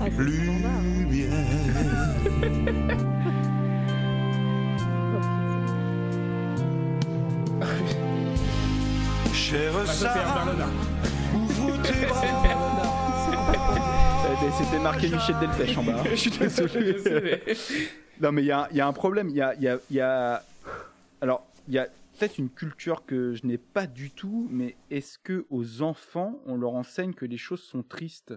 [0.00, 0.08] Ah,
[9.56, 10.68] Chère ça, c'est Herbert Sarah, Léonard.
[11.34, 12.22] ouvre tes bras.
[14.58, 15.92] C'était marqué Michel Delpech en bas.
[16.00, 16.04] hein.
[16.10, 17.42] Je suis désolé.
[18.20, 19.28] Non, mais il y a, il y a un problème.
[19.28, 19.54] Il y a,
[19.90, 20.42] y a-
[21.20, 21.84] Alors, il y a
[22.18, 26.56] peut-être une culture que je n'ai pas du tout, mais est-ce que aux enfants, on
[26.56, 28.32] leur enseigne que les choses sont tristes?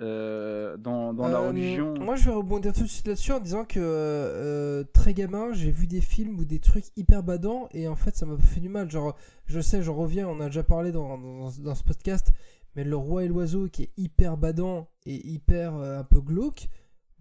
[0.00, 3.40] Euh, dans, dans la Euh, religion Moi, je vais rebondir tout de suite là-dessus en
[3.40, 7.88] disant que euh, très gamin, j'ai vu des films ou des trucs hyper badants et
[7.88, 8.90] en fait, ça m'a fait du mal.
[8.90, 9.16] Genre,
[9.46, 12.30] je sais, j'en reviens, on a déjà parlé dans, dans, dans ce podcast,
[12.74, 16.68] mais le roi et l'oiseau qui est hyper badant et hyper un peu glauque,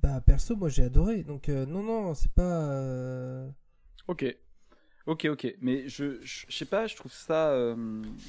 [0.02, 1.24] bah perso, moi j'ai adoré.
[1.24, 3.46] Donc non, non, c'est pas.
[4.08, 4.26] Ok.
[5.08, 5.56] Ok, ok.
[5.62, 7.51] Mais je, je, je sais pas, je trouve ça.
[7.51, 7.76] euh,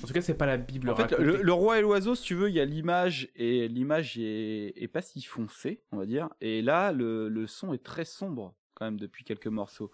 [0.03, 2.22] En tout cas, c'est pas la Bible En fait, le, le roi et l'oiseau, si
[2.24, 6.05] tu veux, il y a l'image et l'image est, est pas si foncée, on va
[6.07, 6.29] dire.
[6.43, 9.91] Et là, le, le son est très sombre quand même depuis quelques morceaux.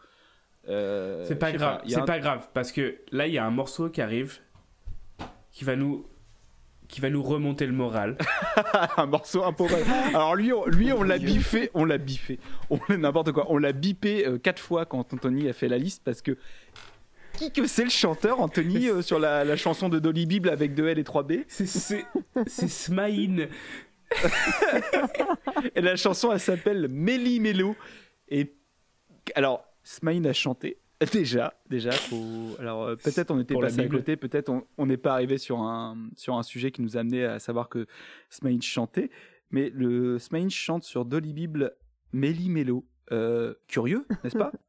[0.68, 3.50] Euh, C'est pas grave, c'est un- pas grave parce que là il y a un
[3.50, 4.38] morceau qui arrive
[5.50, 6.06] qui va nous
[6.92, 8.18] qui va nous remonter le moral.
[8.98, 9.64] un morceau un peu.
[10.10, 12.38] Alors lui, on, lui, on l'a biffé, on l'a biffé,
[12.68, 16.02] on n'importe quoi, on l'a bipé euh, quatre fois quand Anthony a fait la liste
[16.04, 16.36] parce que
[17.32, 20.74] qui que c'est le chanteur Anthony euh, sur la, la chanson de Dolly Bible avec
[20.74, 21.32] deux L et 3 B?
[21.48, 22.04] C'est c'est
[22.46, 23.48] c'est Smaïn.
[25.74, 27.74] et la chanson elle s'appelle Méli Mélo
[28.28, 28.52] et
[29.34, 30.76] alors Smaïn a chanté
[31.12, 34.96] déjà déjà faut alors euh, peut-être on était Pour passé à côté peut-être on n'est
[34.96, 37.86] pas arrivé sur un sur un sujet qui nous a amené à savoir que
[38.30, 39.10] Smaïn chantait.
[39.50, 41.74] Mais le Smaïn chante sur Dolly Bible
[42.12, 42.86] Méli Mélo.
[43.10, 44.52] Euh, curieux n'est-ce pas?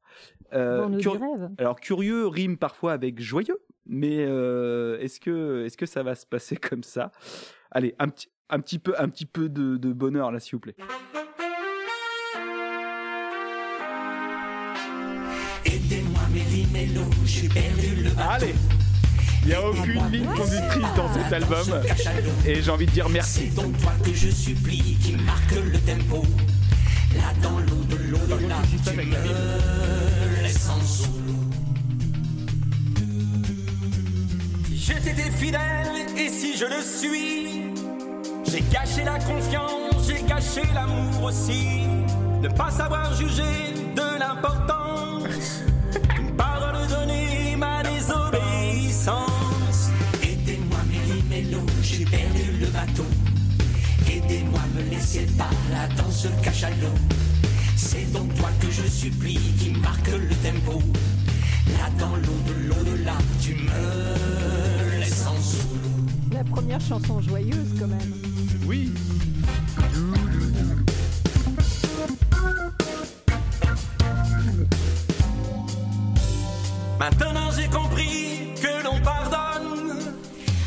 [0.54, 1.14] Euh, cur-
[1.58, 3.58] alors curieux rime parfois avec joyeux,
[3.88, 7.12] mais euh, est-ce que est-ce que ça va se passer comme ça?
[7.72, 10.60] Allez, un petit un petit peu un petit peu de, de bonheur là, s'il vous
[10.60, 10.76] plaît.
[17.26, 18.30] J'ai perdu le bateau.
[18.30, 18.55] Allez,
[19.43, 21.82] il y a aucune ligne conductrice dans cet album,
[22.45, 23.49] et j'ai envie de dire merci.
[23.49, 26.24] C'est donc toi que je supplie qui marque le tempo.
[27.15, 31.11] Là dans l'eau de l'au-delà, tu me laisses en solo.
[34.74, 37.63] Je t'étais fidèle et si je le suis,
[38.49, 41.84] j'ai gâché la confiance, j'ai gâché l'amour aussi.
[42.41, 44.72] Ne pas savoir juger de l'importance.
[54.74, 56.88] Me laissez pas là dans ce cachalot.
[57.76, 60.82] C'est donc toi que je supplie qui marque le tempo.
[61.78, 65.80] Là dans l'eau de l'au-delà, tu me laisses en solo.
[66.32, 68.13] La première chanson joyeuse quand même.
[68.65, 68.91] Oui.
[76.99, 79.99] Maintenant j'ai compris que l'on pardonne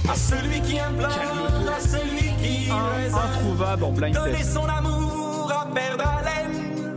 [0.08, 1.10] à celui qui implore,
[1.76, 2.15] à celui
[2.70, 4.54] Introuvable en blind Donner test.
[4.54, 6.96] son amour à perdre haleine.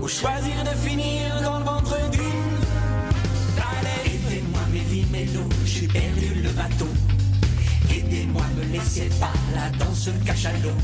[0.00, 2.20] Ou choisir de finir dans le ventre d'une
[4.04, 6.88] Aidez-moi Méli Mélo, j'ai perdu le bateau.
[7.90, 10.76] Aidez-moi, me laissez pas là dans ce cachalot.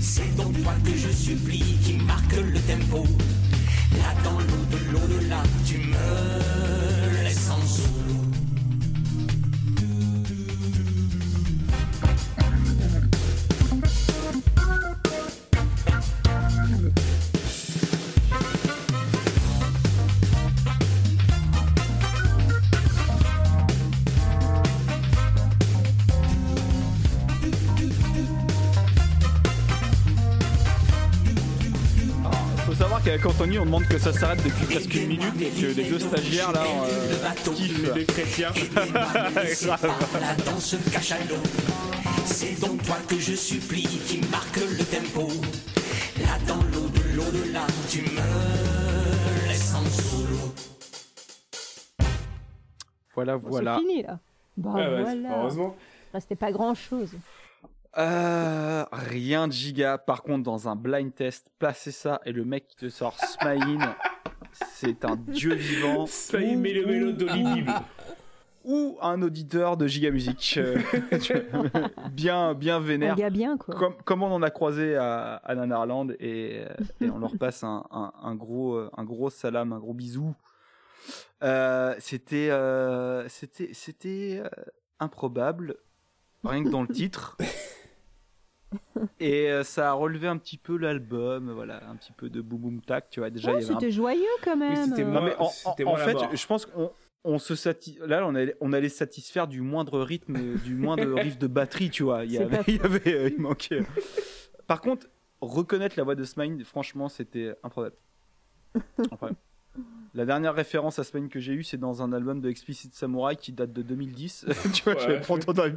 [0.00, 3.04] C'est donc toi que je supplie qui marque le tempo.
[3.92, 6.73] Là dans l'eau de l'au-delà, tu me
[33.64, 36.62] on demande que ça s'arrête depuis presque une minute et que les deux stagiaires là
[36.62, 37.94] euh, kiffent.
[37.94, 38.52] Les chrétiens.
[40.44, 41.42] Dans ce cachalot,
[42.26, 45.28] c'est donc toi que je supplie qui marque le tempo.
[46.20, 50.54] Là dans l'eau de l'au-delà, tu me laisses en solo.
[53.14, 53.78] Voilà, voilà.
[53.78, 54.18] C'est fini là.
[54.58, 55.38] Bah ouais, voilà.
[55.38, 55.74] Heureusement.
[56.12, 57.12] Restait pas grand chose.
[57.98, 59.98] Euh, rien de giga.
[59.98, 63.78] Par contre, dans un blind test, placer ça et le mec qui te sort Smaïn,
[64.72, 66.06] c'est un dieu vivant.
[66.06, 67.72] Smaïn Mélo Mélo Dolly Bible.
[68.64, 70.54] ou un auditeur de Giga Music.
[70.58, 70.78] euh,
[72.10, 73.14] bien, bien Un vénère.
[73.16, 73.74] gars bien, quoi.
[73.76, 76.64] Comme, comme on en a croisé à, à Nanarland et,
[77.00, 80.34] et on leur passe un, un- un gros, un gros salam, un gros bisou.
[81.42, 84.42] Euh, c'était, euh, c'était, c'était
[84.98, 85.76] improbable,
[86.42, 87.36] rien que dans le titre.
[89.20, 92.60] Et euh, ça a relevé un petit peu l'album, voilà, un petit peu de boum
[92.60, 93.30] boum tac, tu vois.
[93.30, 94.90] Déjà, un c'était joyeux quand même.
[94.90, 96.90] c'était non, mais en, fait, je pense qu'on
[97.24, 101.12] on se sati- là on allait, on allait se satisfaire du moindre rythme, du moindre
[101.20, 102.24] riff de batterie, tu vois.
[102.24, 103.82] Il y avait, il y avait, euh, il manquait.
[104.66, 105.08] Par contre,
[105.40, 107.96] reconnaître la voix de Smine, franchement, c'était improbable.
[108.98, 109.36] Improbable.
[110.14, 113.34] La dernière référence à Smine que j'ai eue, c'est dans un album de Explicit Samurai
[113.34, 114.46] qui date de 2010.
[114.72, 115.00] tu vois, Ouais.
[115.00, 115.74] j'avais pas entendu,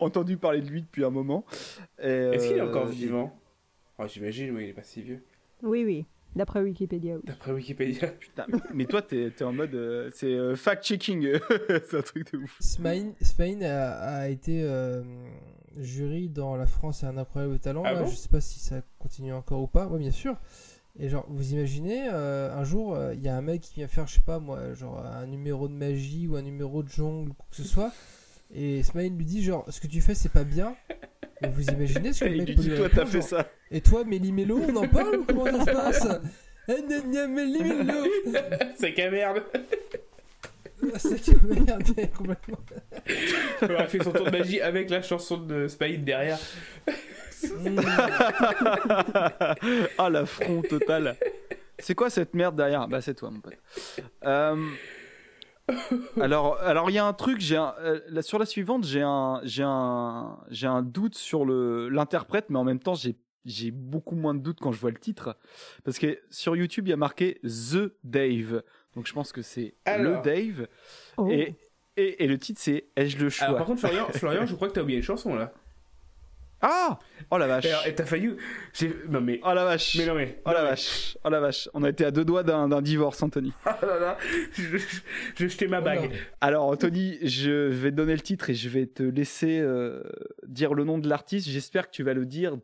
[0.00, 1.44] entendu parler de lui depuis un moment.
[2.02, 3.38] Et, Est-ce qu'il est euh, encore vivant?
[3.98, 5.22] Oh, J'imagine, oui, il est pas si vieux.
[5.62, 6.06] Oui, oui.
[6.34, 7.20] D'après Wikipédia, oui.
[7.24, 8.08] D'après Wikipédia.
[8.20, 9.74] Putain, mais- mais toi, t'es es en mode.
[9.74, 11.38] euh, c'est euh, fact-checking.
[11.84, 12.56] c'est un truc de ouf.
[12.60, 13.90] Smain, Smain a,
[14.22, 15.02] a été euh,
[15.76, 17.82] jury dans La France est un incroyable talent.
[17.84, 18.06] Ah bon?
[18.06, 19.86] je sais pas si ça continue encore ou pas.
[19.88, 20.36] Oui, bien sûr.
[20.98, 24.06] Et genre, vous imaginez, euh, un jour, il y a un mec qui vient faire,
[24.06, 27.34] je sais pas moi, genre un numéro de magie ou un numéro de jungle ou
[27.34, 27.92] quoi que ce soit.
[28.54, 30.76] Et Smain lui dit, genre, ce que tu fais, c'est pas bien.
[31.42, 33.48] Et vous imaginez ce que le mec lui peut dit, lui toi, t'as fait ça.
[33.70, 36.08] Et toi, Méli Mélo, on en parle ou comment ça se passe
[36.68, 36.76] Eh,
[38.76, 39.42] C'est qu'à merde
[40.96, 41.82] C'est que merde,
[42.16, 42.58] complètement.
[43.62, 46.38] Il a fait son tour de magie avec la chanson de Spade derrière.
[47.52, 47.80] Mm.
[49.98, 51.16] ah, l'affront total.
[51.78, 52.88] C'est quoi cette merde derrière?
[52.88, 53.54] Bah, c'est toi, mon pote.
[54.24, 54.56] Euh,
[56.20, 57.40] Alors, alors il y a un truc.
[57.40, 61.88] J'ai un- euh, sur la suivante, j'ai un, j'ai un, j'ai un doute sur le
[61.88, 63.16] l'interprète, mais en même temps, j'ai
[63.46, 65.36] j'ai beaucoup moins de doutes quand je vois le titre,
[65.84, 68.62] parce que sur YouTube, il y a marqué The Dave.
[68.96, 70.22] Donc, je pense que c'est le.
[70.22, 70.66] Dave.
[71.18, 71.28] Oh.
[71.30, 71.54] Et,
[71.96, 74.68] et, et le titre, c'est Ai-je le choix Alors, par contre, Florian, Florian, je crois
[74.68, 75.52] que t'as oublié une chanson là.
[76.66, 76.98] Ah
[77.30, 78.34] Oh la vache Et, t'as failli.
[79.08, 79.38] Non mais.
[79.44, 80.40] Oh la vache Mais non mais.
[80.46, 82.80] Oh la mais- vache Oh la vache On a été à deux doigts d'un d'un
[82.80, 83.52] divorce, Anthony.
[83.66, 84.18] Ah là là,
[84.52, 84.78] je, je,
[85.36, 86.10] je jetais ma bague.
[86.40, 90.02] Alors, Anthony, je vais te donner le titre et je vais te laisser euh,
[90.46, 91.48] dire le nom de l'artiste.
[91.48, 92.56] J'espère que tu vas le dire.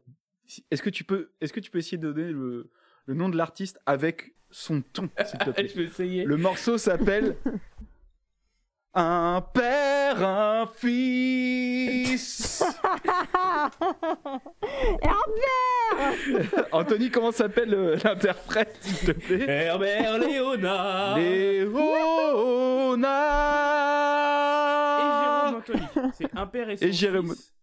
[0.71, 2.71] Est-ce que tu peux, est-ce que tu peux essayer de donner le,
[3.07, 5.69] le nom de l'artiste avec son ton, s'il te plaît?
[5.69, 6.25] Je vais essayer.
[6.25, 7.37] Le morceau s'appelle
[8.93, 12.63] Un père, un fils.
[16.73, 19.45] Anthony, comment s'appelle euh, l'interprète, s'il te plaît?
[19.49, 22.99] Herbert Léonard Léonard.
[24.99, 25.83] et Jérôme Anthony.
[26.15, 27.55] C'est un père et son Et Jérôme- fils.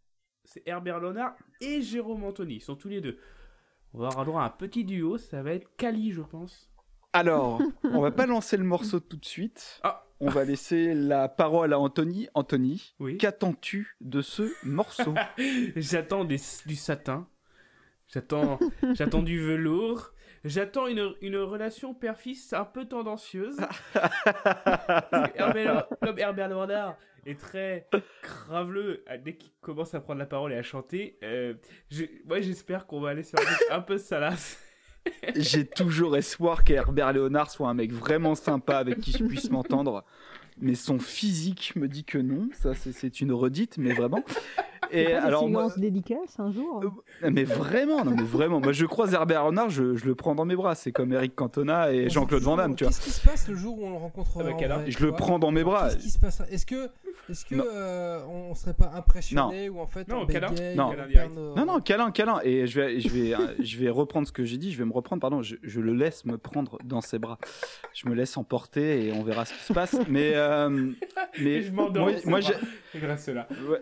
[0.46, 2.56] C'est Herbert Léonard et Jérôme Anthony.
[2.56, 3.20] Ils sont tous les deux.
[3.94, 5.18] On va avoir droit à un petit duo.
[5.18, 6.70] Ça va être Kali, je pense.
[7.14, 9.80] Alors, on va pas lancer le morceau tout de suite.
[9.84, 10.07] Ah.
[10.20, 12.28] On va laisser la parole à Anthony.
[12.34, 13.18] Anthony, Oui.
[13.18, 15.13] qu'attends-tu de ce morceau?
[15.76, 17.28] J'attends des- du satin.
[18.07, 18.57] J'attends,
[18.95, 20.13] j'attends du velours.
[20.43, 23.57] J'attends une, une relation père-fils un peu tendancieuse.
[25.36, 26.95] Herbert- comme Herbert Léonard
[27.26, 27.88] est très
[28.22, 31.18] craveleux euh, dès qu'il commence à prendre la parole et à chanter.
[31.24, 31.53] euh,
[31.91, 34.63] je- moi, j'espère qu'on va aller sur un truc un peu salace.
[35.36, 40.03] J'ai toujours espoir qu'Herbert Léonard soit un mec vraiment sympa avec qui je puisse m'entendre.
[40.60, 42.49] Mais son physique me dit que non.
[42.53, 44.24] Ça, c'est- une redite, mais vraiment.
[44.92, 46.82] Et alors, moi, séances dédicaces un jour?
[47.24, 48.60] Euh, Mais vraiment, non, mais vraiment.
[48.60, 50.76] Moi, je croise Herbert Renard, je, je le prends dans mes bras.
[50.76, 52.92] C'est comme Eric Cantona et Jean-Claude Van Damme, tu vois.
[52.94, 55.40] Qu'est-ce qui se passe le jour où on le rencontrera Ah bah, Je le prends
[55.40, 55.90] dans mes bras.
[55.90, 56.42] Qu'est-ce qui se passe?
[56.52, 56.90] Est-ce que,
[57.30, 60.50] est-ce que euh, on serait pas impressionné ou en fait Non, on câlin.
[60.50, 60.88] bégaye, Non.
[60.90, 62.40] on Câlin nos- Non, non, câlin, câlin.
[62.44, 64.72] Et je vais, je vais, euh, je vais reprendre ce que j'ai dit.
[64.72, 65.42] Je vais me reprendre, pardon.
[65.42, 67.38] Je, je le laisse me prendre dans ses bras.
[67.94, 69.96] Je me laisse emporter et on verra ce qui se passe.
[70.10, 70.70] Mais, euh,
[71.42, 72.06] mais je m'endors.
[72.06, 72.54] moi, moi, j'ai-
[73.00, 73.48] Grâce à cela.
[73.70, 73.82] Ouais,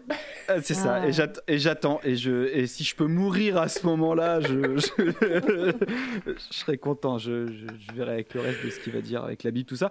[0.61, 0.84] c'est ça.
[0.87, 1.07] Ah.
[1.07, 1.99] Et j'att- et j'attends.
[2.03, 4.87] Et je, et si je peux mourir à ce moment-là, je, je,
[6.27, 7.17] je serai content.
[7.17, 9.67] Je, je, je verrai avec le reste de ce qu'il va dire avec la Bible,
[9.67, 9.89] tout ça.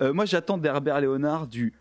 [0.00, 1.72] Euh, moi, j'attends d'Herbert Léonard du.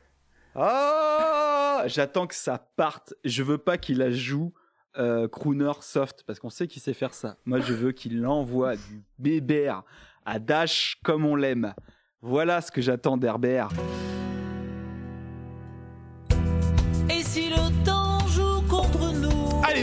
[0.55, 3.13] Ah J'attends que ça parte.
[3.25, 4.53] Je veux pas qu'il la joue
[4.97, 7.37] euh, crooner soft parce qu'on sait qu'il sait faire ça.
[7.45, 9.83] Moi, je veux qu'il l'envoie du bébert
[10.25, 11.73] à Dash comme on l'aime.
[12.21, 13.67] Voilà ce que j'attends d'Herbert.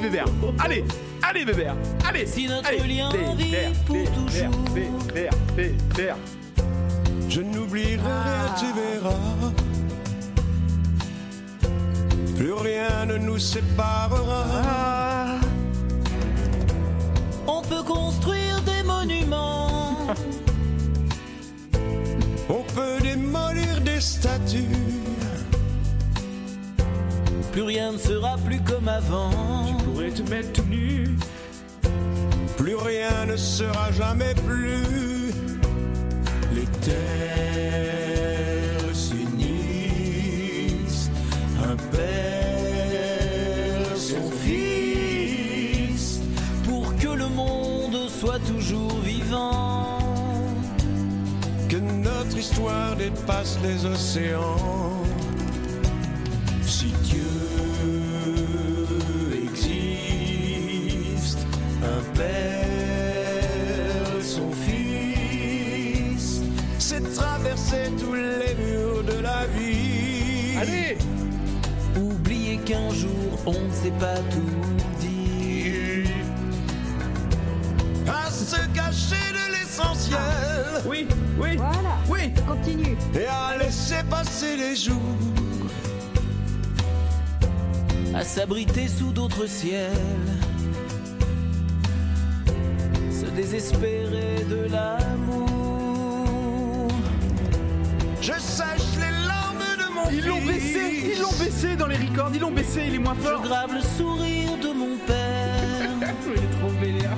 [0.03, 0.27] Nous Allez, bébert
[0.59, 0.85] Allez
[1.23, 1.77] Allez, bébert
[2.09, 3.55] Allez Si notre Allez, lien Bébert, vit
[3.87, 6.17] pour Bébert, toujours Bébert, Bébert.
[7.29, 9.53] Je n'oublierai rien, tu verras.
[12.37, 14.45] Plus rien ne nous séparera.
[14.65, 15.37] Ah,
[17.47, 19.97] On peut construire des monuments
[22.49, 24.92] On peut démolir des statues.
[27.53, 29.31] Plus rien ne sera plus comme avant.
[29.67, 31.17] Tu pourrais te mettre tout nu.
[32.57, 35.33] Plus rien ne sera jamais plus.
[36.55, 39.51] Les terres s'unissent,
[41.63, 46.21] un père, son fils,
[46.65, 49.99] pour que le monde soit toujours vivant.
[51.69, 54.92] Que notre histoire dépasse les océans.
[62.15, 63.45] Père,
[64.23, 66.43] son fils,
[66.79, 70.57] C'est traverser tous les murs de la vie.
[70.61, 70.99] Allez
[72.01, 74.57] oubliez qu'un jour on ne sait pas tout
[75.01, 76.09] dire.
[78.09, 80.19] À se cacher de l'essentiel.
[80.87, 81.07] Oui,
[81.41, 82.33] oui, Voilà, oui.
[82.47, 82.97] continue.
[83.15, 84.97] Et à laisser passer les jours.
[88.15, 89.91] à s'abriter sous d'autres ciels,
[93.43, 95.49] se désespérer de l'amour.
[98.21, 102.31] Je sèche les larmes de mon Ils l'ont baissé Ils l'ont baissé dans les records,
[102.35, 105.91] ils l'ont baissé, il est moins Je fort grave le sourire de mon père.
[106.27, 107.17] Il est trop vénère.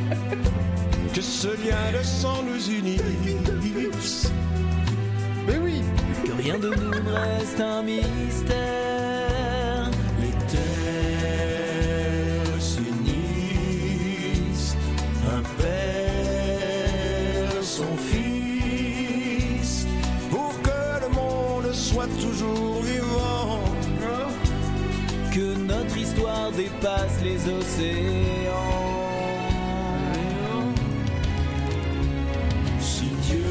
[1.12, 4.32] Que ce lien de sang nous unisse.
[5.46, 5.82] Mais oui
[6.24, 9.03] que rien de nous ne reste un mystère.
[26.84, 28.52] Dépasse les océans.
[32.78, 33.44] Si Dieu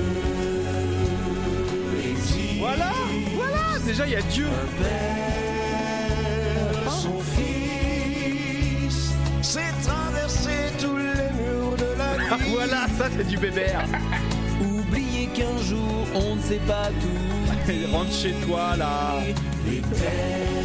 [2.11, 2.91] existe, Voilà
[3.35, 9.11] Voilà Déjà, il y a Dieu un père, son fils,
[9.41, 12.51] C'est traverser tous les murs de la Ah, vie.
[12.51, 13.85] Voilà, ça c'est du bébert
[14.61, 17.91] oubliez qu'un jour on ne sait pas tout.
[17.91, 19.21] Rentre chez toi, là
[19.65, 20.62] Les terres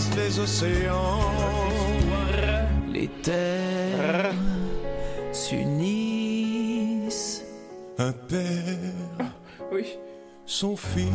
[0.00, 1.20] dépasse les océans.
[2.92, 4.32] Les terres
[5.32, 6.64] s'unissent.
[7.98, 9.28] Un père,
[9.72, 9.98] Oui.
[10.46, 11.06] son fils.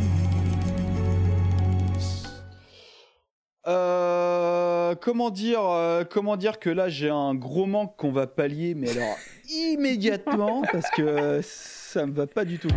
[3.66, 8.74] Euh, comment dire, euh, comment dire que là j'ai un gros manque qu'on va pallier,
[8.76, 9.16] mais alors
[9.50, 12.68] immédiatement parce que ça me va pas du tout.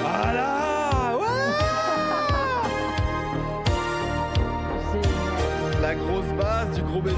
[0.00, 0.61] Voilà,
[6.66, 7.16] du gros bébé.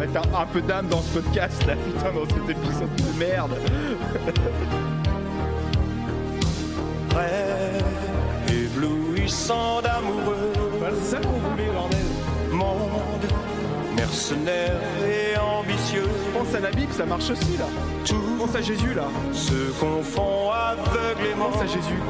[0.00, 3.52] Ah un, un peu d'âme dans ce podcast là, putain, dans cet épisode de merde.
[7.14, 7.84] Rêve
[8.48, 10.52] éblouissant d'amoureux.
[10.78, 12.06] Voilà, c'est ça qu'on voulait, bordel.
[12.52, 13.32] Monde
[13.96, 16.08] mercenaire et ambitieux.
[16.32, 17.66] Pense à la Bible, ça marche aussi là.
[18.04, 19.08] Tout Pense à Jésus là.
[19.32, 22.00] se confond aveuglément Pense à Jésus.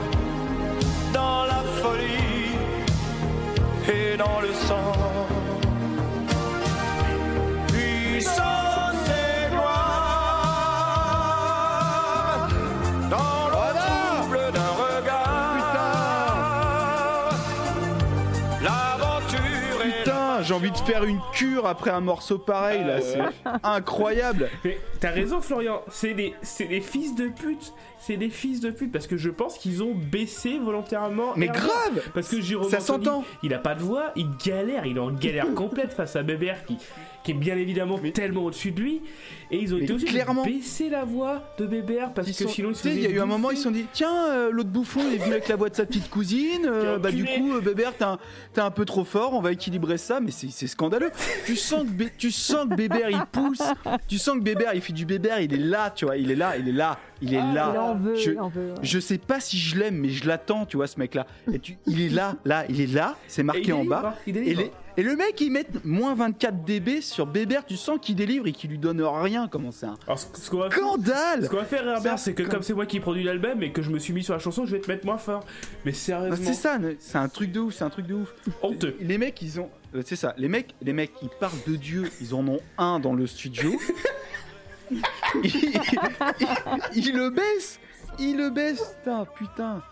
[1.12, 2.56] Dans la folie
[3.88, 4.92] et dans le sang.
[7.68, 10.08] Puissance et gloire
[13.10, 13.80] dans le Voilà.
[14.20, 15.28] trouble d'un regard.
[18.62, 23.20] L'aventure Putain, j'ai envie de faire une cure après un morceau pareil là, Ah c'est
[23.62, 24.50] incroyable.
[24.64, 25.80] Mais t'as raison, Florian.
[25.90, 27.72] C'est des, c'est des fils de pute.
[28.08, 31.34] C'est des fils de pute parce que je pense qu'ils ont baissé volontairement.
[31.36, 33.22] Mais grave Parce que Jérôme Ça s'entend.
[33.42, 36.64] Il a pas de voix, il galère, il est en galère complète face à Bébert
[36.64, 36.78] qui,
[37.22, 39.02] qui est bien évidemment tellement au-dessus de lui.
[39.50, 40.42] Et ils ont été obligés clairement.
[40.42, 43.10] de baisser la voix de Bébert parce Ils que sont- sinon ils il y a
[43.10, 45.48] eu un moment, ils se sont dit Tiens, euh, l'autre bouffon il est venu avec
[45.48, 46.64] la voix de sa petite cousine.
[46.64, 48.18] euh, bah, du coup, euh, Bébert, t'es un,
[48.54, 51.10] t'es un peu trop fort, on va équilibrer ça, mais c'est scandaleux.
[51.44, 53.62] tu, sens que tu sens que Bébert il pousse,
[54.06, 56.36] tu sens que Bébert il fait du Bébert, il est là, tu vois, il est
[56.36, 57.96] là, il est là, il est là.
[57.98, 58.68] Il veut, Je- il en veut.
[58.70, 58.74] ouais.
[58.82, 61.26] Je sais pas si je l'aime, mais je l'attends, tu vois, ce mec-là.
[61.52, 64.14] Et tu, il est là, là, il est là, c'est il marqué en bas.
[64.16, 67.76] hein, il Et, les- et le mec, il met moins 24 dB sur Bébert, tu
[67.76, 69.46] sens qu'il délivre et qu'il lui donne rien.
[69.48, 70.78] Comment c'est un Alors, ce, ce qu'on va faire.
[70.78, 73.70] scandale Ce qu'on va faire, Herbert, c'est que comme- c'est moi qui produis l'album et
[73.72, 75.44] que je me suis mis sur la chanson, je vais te mettre moins fort.
[75.84, 78.34] Mais Ah, sérieusement, C'est ça, c'est un truc de ouf, c'est un truc de ouf.
[78.62, 78.96] honteux.
[79.00, 82.10] Les mecs, ils ont, euh, c'est ça, les mecs, les mecs, ils parlent de Dieu,
[82.20, 83.78] ils en ont un dans le studio.
[84.90, 85.00] ils,
[85.44, 85.80] ils-
[86.96, 87.78] ils le baissent.
[88.18, 89.82] Il le baisse, putain, putain.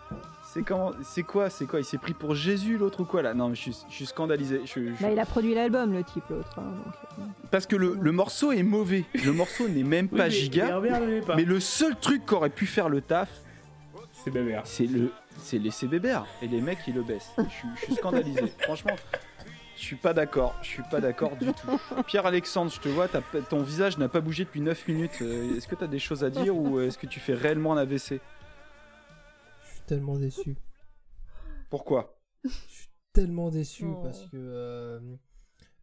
[0.53, 1.79] C'est comment C'est quoi C'est quoi?
[1.79, 3.33] Il s'est pris pour Jésus l'autre ou quoi là?
[3.33, 4.61] Non, mais je suis, je suis scandalisé.
[4.65, 6.57] Je- je- Bah, il a produit l'album, le type, l'autre.
[6.57, 7.21] hein, donc, euh,
[7.51, 9.03] Parce que le, le morceau est mauvais.
[9.25, 10.79] Le morceau n'est même Oui, pas mais- giga.
[10.79, 11.35] mais pas.
[11.35, 13.29] Le seul truc qui aurait pu faire le taf,
[14.23, 14.61] C'est Bébert.
[14.65, 17.31] c'est le, c'est les CBBR et les mecs qui le baissent.
[17.37, 18.41] Je suis scandalisé.
[18.59, 18.95] Franchement,
[19.77, 20.55] je suis pas d'accord.
[20.61, 21.79] Je suis pas d'accord du tout.
[22.07, 23.07] Pierre Alexandre, je te vois,
[23.49, 25.19] ton visage n'a pas bougé depuis 9 minutes.
[25.21, 27.77] Euh, Est-ce que t'as des choses à dire ou est-ce que tu fais réellement un
[27.77, 28.09] AVC
[29.63, 30.55] Je suis tellement déçu.
[31.69, 32.17] Pourquoi?
[33.13, 34.01] Tellement déçu Oh.
[34.03, 34.35] parce que.
[34.35, 34.99] euh,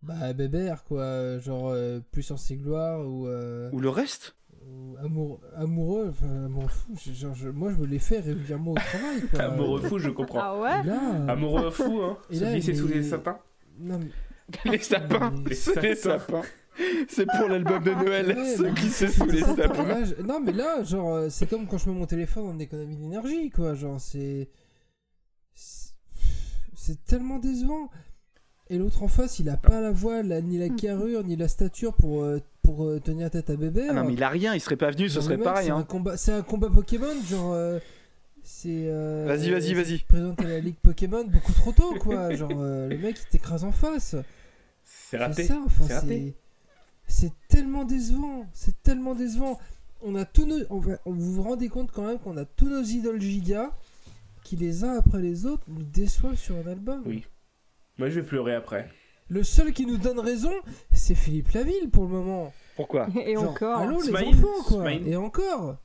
[0.02, 1.38] Bah, Bébert, quoi.
[1.38, 3.26] Genre, euh, puissance et gloire ou.
[3.26, 4.36] euh, Ou le reste?
[4.66, 6.94] ou amour, amoureux, enfin, m'en fous.
[7.04, 9.40] Je- genre, je- moi, je me les fais régulièrement au travail, quoi.
[9.42, 10.38] Amoureux fou, je comprends.
[10.40, 12.16] Ah ouais là, Amoureux fou, hein.
[12.30, 13.38] Et Se là, glisser sous mais- les sapins.
[13.78, 14.10] Non, mais-
[14.72, 15.32] Les sapins.
[15.82, 16.42] Les sapins.
[17.08, 18.36] C'est pour l'album de Noël.
[18.36, 20.02] Ouais, Ceux qui se sous les sapins.
[20.26, 23.50] Non, mais là, genre, euh, c'est comme quand je mets mon téléphone en économie d'énergie,
[23.50, 23.74] quoi.
[23.74, 24.48] Genre, c'est.
[25.54, 27.90] c'est- tellement décevant.
[28.70, 31.48] Et l'autre en face, il a pas la voix, la- ni la carrure, ni la
[31.48, 33.86] stature pour, euh, pour euh, tenir tête à bébé.
[33.90, 34.54] Ah non, mais il a rien.
[34.54, 35.08] Il serait pas venu.
[35.08, 35.66] Ce serait mec, pareil.
[35.66, 35.76] C'est hein.
[35.78, 36.16] un, combat...
[36.16, 37.52] c'est un combat Pokémon, genre.
[37.54, 37.78] euh,
[38.44, 38.84] C'est.
[38.86, 39.98] euh, Vas-y, vas-y, c'est vas-y.
[40.00, 42.34] Présenté à la Ligue Pokémon beaucoup trop tôt, quoi.
[42.36, 44.14] genre, euh, le mec, il t'écrase en face.
[44.84, 45.42] C'est raté.
[45.42, 46.34] C'est ça, enfin, C'est raté.
[47.06, 47.26] c'est.
[47.26, 48.46] C'est tellement décevant.
[48.52, 49.58] C'est tellement décevant.
[50.02, 50.58] On a tous nos.
[50.70, 53.70] On vous vous rendez compte quand même qu'on a tous nos idoles giga
[54.42, 57.02] qui, les uns après les autres, nous déçoivent sur un album.
[57.06, 57.24] Oui.
[57.98, 58.88] Moi, je vais pleurer après.
[59.30, 60.52] Le seul qui nous donne raison,
[60.92, 62.52] c'est Philippe Laville pour le moment.
[62.76, 63.08] Pourquoi?
[63.24, 63.78] Et Genre, encore.
[63.78, 64.80] Allô les enfants, quoi.
[64.82, 65.06] Smaïn.
[65.06, 65.76] Et encore.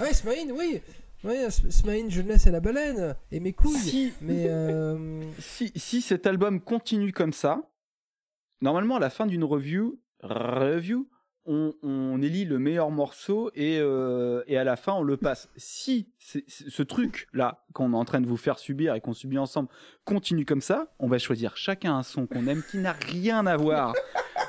[0.00, 0.80] Ouais, Smaïn, oui.
[1.24, 3.14] Ouais, Smaïn, je laisse à la baleine.
[3.32, 3.76] Et mes couilles.
[3.78, 4.44] si, Mais.
[4.48, 7.62] euh, si, si cet album continue comme ça,
[8.60, 11.08] normalement à la fin d'une review, review,
[11.46, 15.50] on, on élit le meilleur morceau et, euh, et à la fin on le passe.
[15.56, 19.36] Si ce truc là qu'on est en train de vous faire subir et qu'on subit
[19.36, 19.68] ensemble
[20.06, 23.58] continue comme ça, on va choisir chacun un son qu'on aime qui n'a rien à
[23.58, 23.92] voir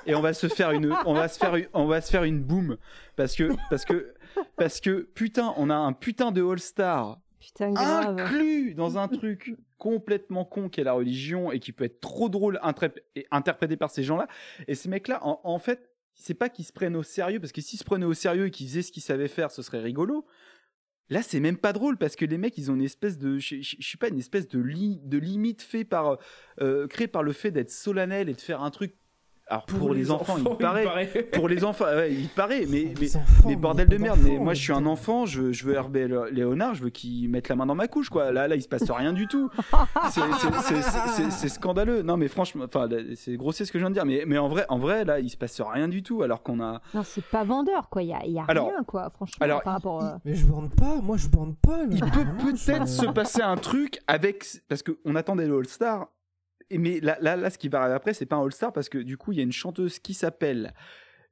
[0.06, 2.42] et on va se faire une, on va se faire, on va se faire une
[2.42, 2.78] boom
[3.18, 4.14] parce que parce que
[4.58, 8.20] parce que putain on a un putain de All Star Putain, grave.
[8.20, 12.28] inclus dans un truc complètement con qui est la religion et qui peut être trop
[12.28, 12.60] drôle
[13.32, 14.28] interprété par ces gens-là.
[14.68, 17.62] Et ces mecs-là, en, en fait, c'est pas qu'ils se prennent au sérieux, parce que
[17.62, 20.26] s'ils se prenaient au sérieux et qu'ils faisaient ce qu'ils savaient faire, ce serait rigolo.
[21.10, 23.62] Là, c'est même pas drôle parce que les mecs, ils ont une espèce de, je
[23.62, 26.18] je- je sais pas, une espèce de, li- de limite fait par,
[26.62, 28.96] euh, créée par le fait d'être solennel et de faire un truc.
[29.48, 31.06] Alors pour, les, enfants, il paraît.
[31.34, 34.62] Pour les enfants, ouais, il paraît, mais, mais enfants, bordel de merde, mais moi je
[34.62, 37.76] suis un enfant, je, je veux Herbert Léonard, je veux qu'il mette la main dans
[37.76, 38.32] ma couche, quoi.
[38.32, 39.52] Là, là, il se passe rien du tout.
[40.10, 42.02] C'est- scandaleux.
[42.02, 44.48] Non, mais franchement, enfin, c'est grossier ce que je viens de dire, mais, mais en
[44.48, 46.82] vrai, en vrai, là, il se passe rien du tout, alors qu'on a.
[46.94, 48.02] Non, c'est pas vendeur, quoi.
[48.02, 50.02] Il y a, il y a Alors- rien, quoi, franchement, alors, par rapport.
[50.02, 51.78] il- à- Mais je bande pas, moi je bande pas.
[51.78, 51.86] Là.
[51.92, 56.08] Il peut peut-être se passer un truc avec, parce qu'on attendait le All Star.
[56.70, 58.74] Et Mais là, là, là, ce qui va arriver après, c'est pas un All Star
[58.74, 60.74] parce que du coup, il y a une chanteuse qui s'appelle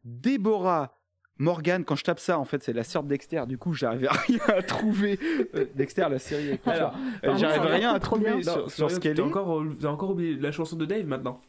[0.04, 0.98] Déborah
[1.38, 1.84] Morgan.
[1.84, 3.44] Quand je tape ça, en fait, c'est la sœur de Dexter.
[3.48, 5.20] Du coup, j'arrivais à rien à trouver.
[5.56, 6.50] Euh, Dexter, la série.
[6.50, 6.96] avec Alors.
[7.24, 8.42] Euh, j'arrive rien à trouver bien.
[8.42, 9.24] sur, Non, sur ce qu'elle est.
[9.24, 11.42] encore, t'as encore oublié la chanson de Dave maintenant.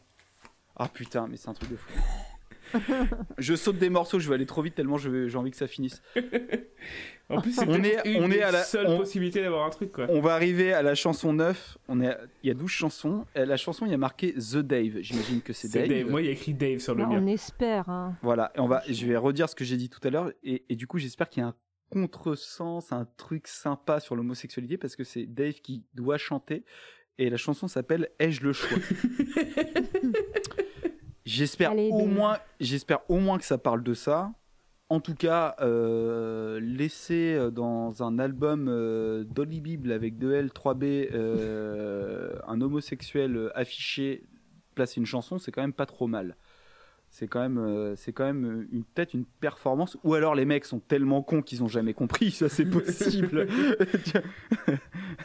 [0.75, 1.89] Ah putain, mais c'est un truc de fou.
[3.37, 6.01] Je saute des morceaux, je vais aller trop vite tellement j'ai envie que ça finisse.
[7.27, 9.71] En plus, c'est On est- une on est à la- seule on- possibilité d'avoir un
[9.71, 10.05] truc, quoi.
[10.09, 11.75] On va arriver à la chanson 9.
[11.87, 13.25] On est à- Il y a 12 chansons.
[13.33, 14.99] Et La chanson, il y a marqué The Dave.
[15.01, 15.87] J'imagine que c'est Dave.
[15.89, 16.07] Dave.
[16.11, 17.19] Moi, il y a écrit Dave sur le mien.
[17.19, 17.89] on espère.
[17.89, 18.15] Hein.
[18.21, 20.65] Voilà, et on va, je vais redire ce que j'ai dit tout à l'heure, et,
[20.69, 21.55] et du coup j'espère qu'il y a un
[21.89, 26.63] contresens, un truc sympa sur l'homosexualité, parce que c'est Dave qui doit chanter,
[27.17, 28.77] et la chanson s'appelle Ai-je le choix?
[31.25, 34.31] J'espère au moins, j'espère au moins que ça parle de ça.
[34.89, 41.09] En tout cas, euh, laisser euh, dans un album euh, Dolly Bible avec 2L, 3B,
[41.11, 44.23] euh, un homosexuel affiché
[44.75, 46.35] placer une chanson, c'est quand même pas trop mal.
[47.17, 48.63] C'est quand même, euh, euh,
[48.93, 49.97] peut-être une performance.
[50.03, 53.47] Ou alors les mecs sont tellement cons qu'ils ont jamais compris, ça c'est possible.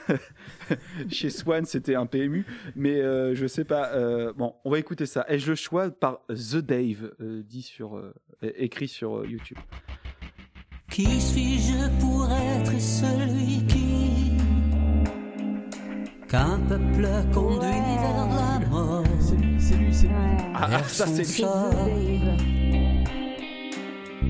[1.10, 3.90] Chez Swan c'était un PMU, mais euh, je sais pas.
[4.34, 5.24] bon, on va écouter ça.
[5.28, 8.00] Ai-je le choix par The Dave, dit sur,
[8.40, 9.58] écrit sur YouTube.
[10.92, 14.30] Qui suis-je pour être celui qui,
[16.28, 18.49] qu'un peuple conduit vers
[20.00, 20.44] c'est lui, c'est.
[20.44, 20.52] Ouais.
[20.54, 21.44] Ah, Vers ça c'est C'est.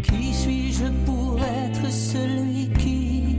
[0.03, 3.39] Qui suis-je pour être celui qui,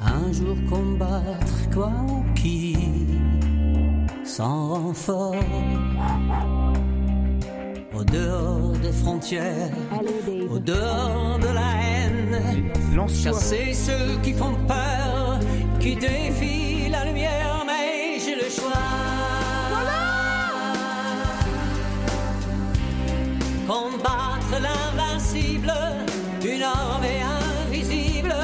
[0.00, 2.76] un jour combattre quoi ou qui,
[4.24, 5.34] sans renfort,
[7.94, 12.42] au dehors des frontières, Allez, au dehors de la haine,
[12.94, 13.32] Lance-toi.
[13.32, 15.38] Chasser ceux qui font peur,
[15.80, 19.15] qui défient la lumière, mais j'ai le choix.
[23.66, 25.72] Combattre l'invincible,
[26.44, 27.20] une armée
[27.66, 28.34] invisible,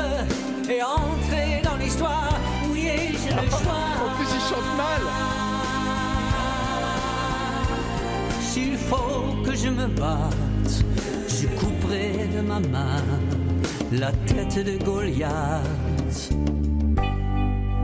[0.69, 2.35] et entrer dans l'histoire.
[2.71, 3.87] Oui, et j'ai le choix.
[4.05, 5.03] En plus, il chante mal.
[8.41, 10.85] S'il faut que je me batte,
[11.29, 13.05] je couperai de ma main
[13.93, 16.33] la tête de Goliath.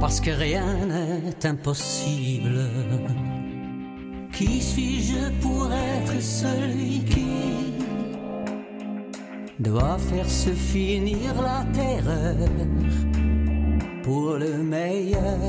[0.00, 2.68] Parce que rien n'est impossible.
[4.38, 7.74] Qui suis-je pour être celui qui
[9.58, 12.36] doit faire se finir la terreur
[14.04, 15.40] pour le meilleur?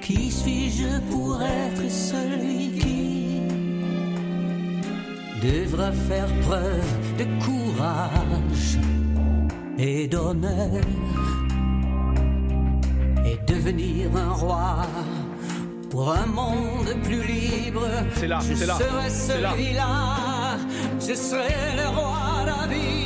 [0.00, 3.40] Qui suis-je pour être celui qui
[5.40, 8.78] devra faire preuve de courage
[9.78, 10.82] et d'honneur
[13.24, 14.88] et devenir un roi?
[15.94, 17.86] Pour un monde plus libre.
[18.16, 20.58] C'est là, Je c'est là, serai celui-là,
[20.98, 23.03] je serai le roi David.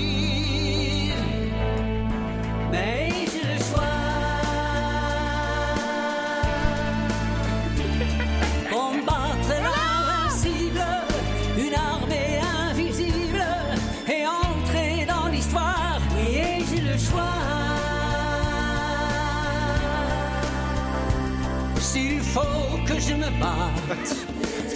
[23.41, 24.17] Batte,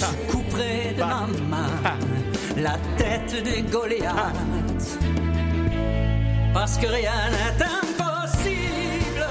[0.00, 1.98] je couperai de ma main
[2.56, 4.98] la tête de Goliath.
[6.52, 9.26] Parce que rien n'est impossible.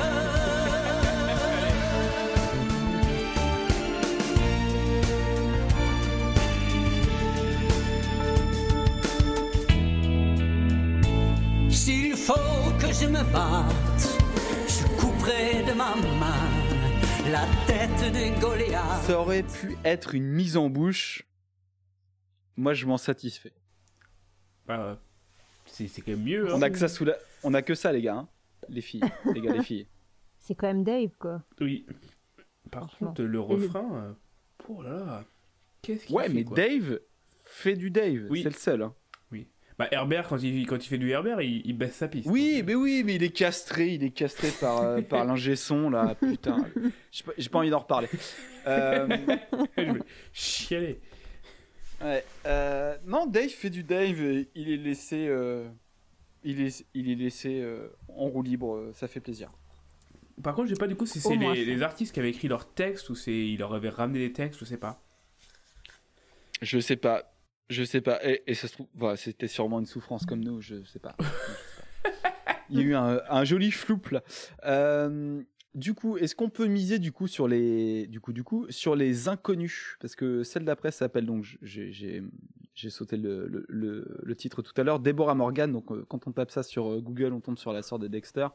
[11.69, 12.33] S'il faut
[12.79, 14.19] que je me batte,
[14.67, 16.50] je couperai de ma main
[17.31, 19.03] la tête de Goliath.
[19.03, 21.23] Ça aurait pu être une mise en bouche.
[22.57, 23.53] Moi, je m'en satisfais.
[24.67, 24.99] Bah,
[25.65, 26.49] c'est c'est quand même mieux.
[26.49, 26.53] Hein.
[26.55, 27.15] On a que ça sous la...
[27.43, 28.15] On a que ça, les gars.
[28.15, 28.29] hein.
[28.69, 29.01] Les filles,
[29.33, 29.87] les gars, les filles.
[30.43, 31.43] C'est quand même Dave, quoi.
[31.59, 31.85] Oui.
[32.71, 33.07] Par Franchement.
[33.09, 33.95] contre, le refrain.
[33.95, 34.13] euh,
[34.69, 35.23] Oh là là.
[35.83, 36.99] Qu'est-ce qu'il Ouais, fait, mais quoi Dave
[37.43, 38.25] fait du Dave.
[38.29, 38.41] Oui.
[38.43, 38.81] C'est le seul.
[38.81, 38.93] hein.
[39.81, 42.27] Bah, Herbert, quand il, quand il fait du Herbert, il, il baisse sa piste.
[42.29, 45.55] Oui, Donc, mais oui, mais il est castré, il est castré par, euh, par l'ingé
[45.55, 46.67] son, là, putain.
[47.11, 48.07] J'ai pas, j'ai pas envie d'en reparler.
[48.67, 49.07] Euh,
[49.77, 49.99] je vais
[50.33, 50.99] chialer.
[51.99, 54.19] ouais, euh, non, Dave fait du Dave,
[54.53, 55.67] il est laissé, euh,
[56.43, 59.49] il est, il est laissé euh, en roue libre, euh, ça fait plaisir.
[60.43, 62.71] Par contre, je sais pas du coup si c'est les artistes qui avaient écrit leurs
[62.71, 65.01] textes ou c'est ils leur avaient ramené des textes, je sais pas.
[66.61, 67.30] Je sais pas,
[67.71, 70.61] je sais pas, et, et ça se trouve, voilà, c'était sûrement une souffrance comme nous,
[70.61, 71.15] je sais pas.
[72.69, 74.21] Il y a eu un, un joli floup là.
[74.65, 75.41] Euh,
[75.75, 78.95] du coup, est-ce qu'on peut miser du coup sur les, du coup, du coup, sur
[78.95, 79.97] les inconnus?
[80.01, 82.23] Parce que celle d'après s'appelle donc, j'ai,
[82.89, 85.71] sauté le, le, le- le titre tout à l'heure, Deborah Morgan.
[85.71, 88.07] Donc, euh, quand on tape ça sur euh, Google, on tombe sur la sœur de
[88.07, 88.47] Dexter.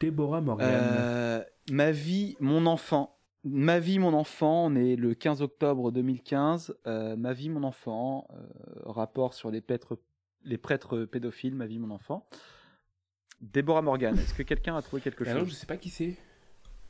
[0.00, 0.68] Déborah Morgan.
[0.70, 3.18] Euh, ma vie, mon enfant.
[3.44, 6.76] Ma vie, mon enfant, on est le 15 octobre 2015.
[6.86, 8.42] Euh, ma vie, mon enfant, euh,
[8.84, 9.98] rapport sur les prêtres,
[10.44, 12.28] les prêtres pédophiles, ma vie, mon enfant.
[13.40, 15.88] Déborah Morgan, est-ce que quelqu'un a trouvé quelque Ah non, je chose sais pas qui
[15.88, 16.16] c'est.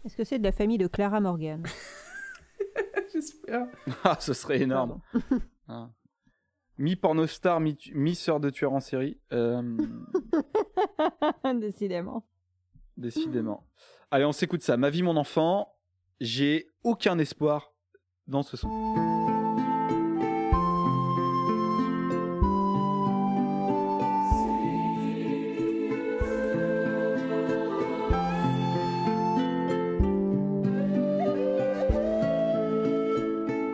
[0.05, 1.63] Est-ce que c'est de la famille de Clara Morgan?
[3.13, 3.67] J'espère.
[4.05, 5.01] Ah, ce serait énorme.
[5.69, 5.91] Ah.
[6.79, 9.21] Mi-pornostar, mi- mi-sœur de tueur en série.
[9.33, 9.77] Euh,
[11.61, 12.25] Décidément.
[12.97, 13.67] décidément.
[14.11, 14.77] Allez, on s'écoute ça.
[14.77, 15.77] Ma vie, mon enfant.
[16.21, 17.73] J'ai aucun espoir
[18.27, 18.69] dans ce son.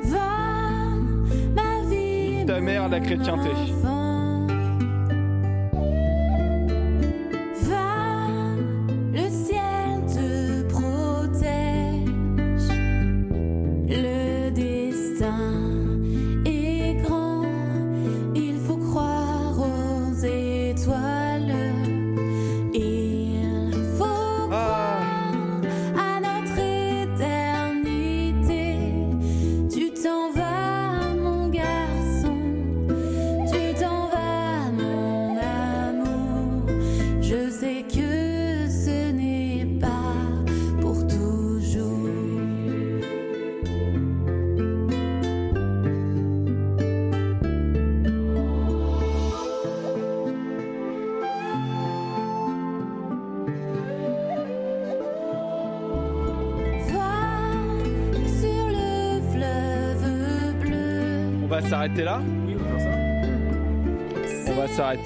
[0.05, 0.20] Va,
[1.52, 2.47] ma vie.
[2.47, 3.51] Ta mère, la chrétienté.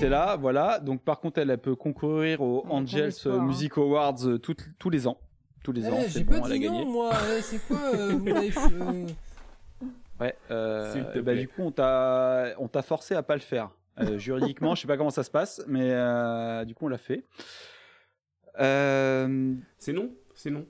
[0.09, 0.78] Là, voilà.
[0.81, 3.44] Donc par contre, elle, elle peut concourir aux On Angels espoir, hein.
[3.47, 5.18] Music Awards euh, tout- tous les ans.
[5.62, 6.85] Tous les Eh, ans, j'ai c'est pas bon, elle a gagné.
[6.85, 7.10] non, moi.
[7.36, 9.06] Eh, c'est quoi euh, vous m'avez fait, euh,
[10.20, 10.35] Ouais.
[10.51, 13.70] euh, bah, du coup, on t'a, on t'a forcé à pas le faire.
[13.98, 16.98] Euh, juridiquement, je sais pas comment ça se passe, mais euh, du coup, on l'a
[16.98, 17.24] fait.
[18.60, 20.66] Euh, C'est non C'est non.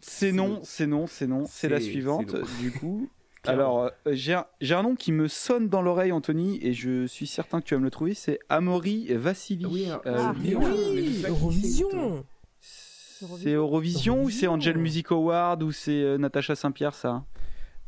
[0.00, 1.44] c'est non, c'est non, c'est non.
[1.46, 3.08] C'est la suivante, du coup.
[3.42, 3.62] Clairement.
[3.62, 4.34] Alors, euh, j'ai
[4.74, 7.78] un, nom qui me sonne dans l'oreille, Anthony, et je suis certain que tu vas
[7.80, 8.14] me le trouver.
[8.14, 9.64] C'est Amaury Vassili.
[9.66, 12.24] Oui, Euh, Ah, Mais oui, Eurovision.
[12.60, 14.46] c'est Eurovision ou c'est.
[14.46, 17.24] Angel Music Award ou c'est euh, Natacha Saint-Pierre, ça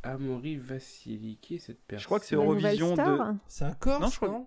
[0.03, 3.03] Amaury Vassili, qui est cette personne Je crois que c'est Eurovision de.
[3.49, 4.47] C'est un Corse, Non, je crois- non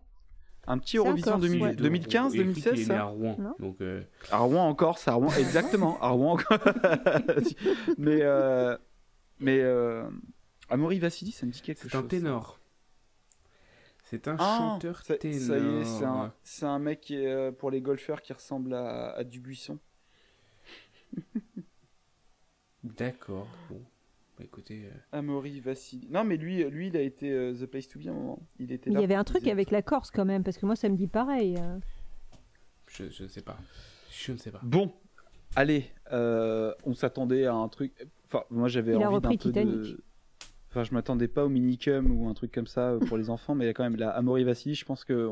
[0.65, 1.75] Un petit Eurovision Corse, 2000 ouais.
[1.75, 3.37] 2015, Il écrit qu'il 2016, est né à Rouen.
[3.59, 4.01] Donc, euh,
[4.31, 6.57] À Rouen encore, c'est à Rouen, exactement, à Rouen encore.
[7.97, 8.75] mais euh,
[9.39, 10.03] mais euh,
[10.69, 12.03] Amaury Vassili, ça me dit quelque c'est chose.
[12.03, 12.59] un ténor.
[14.05, 15.39] C'est un Ah, chanteur ça, ténor.
[15.41, 18.33] ça y est, c'est un, c'est un mec qui est, euh, pour les golfeurs qui
[18.33, 19.79] ressemble à, à Dubuisson.
[22.83, 23.47] D'accord.
[23.69, 23.81] Bon.
[24.37, 26.07] Bah, écoutez, euh, Amaury Vassili.
[26.09, 28.39] Non, mais lui, lui, il a été euh, The Place to Be à un moment.
[28.59, 30.75] Il était Il y avait un truc avec la Corse quand même, parce que moi
[30.75, 31.55] ça me dit pareil.
[31.59, 31.79] euh.
[32.87, 33.57] je, je ne sais pas.
[34.11, 34.59] Je ne sais pas.
[34.63, 34.91] Bon,
[35.55, 37.93] allez, euh, on s'attendait à un truc.
[38.25, 39.75] Enfin, moi j'avais Il a envie d'un repris peu Titanic.
[39.75, 40.03] de.
[40.73, 43.53] Enfin, je m'attendais pas au minicum ou un truc comme ça euh, pour les enfants,
[43.53, 45.29] mais il y a quand même la Amaury Vassili, je pense que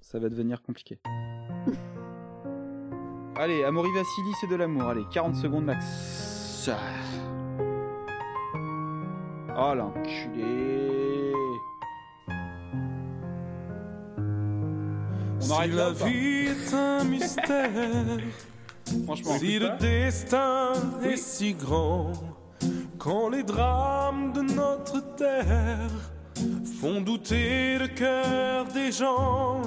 [0.00, 0.98] ça va devenir compliqué.
[3.36, 4.84] allez, Amaury Vassili, c'est de l'amour.
[4.84, 6.70] Allez, 40 secondes max.
[9.54, 11.34] Oh l'enculé.
[15.36, 18.18] On Si la vie est un mystère,
[19.04, 19.36] Franchement.
[19.38, 20.72] si le destin
[21.04, 22.12] est si grand,
[23.00, 25.90] quand les drames de notre terre
[26.80, 29.62] font douter le cœur des gens,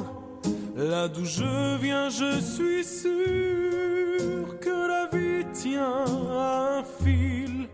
[0.78, 7.68] là d'où je viens, je suis sûr que la vie tient un fil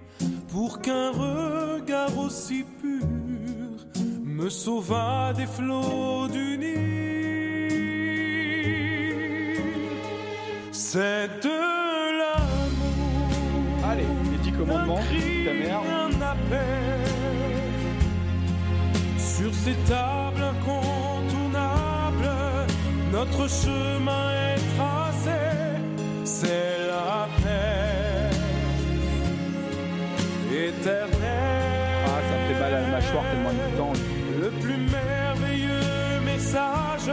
[0.48, 3.06] pour qu'un regard aussi pur
[4.24, 6.80] me sauva des flots du Nil.
[10.72, 11.30] C'est
[14.70, 15.00] commandements,
[15.46, 15.82] ta mère.
[16.06, 17.00] un appel
[19.18, 22.30] sur ces tables incontournables.
[23.12, 25.40] Notre chemin est tracé,
[26.24, 28.30] c'est la paix
[30.68, 31.10] éternelle.
[32.06, 33.94] Ah, ça me fait mal à la mâchoire tellement il temps.
[34.42, 37.10] Le plus merveilleux message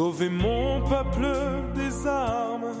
[0.00, 1.26] Sauver mon peuple
[1.74, 2.72] des armes,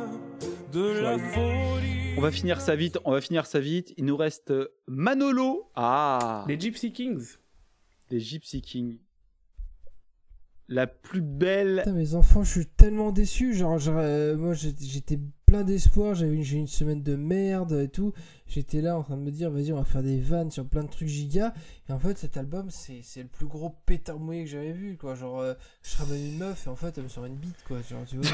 [0.72, 2.14] de la folie.
[2.16, 3.92] On va finir ça vite, on va finir ça vite.
[3.98, 4.54] Il nous reste
[4.86, 5.70] Manolo.
[5.74, 7.36] Ah, Les Gypsy Kings.
[8.08, 9.00] les Gypsy Kings.
[10.68, 11.82] La plus belle.
[11.84, 13.52] Putain, mes enfants, je suis tellement déçu.
[13.52, 15.18] Genre, genre, euh, moi, j'étais
[15.50, 16.14] plein d'espoir.
[16.14, 18.12] J'avais une, j'ai eu une semaine de merde et tout.
[18.46, 20.84] J'étais là en train de me dire, vas-y, on va faire des vannes sur plein
[20.84, 21.52] de trucs giga.
[21.88, 24.96] Et en fait, cet album, c'est le plus gros pétard mouillé que j'avais vu.
[24.96, 25.16] Quoi.
[25.16, 27.64] Genre, euh, je ramène une meuf et en fait, elle me sort une bite.
[27.66, 27.78] Quoi.
[27.88, 28.30] Genre, tu vois,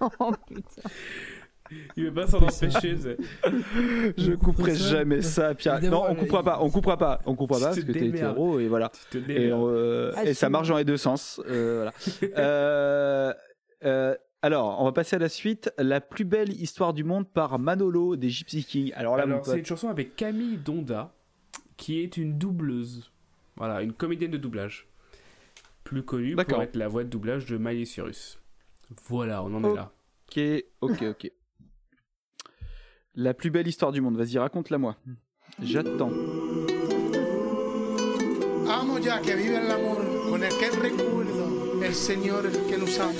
[0.00, 0.88] genre, Oh putain.
[1.96, 2.96] Il veut pas s'en empêcher.
[3.44, 5.80] Je couperai ça jamais ça, Pierre.
[5.82, 8.68] Non, on coupera pas, on coupera pas, on coupera pas parce que t'es hétéro et
[8.68, 8.90] voilà.
[9.28, 11.40] Et, euh, ça marche dans les deux sens.
[11.48, 11.90] euh,
[12.22, 12.32] voilà.
[12.42, 13.32] Euh,
[13.84, 15.72] euh, alors, on va passer à la suite.
[15.78, 18.92] La plus belle histoire du monde par Manolo des Gypsy Kings.
[18.94, 21.14] Alors là, c'est une chanson avec Camille Donda,
[21.76, 23.10] qui est une doubleuse.
[23.56, 24.88] Voilà, une comédienne de doublage.
[25.84, 28.38] Plus connue pour être la voix de doublage de Miley Cyrus.
[29.08, 29.72] Voilà, on en Oh.
[29.72, 29.92] est là.
[30.28, 31.32] Ok, ok, ok.
[33.14, 34.16] La plus belle histoire du monde.
[34.16, 34.96] Vas-y, raconte-la moi.
[35.62, 36.10] J'attends.
[38.70, 43.12] Amo ya que vive el amor con el que recuerdo el Señor que nos ama.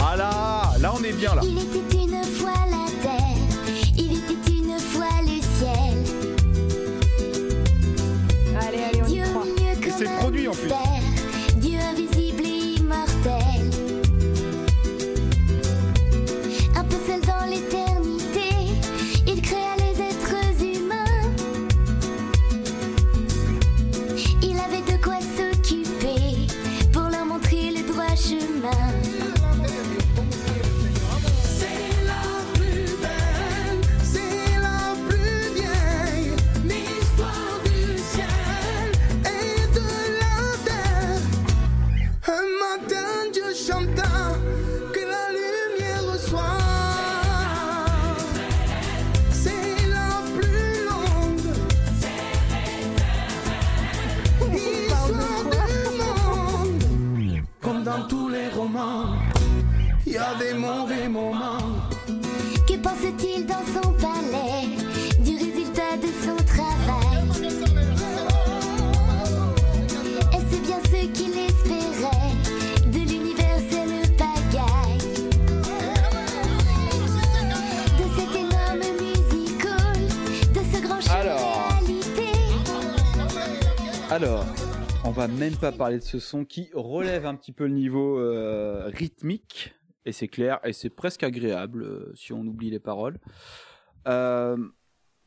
[0.00, 1.42] Voilà, là on est bien là.
[1.44, 3.36] Il était une fois la terre,
[3.98, 5.96] il était une fois le ciel.
[8.58, 9.44] Allez, allez, on y croit.
[9.86, 10.68] Et c'est produit, en plus.
[84.10, 84.44] Alors,
[85.04, 88.18] on va même pas parler de ce son qui relève un petit peu le niveau
[88.18, 89.72] euh, rythmique,
[90.04, 93.20] et c'est clair, et c'est presque agréable euh, si on oublie les paroles.
[94.08, 94.56] Euh,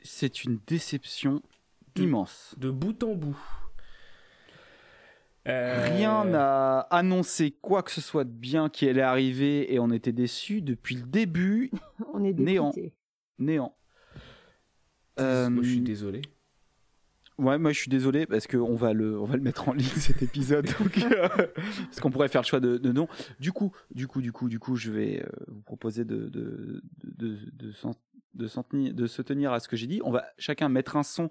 [0.04, 1.42] c'est une déception
[1.96, 2.56] immense.
[2.58, 3.40] De bout en bout.
[5.48, 9.92] Euh, Rien n'a annoncé quoi que ce soit de bien qui allait arriver, et on
[9.92, 11.72] était déçus depuis le début.
[12.14, 12.74] On est Néant.
[13.40, 13.78] Néant.
[15.18, 16.22] Moi, je suis désolé.
[17.40, 19.88] Ouais, moi je suis désolé parce qu'on va le, on va le mettre en ligne
[19.88, 23.08] cet épisode, donc, euh, parce qu'on pourrait faire le choix de, de nom.
[23.40, 26.84] Du coup, du coup, du coup, du coup, je vais euh, vous proposer de de
[27.04, 30.00] de de, de se tenir à ce que j'ai dit.
[30.04, 31.30] On va chacun mettre un son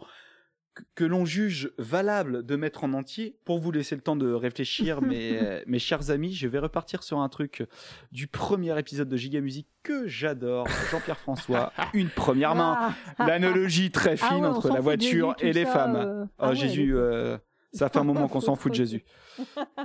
[0.95, 5.03] que, l'on juge valable de mettre en entier pour vous laisser le temps de réfléchir.
[5.03, 7.65] mes, euh, mes chers amis, je vais repartir sur un truc
[8.11, 12.95] du premier épisode de Giga Musique que j'adore, Jean-Pierre François, une première main.
[13.19, 13.27] Ah.
[13.27, 15.97] L'analogie très Ah fine ouais, entre la voiture et les ça, femmes.
[15.97, 16.25] euh.
[16.25, 17.37] Oh, Ah ouais, Jésus, euh,
[17.73, 19.05] ça fait un moment qu'on s'en fout de Jésus.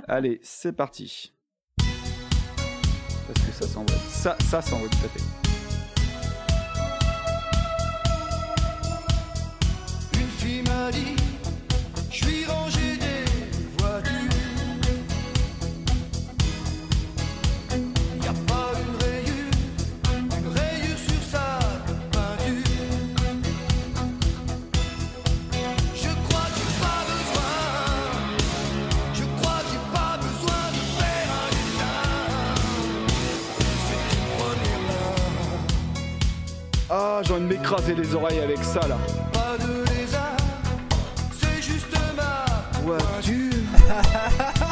[0.06, 1.32] Allez, c'est parti.
[1.76, 3.96] Parce que ça s'envoie.
[4.08, 5.47] Ça, ça s'envoie tout à fait.
[37.22, 38.96] J'ai envie de m'écraser les oreilles avec ça là.
[42.88, 44.64] Voiture.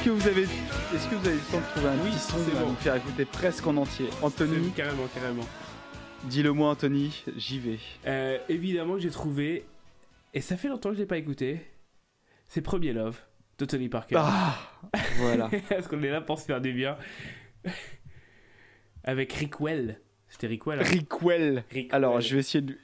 [0.00, 2.18] Est-ce que vous avez, est-ce que vous avez le temps de trouver un Oui, petit
[2.20, 2.68] son à bon.
[2.70, 4.06] nous faire écouter presque en entier?
[4.22, 5.42] Anthony, Carrément, carrément.
[6.24, 7.78] dis-le moi Anthony, j'y vais.
[8.06, 9.66] Euh, évidemment que j'ai trouvé,
[10.32, 11.60] et ça fait longtemps que je l'ai pas écouté,
[12.48, 13.18] c'est Premier Love
[13.58, 14.16] de Tony Parker.
[14.18, 14.56] Ah,
[15.18, 15.50] voilà.
[15.68, 16.96] Parce qu'on est là pour se faire du bien.
[19.04, 20.00] Avec Rick Well.
[20.28, 20.80] C'était Rick Well.
[20.80, 21.64] hein Rickwell.
[21.72, 22.22] Rick Alors, Well.
[22.22, 22.74] je vais essayer de.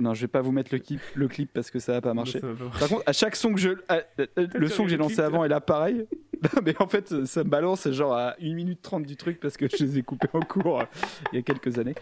[0.00, 2.14] Non, je vais pas vous mettre le clip, le clip parce que ça va pas
[2.14, 2.38] marcher.
[2.38, 2.78] Ça va pas marcher.
[2.78, 5.24] Par contre, à chaque son que je, à- euh, le son que j'ai lancé clip,
[5.24, 6.06] avant est là pareil.
[6.54, 9.56] Non, mais en fait, ça me balance genre à 1 minute 30 du truc parce
[9.56, 10.84] que je les ai coupés en cours euh,
[11.32, 11.94] il y a quelques années.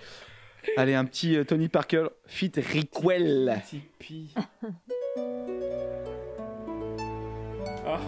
[0.77, 3.63] Allez, un petit euh, Tony Parker fit Rickwell.
[3.69, 4.35] Tipeee.
[7.89, 8.01] Ah,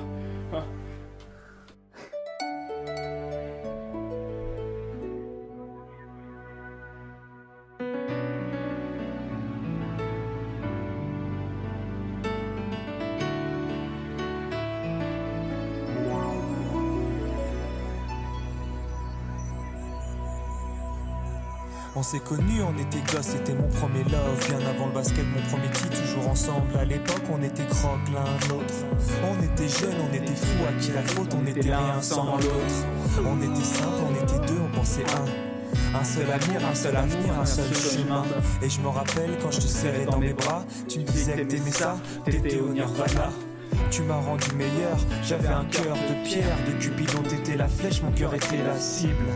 [21.98, 24.38] On s'est connus, on était gosses, c'était mon premier love.
[24.46, 26.76] Bien avant le basket, mon premier titre, toujours ensemble.
[26.78, 28.72] À l'époque, on était croque l'un l'autre.
[29.24, 32.86] On était jeunes, on était fous, à qui la faute, on était rien sans l'autre.
[33.26, 35.98] On était simple, on était deux, on pensait un.
[35.98, 38.22] Un seul amour, un seul avenir, un seul chemin.
[38.62, 41.48] Et je me rappelle quand je te serrais dans mes bras, tu me disais que
[41.48, 43.32] t'aimais ça, t'étais au Nirvana.
[43.90, 48.12] Tu m'as rendu meilleur, j'avais un cœur de pierre, de Cupidon t'étais la flèche, mon
[48.12, 49.26] cœur était la cible.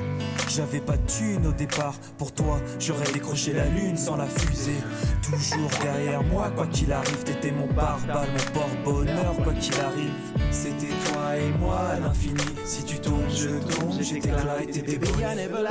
[0.48, 4.82] J'avais pas de thune au départ, pour toi j'aurais décroché la lune sans la fusée.
[5.22, 10.12] Toujours derrière moi, quoi qu'il arrive, t'étais mon pare-balles, mon porte-bonheur, quoi qu'il arrive.
[10.50, 14.98] C'était toi et moi à l'infini, si tu tombes, je tombe, j'étais là et t'étais
[14.98, 15.62] never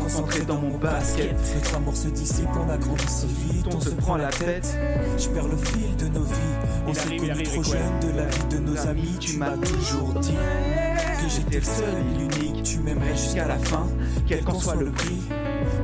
[0.00, 1.34] Concentré dans mon basket.
[1.54, 4.76] Notre amour se dissipe, on a grandi si vite, on, se prend la tête.
[5.18, 6.34] Je perds le fil de nos vies.
[6.86, 9.16] On s'est connus trop jeunes de la vie de nos amis.
[9.20, 12.62] Tu m'as toujours dit que j'étais le seul et l'unique.
[12.62, 13.86] Tu m'aimerais jusqu'à la fin,
[14.26, 15.22] quel qu'en soit le prix.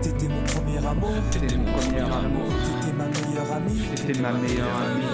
[0.03, 2.49] T'étais mon premier amour, T'étais mon premier amour,
[2.81, 3.83] t'étais ma meilleure amie.
[3.95, 5.07] t'étais ma meilleure amie.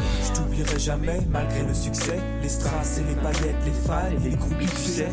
[0.54, 2.18] Je t'oublierai jamais, malgré le succès.
[2.42, 5.08] Les strass et les paillettes, les fans et les groupies, tu sais.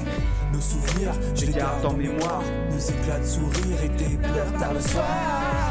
[0.54, 2.44] Nos souvenirs, je les garde en mémoire.
[2.70, 5.06] Nos éclats de sourire et tes pleurs tard le soir.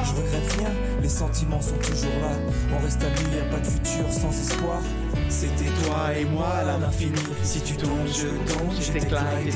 [0.05, 0.71] Je regrette rien,
[1.01, 2.33] les sentiments sont toujours là.
[2.75, 4.81] On reste amis, y a pas de futur sans espoir.
[5.29, 7.21] C'était toi et moi à l'infini.
[7.45, 9.51] Si tu tombes, je tombe, j'étais là et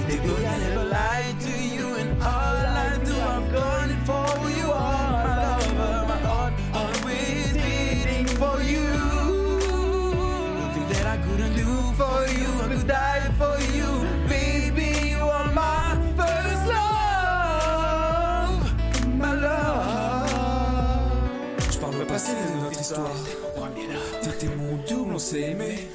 [25.24, 25.88] s'est aimé.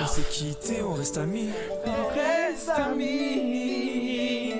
[0.00, 1.50] On s'est quitté, on reste amis.
[1.84, 4.54] On reste amis.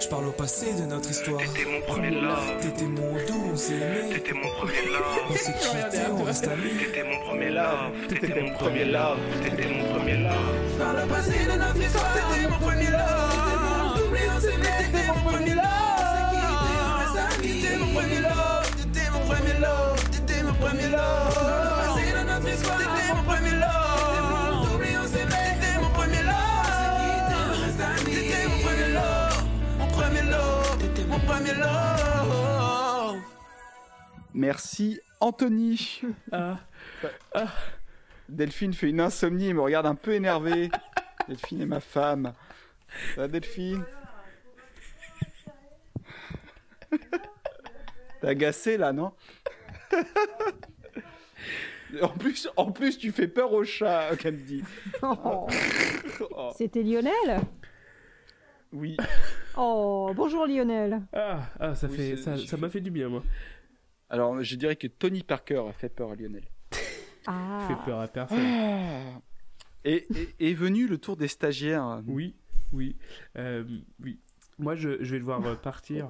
[0.00, 1.40] Je parle au passé de notre histoire.
[1.40, 2.52] T'étais mon premier love.
[2.60, 4.14] T'étais mon doux, on s'est aimé.
[4.14, 5.02] T'étais mon premier love.
[5.28, 6.70] On s'est quitté, on reste amis.
[6.78, 7.90] T'étais mon premier love.
[8.08, 9.18] T'étais mon premier love.
[9.42, 10.78] T'étais mon premier love.
[10.78, 13.98] Par le passé de notre histoire, t'étais mon premier love.
[13.98, 15.64] Doublé, on s'est mis, t'étais mon premier love.
[15.98, 17.60] On s'est quitté, on reste amis.
[17.60, 21.43] T'étais mon premier love, t'étais mon premier love, t'étais mon premier love.
[34.34, 36.02] Merci Anthony.
[36.32, 36.58] Ah.
[38.28, 40.70] Delphine fait une insomnie et me regarde un peu énervé.
[41.28, 42.32] Delphine est ma femme.
[43.14, 43.84] Ça va, Delphine?
[48.20, 49.12] T'es agacé là, non?
[52.02, 54.64] En plus, en plus, tu fais peur au chat, qu'elle me dit.
[55.02, 55.46] Oh.
[56.30, 57.40] Oh, C'était Lionel?
[58.72, 58.96] Oui.
[59.56, 61.02] Oh, bonjour Lionel.
[61.12, 63.22] Ah, ah, ça Oui, fait, ça, je ça m'a fait du bien, moi.
[64.10, 66.44] Alors, je dirais que Tony Parker a fait peur à Lionel.
[67.26, 67.64] Ah.
[67.66, 68.38] Fait peur à personne.
[69.82, 70.06] Et
[70.38, 72.02] et- est venu le tour des stagiaires.
[72.06, 72.34] Oui,
[72.74, 72.96] oui,
[73.38, 73.64] euh,
[74.02, 74.20] oui.
[74.58, 76.06] Moi, je, je vais devoir euh, partir.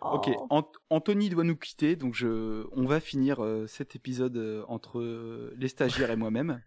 [0.00, 0.46] Ok, Oh.
[0.50, 5.52] Ant- Anthony doit nous quitter, donc je, on va finir euh, cet épisode euh, entre
[5.56, 6.60] les stagiaires et moi-même.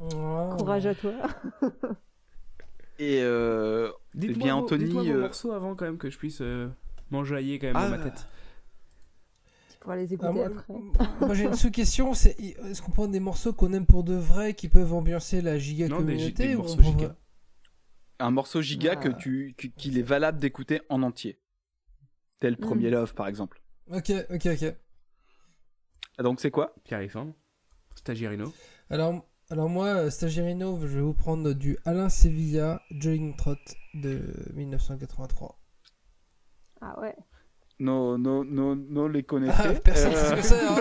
[0.00, 0.48] Oh.
[0.58, 1.12] Courage à toi.
[2.98, 6.10] Et euh, eh Dites-moi bien, vos- Anthony, dites-moi vos euh, morceaux avant, quand même, que
[6.10, 6.68] je puisse euh,
[7.10, 7.88] m'enjailler quand même dans Ah.
[7.90, 8.26] ma tête.
[9.70, 10.64] Tu pourras les Ah, écouter moi, après.
[11.20, 14.54] moi, j'ai une sous-question, c'est est-ce qu'on prend des morceaux qu'on aime pour de vrai
[14.54, 17.16] qui peuvent ambiancer la giga Non, communauté des ou morceaux giga.
[18.18, 18.96] Un morceau giga Ah.
[18.96, 21.38] que tu, que- qu'il est valable d'écouter en entier.
[22.40, 22.92] Tel Premier Mm.
[22.94, 23.60] Love, par exemple.
[23.92, 24.74] Ok, ok, ok.
[26.18, 26.74] Ah, Donc c'est quoi?
[26.82, 27.32] Pierre-Alexandre
[27.94, 28.52] Stagierino
[28.90, 33.54] Alors, alors moi, euh, Stagirino, je vais vous prendre du Alain Sevilla, Jogging Trot
[33.94, 34.20] de
[34.52, 35.58] 1983.
[36.82, 37.16] Ah ouais.
[37.80, 39.56] Non, non, non, non les connaissez.
[39.58, 40.76] Ah, personne sait ce que c'est, hein.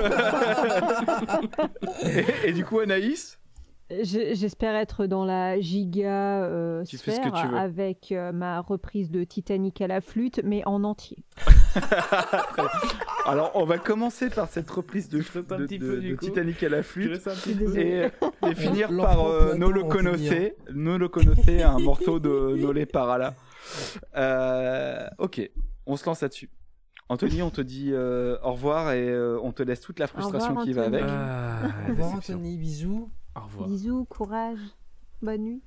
[2.43, 3.39] et, et du coup, Anaïs?
[3.89, 10.01] J'espère être dans la giga euh, sphère avec euh, ma reprise de Titanic à la
[10.01, 11.23] flûte, mais en entier.
[13.25, 15.23] Alors, on va commencer par cette reprise de.
[16.15, 17.27] Titanic à la flûte.
[17.75, 18.09] Et,
[18.55, 20.51] finir par euh, Platon No le en Conoce, finir.
[20.73, 23.35] No le Conoce, un morceau de Nolé Parala.
[24.15, 25.49] Euh, ok,
[25.85, 26.49] on se lance là-dessus.
[27.09, 30.49] Anthony, on te dit euh, au revoir et euh, on te laisse toute la frustration
[30.49, 31.03] revoir, qui va avec.
[31.03, 31.17] Anthony.
[31.17, 32.13] Ah, Au revoir.
[32.15, 33.09] Anthony, bisous.
[33.37, 33.69] Au revoir.
[33.69, 34.59] Bisous, courage,
[35.21, 35.63] bonne nuit.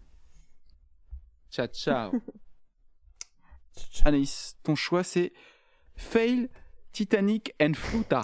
[1.51, 2.13] Ciao, ciao.
[4.05, 5.33] Anaïs, ton choix c'est
[5.97, 6.49] Fail,
[6.93, 8.23] Titanic and Fruta.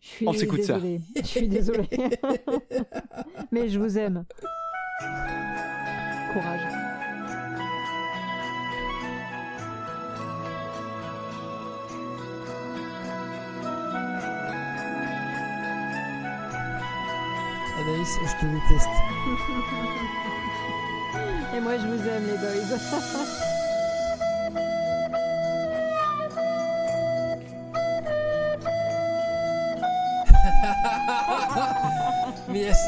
[0.00, 0.78] Je suis On s'écoute ça.
[0.78, 1.88] Je suis désolée.
[3.52, 4.24] mais je vous aime.
[6.32, 6.85] Courage.
[17.86, 18.88] Anaïs, je te déteste.
[21.56, 22.78] Et moi, je vous aime, les boys.
[32.48, 32.76] Mais yes.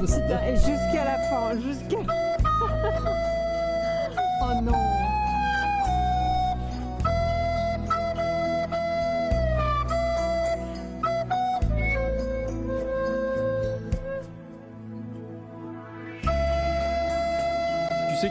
[0.00, 1.98] Putain, Et jusqu'à la fin, jusqu'à.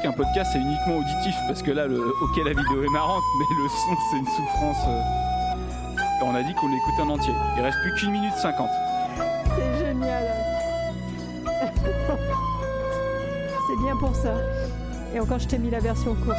[0.04, 3.46] Qu'un podcast c'est uniquement auditif parce que là, le, ok, la vidéo est marrante, mais
[3.56, 4.78] le son c'est une souffrance.
[4.88, 5.02] euh,
[6.22, 7.34] on a dit qu'on l'écoutait en entier.
[7.56, 8.70] Il reste plus qu'une minute cinquante.
[9.56, 10.26] C'est génial.
[13.68, 14.34] C'est bien pour ça.
[15.14, 16.38] Et encore, je t'ai mis la version courte.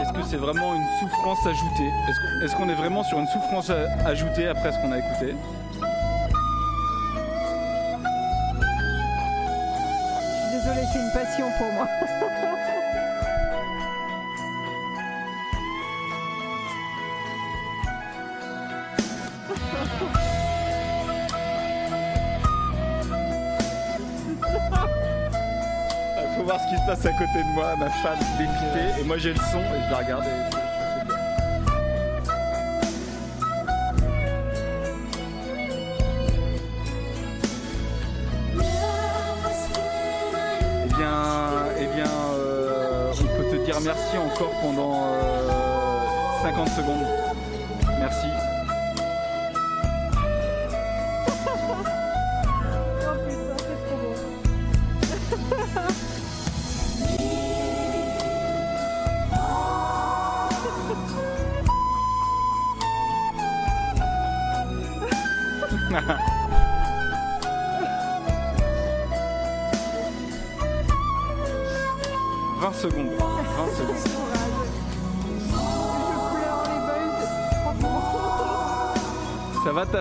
[0.00, 1.90] Est-ce que c'est vraiment une souffrance ajoutée?
[2.42, 3.72] Est-ce qu'on est, qu'on est vraiment sur une souffrance
[4.04, 5.34] ajoutée après ce qu'on a écouté?
[27.42, 30.54] De moi, ma femme dépitée, et moi j'ai le son et je la regarde et
[40.96, 41.74] bien.
[41.76, 47.33] Eh bien, eh euh, on peut te dire merci encore pendant euh, 50 secondes.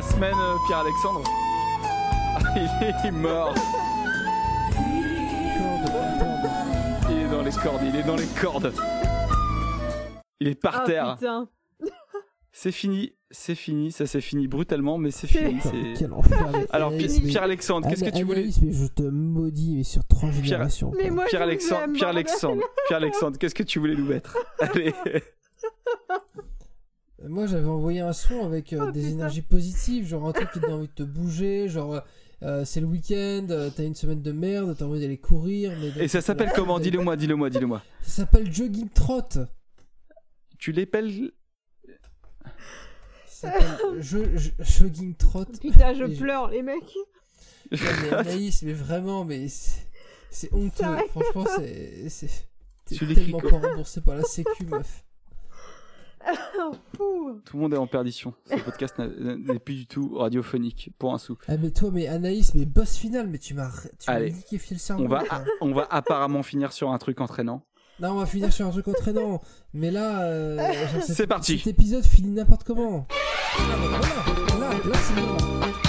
[0.04, 1.24] Semaine, euh, Pierre-Alexandre
[2.56, 3.54] Il est mort.
[7.10, 8.74] Il est dans les cordes, il est dans les cordes.
[10.40, 11.16] Il est par Ah, terre.
[11.20, 11.48] putain.
[12.56, 15.58] C'est fini, c'est fini, ça s'est fini brutalement, mais c'est fini.
[15.98, 16.38] Quel enfer,
[16.70, 20.30] Alors, Anaïs, mais- Pierre-Alexandre, qu'est-ce que tu voulais mais je te maudis, mais sur trois
[20.30, 20.92] Pierre- générations.
[21.02, 24.38] je vous Pierre-Alexandre, aime, Pierre-Alexandre, Pierre-Alexandre, qu'est-ce que tu voulais nous mettre?
[24.60, 24.94] Allez.
[27.34, 29.12] Moi, j'avais envoyé un son avec euh, Oh, des putain.
[29.14, 32.02] énergies positives, genre un truc qui te donne envie de te bouger, genre
[32.44, 35.74] euh, c'est le week-end, euh, t'as une semaine de merde, t'as envie d'aller courir.
[35.80, 36.80] Mais Et ça s'appelle comment?
[36.80, 37.82] Dis-le-moi, dis-le-moi, dis-le-moi.
[38.02, 39.22] Ça s'appelle Jogging Trot.
[40.60, 41.32] Tu l'appelles?
[43.28, 45.46] Ça s'appelle je- je- Jogging Trot.
[45.60, 46.84] Putain, je Et pleure, les mecs.
[47.72, 49.82] Non, mais Anaïs, mais vraiment, mais c'est
[50.30, 50.84] c'est honteux.
[51.10, 52.30] Franchement, c'est c'est
[52.88, 55.04] Tu t'es l'écris tellement pas remboursé par la Sécu, meuf.
[56.98, 58.34] Tout le monde est en perdition.
[58.46, 61.38] Ce podcast n'est plus du tout radiophonique pour un sou.
[61.48, 63.70] Ah, mais toi, mais Anaïs, mais boss final, mais tu m'as
[64.00, 64.30] tu m'as Allez.
[64.30, 65.04] liquéfié le cerveau.
[65.04, 65.24] On va,
[65.62, 67.64] on va apparemment finir sur un truc entraînant.
[68.00, 69.42] Non, on va finir sur un truc entraînant.
[69.74, 70.58] Mais là, euh,
[71.02, 71.58] C'est parti.
[71.60, 73.08] Cet épisode finit n'importe comment.
[73.58, 73.76] Voilà,
[74.60, 75.83] là, là, c'est le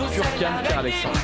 [0.00, 1.18] la pure avec Pierre Alexandre.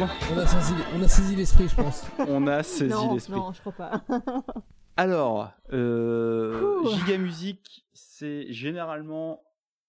[0.00, 2.04] Bon, on a saisi, on a saisi l'esprit, je pense.
[2.28, 3.34] On a saisi Non, l'esprit.
[3.34, 4.02] non, je crois pas.
[4.96, 6.84] Alors, euh.
[6.86, 9.42] Giga Musique, c'est généralement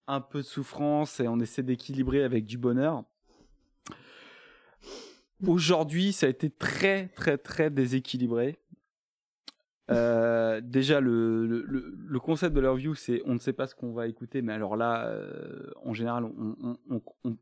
[0.06, 3.04] un peu de souffrance et on essaie d'équilibrer avec du bonheur.
[5.46, 8.58] Aujourd'hui, ça a été très, très, très déséquilibré.
[10.52, 13.92] Euh, déjà, le, le, concept de leur view, c'est on ne sait pas ce qu'on
[13.92, 16.76] va écouter, mais alors là, euh, en général, on,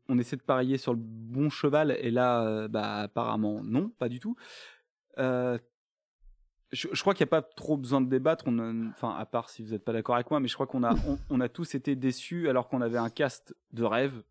[0.07, 4.07] on- essaie de parier sur le bon cheval, et là, euh, bah, apparemment, non, pas
[4.09, 4.35] du tout.
[6.73, 9.61] Je, je crois qu'il n'y a pas trop besoin de débattre, enfin, à part si
[9.61, 10.95] vous n'êtes pas d'accord avec moi, mais je crois qu'on a,
[11.29, 14.23] on a tous été déçus alors qu'on avait un cast de rêve.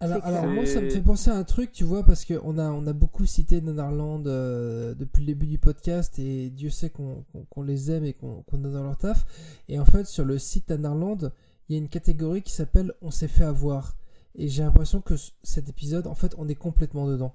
[0.00, 2.86] Alors, moi, ça me fait penser à un truc, tu vois, parce qu'on a, on
[2.86, 7.90] a beaucoup cité Netherland euh, depuis le début du podcast, et Dieu sait qu'on les
[7.90, 9.26] aime et qu'on qu'on adore leur taf.
[9.68, 11.32] Et en fait, sur le site Netherland,
[11.68, 13.96] il y a une catégorie qui s'appelle On s'est fait avoir.
[14.34, 17.34] Et j'ai l'impression que cet épisode, en fait, on est complètement dedans.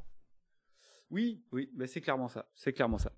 [1.11, 2.49] Oui, oui, mais c'est clairement ça.
[2.55, 3.11] C'est clairement ça.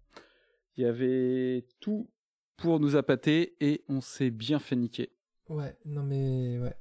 [0.76, 2.10] Il y avait tout
[2.58, 5.12] pour nous appâter et on s'est bien fait niquer.
[5.48, 6.76] Ouais, non mais ouais.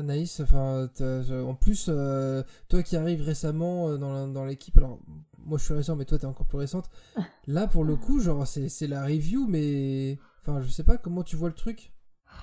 [0.00, 4.98] Anaïs, enfin, t'as- en plus, euh, toi qui arrives récemment euh, dans l'équipe, alors
[5.38, 6.90] moi je suis récent, mais toi t'es encore plus récente.
[7.46, 11.36] Là, pour le coup, genre, c'est la review, mais enfin, je sais pas comment tu
[11.36, 11.92] vois le truc.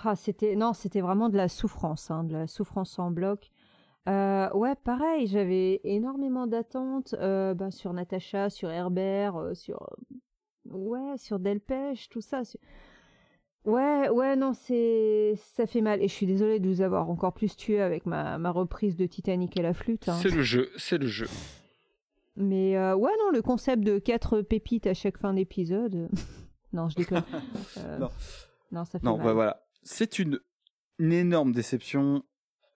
[0.04, 3.52] Ah, c'était non, c'était vraiment de la souffrance, hein, de la souffrance en bloc.
[4.10, 10.76] Euh, ouais, pareil, j'avais énormément d'attentes euh, bah, sur Natacha, sur Herbert, euh, sur euh,
[10.76, 12.44] ouais, sur Delpech, tout ça.
[12.44, 12.60] sur-
[13.68, 16.02] Ouais, ouais, non, c'est ça fait mal.
[16.02, 19.06] Et je suis désolée de vous avoir encore plus tué avec ma, ma reprise de
[19.06, 20.08] Titanic et la flûte.
[20.08, 20.18] hein.
[20.22, 21.28] C'est le jeu, c'est le jeu.
[22.38, 26.08] Mais euh, ouais, non, le concept de quatre pépites à chaque fin d'épisode.
[26.74, 27.24] non, je déconne.
[27.78, 28.10] Euh, Non.
[28.72, 29.26] non, ça fait Non, mal.
[29.28, 29.68] bah voilà.
[29.84, 30.40] C'est une,
[31.00, 32.24] une énorme déception.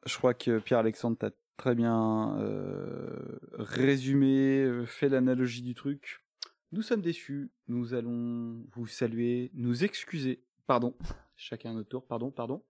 [0.05, 6.23] Je crois que Pierre-Alexandre t'a très bien euh, résumé, fait l'analogie du truc.
[6.71, 7.49] Nous sommes déçus.
[7.67, 10.43] Nous allons vous saluer, nous excuser.
[10.71, 10.93] Pardon.
[11.35, 12.05] Chacun à notre tour.
[12.07, 12.63] Pardon, pardon.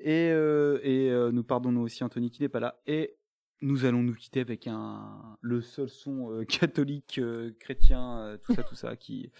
[0.00, 2.78] Et, euh, et euh, nous pardonnons aussi Anthony qui n'est pas là.
[2.86, 3.16] Et
[3.62, 8.52] nous allons nous quitter avec un le seul son euh, catholique euh, chrétien, euh, tout
[8.52, 9.32] ça, tout ça, qui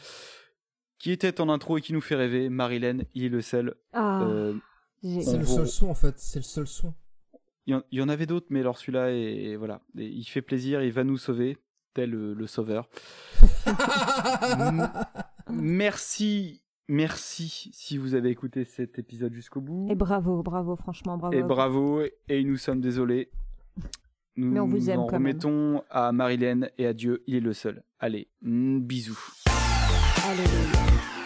[0.99, 2.49] qui était en intro et qui nous fait rêver.
[2.49, 3.75] Marilyn, il est le seul.
[3.93, 4.55] Ah, Euh,
[5.03, 6.95] C'est le seul son en fait, c'est le seul son.
[7.67, 10.25] Il y, en, il y en avait d'autres, mais alors celui-là, est, voilà, Et il
[10.25, 11.59] fait plaisir, il va nous sauver,
[11.93, 12.89] tel le, le sauveur.
[15.51, 19.87] Merci, merci si vous avez écouté cet épisode jusqu'au bout.
[19.91, 21.37] Et bravo, bravo, franchement, bravo.
[21.37, 23.31] Et bravo, et nous sommes désolés.
[24.37, 25.33] Nous Mais on vous aime en quand même.
[25.33, 27.83] remettons à Marilyn et à Dieu, il est le seul.
[27.99, 29.19] Allez, mm, bisous.
[30.27, 31.20] Alléluia.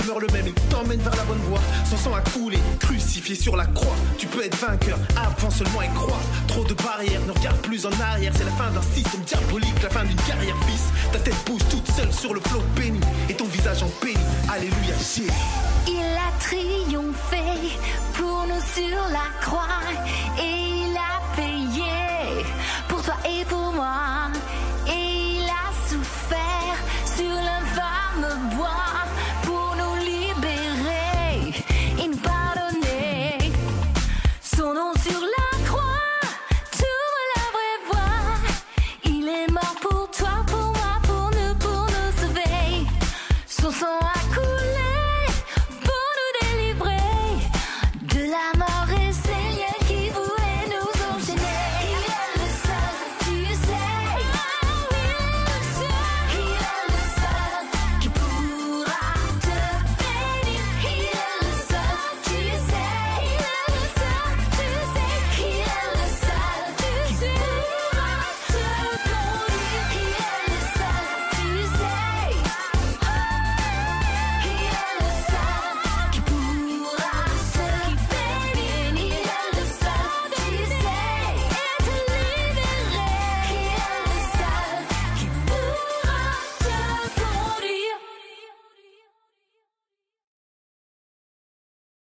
[0.00, 1.60] demeure le même, il t'emmène vers la bonne voie.
[1.88, 3.96] Son sang a coulé, crucifié sur la croix.
[4.18, 6.20] Tu peux être vainqueur, avance seulement et crois.
[6.46, 8.32] Trop de barrières, ne regarde plus en arrière.
[8.36, 10.84] C'est la fin d'un système diabolique, la fin d'une carrière bis.
[11.12, 14.18] Ta tête bouge toute seule sur le flot béni et ton visage en pénis.
[14.52, 15.30] Alléluia, Jésus.
[15.86, 17.76] Il a triomphé
[18.14, 19.80] pour nous sur la croix
[20.38, 22.44] et il a payé
[22.88, 24.30] pour toi et pour moi.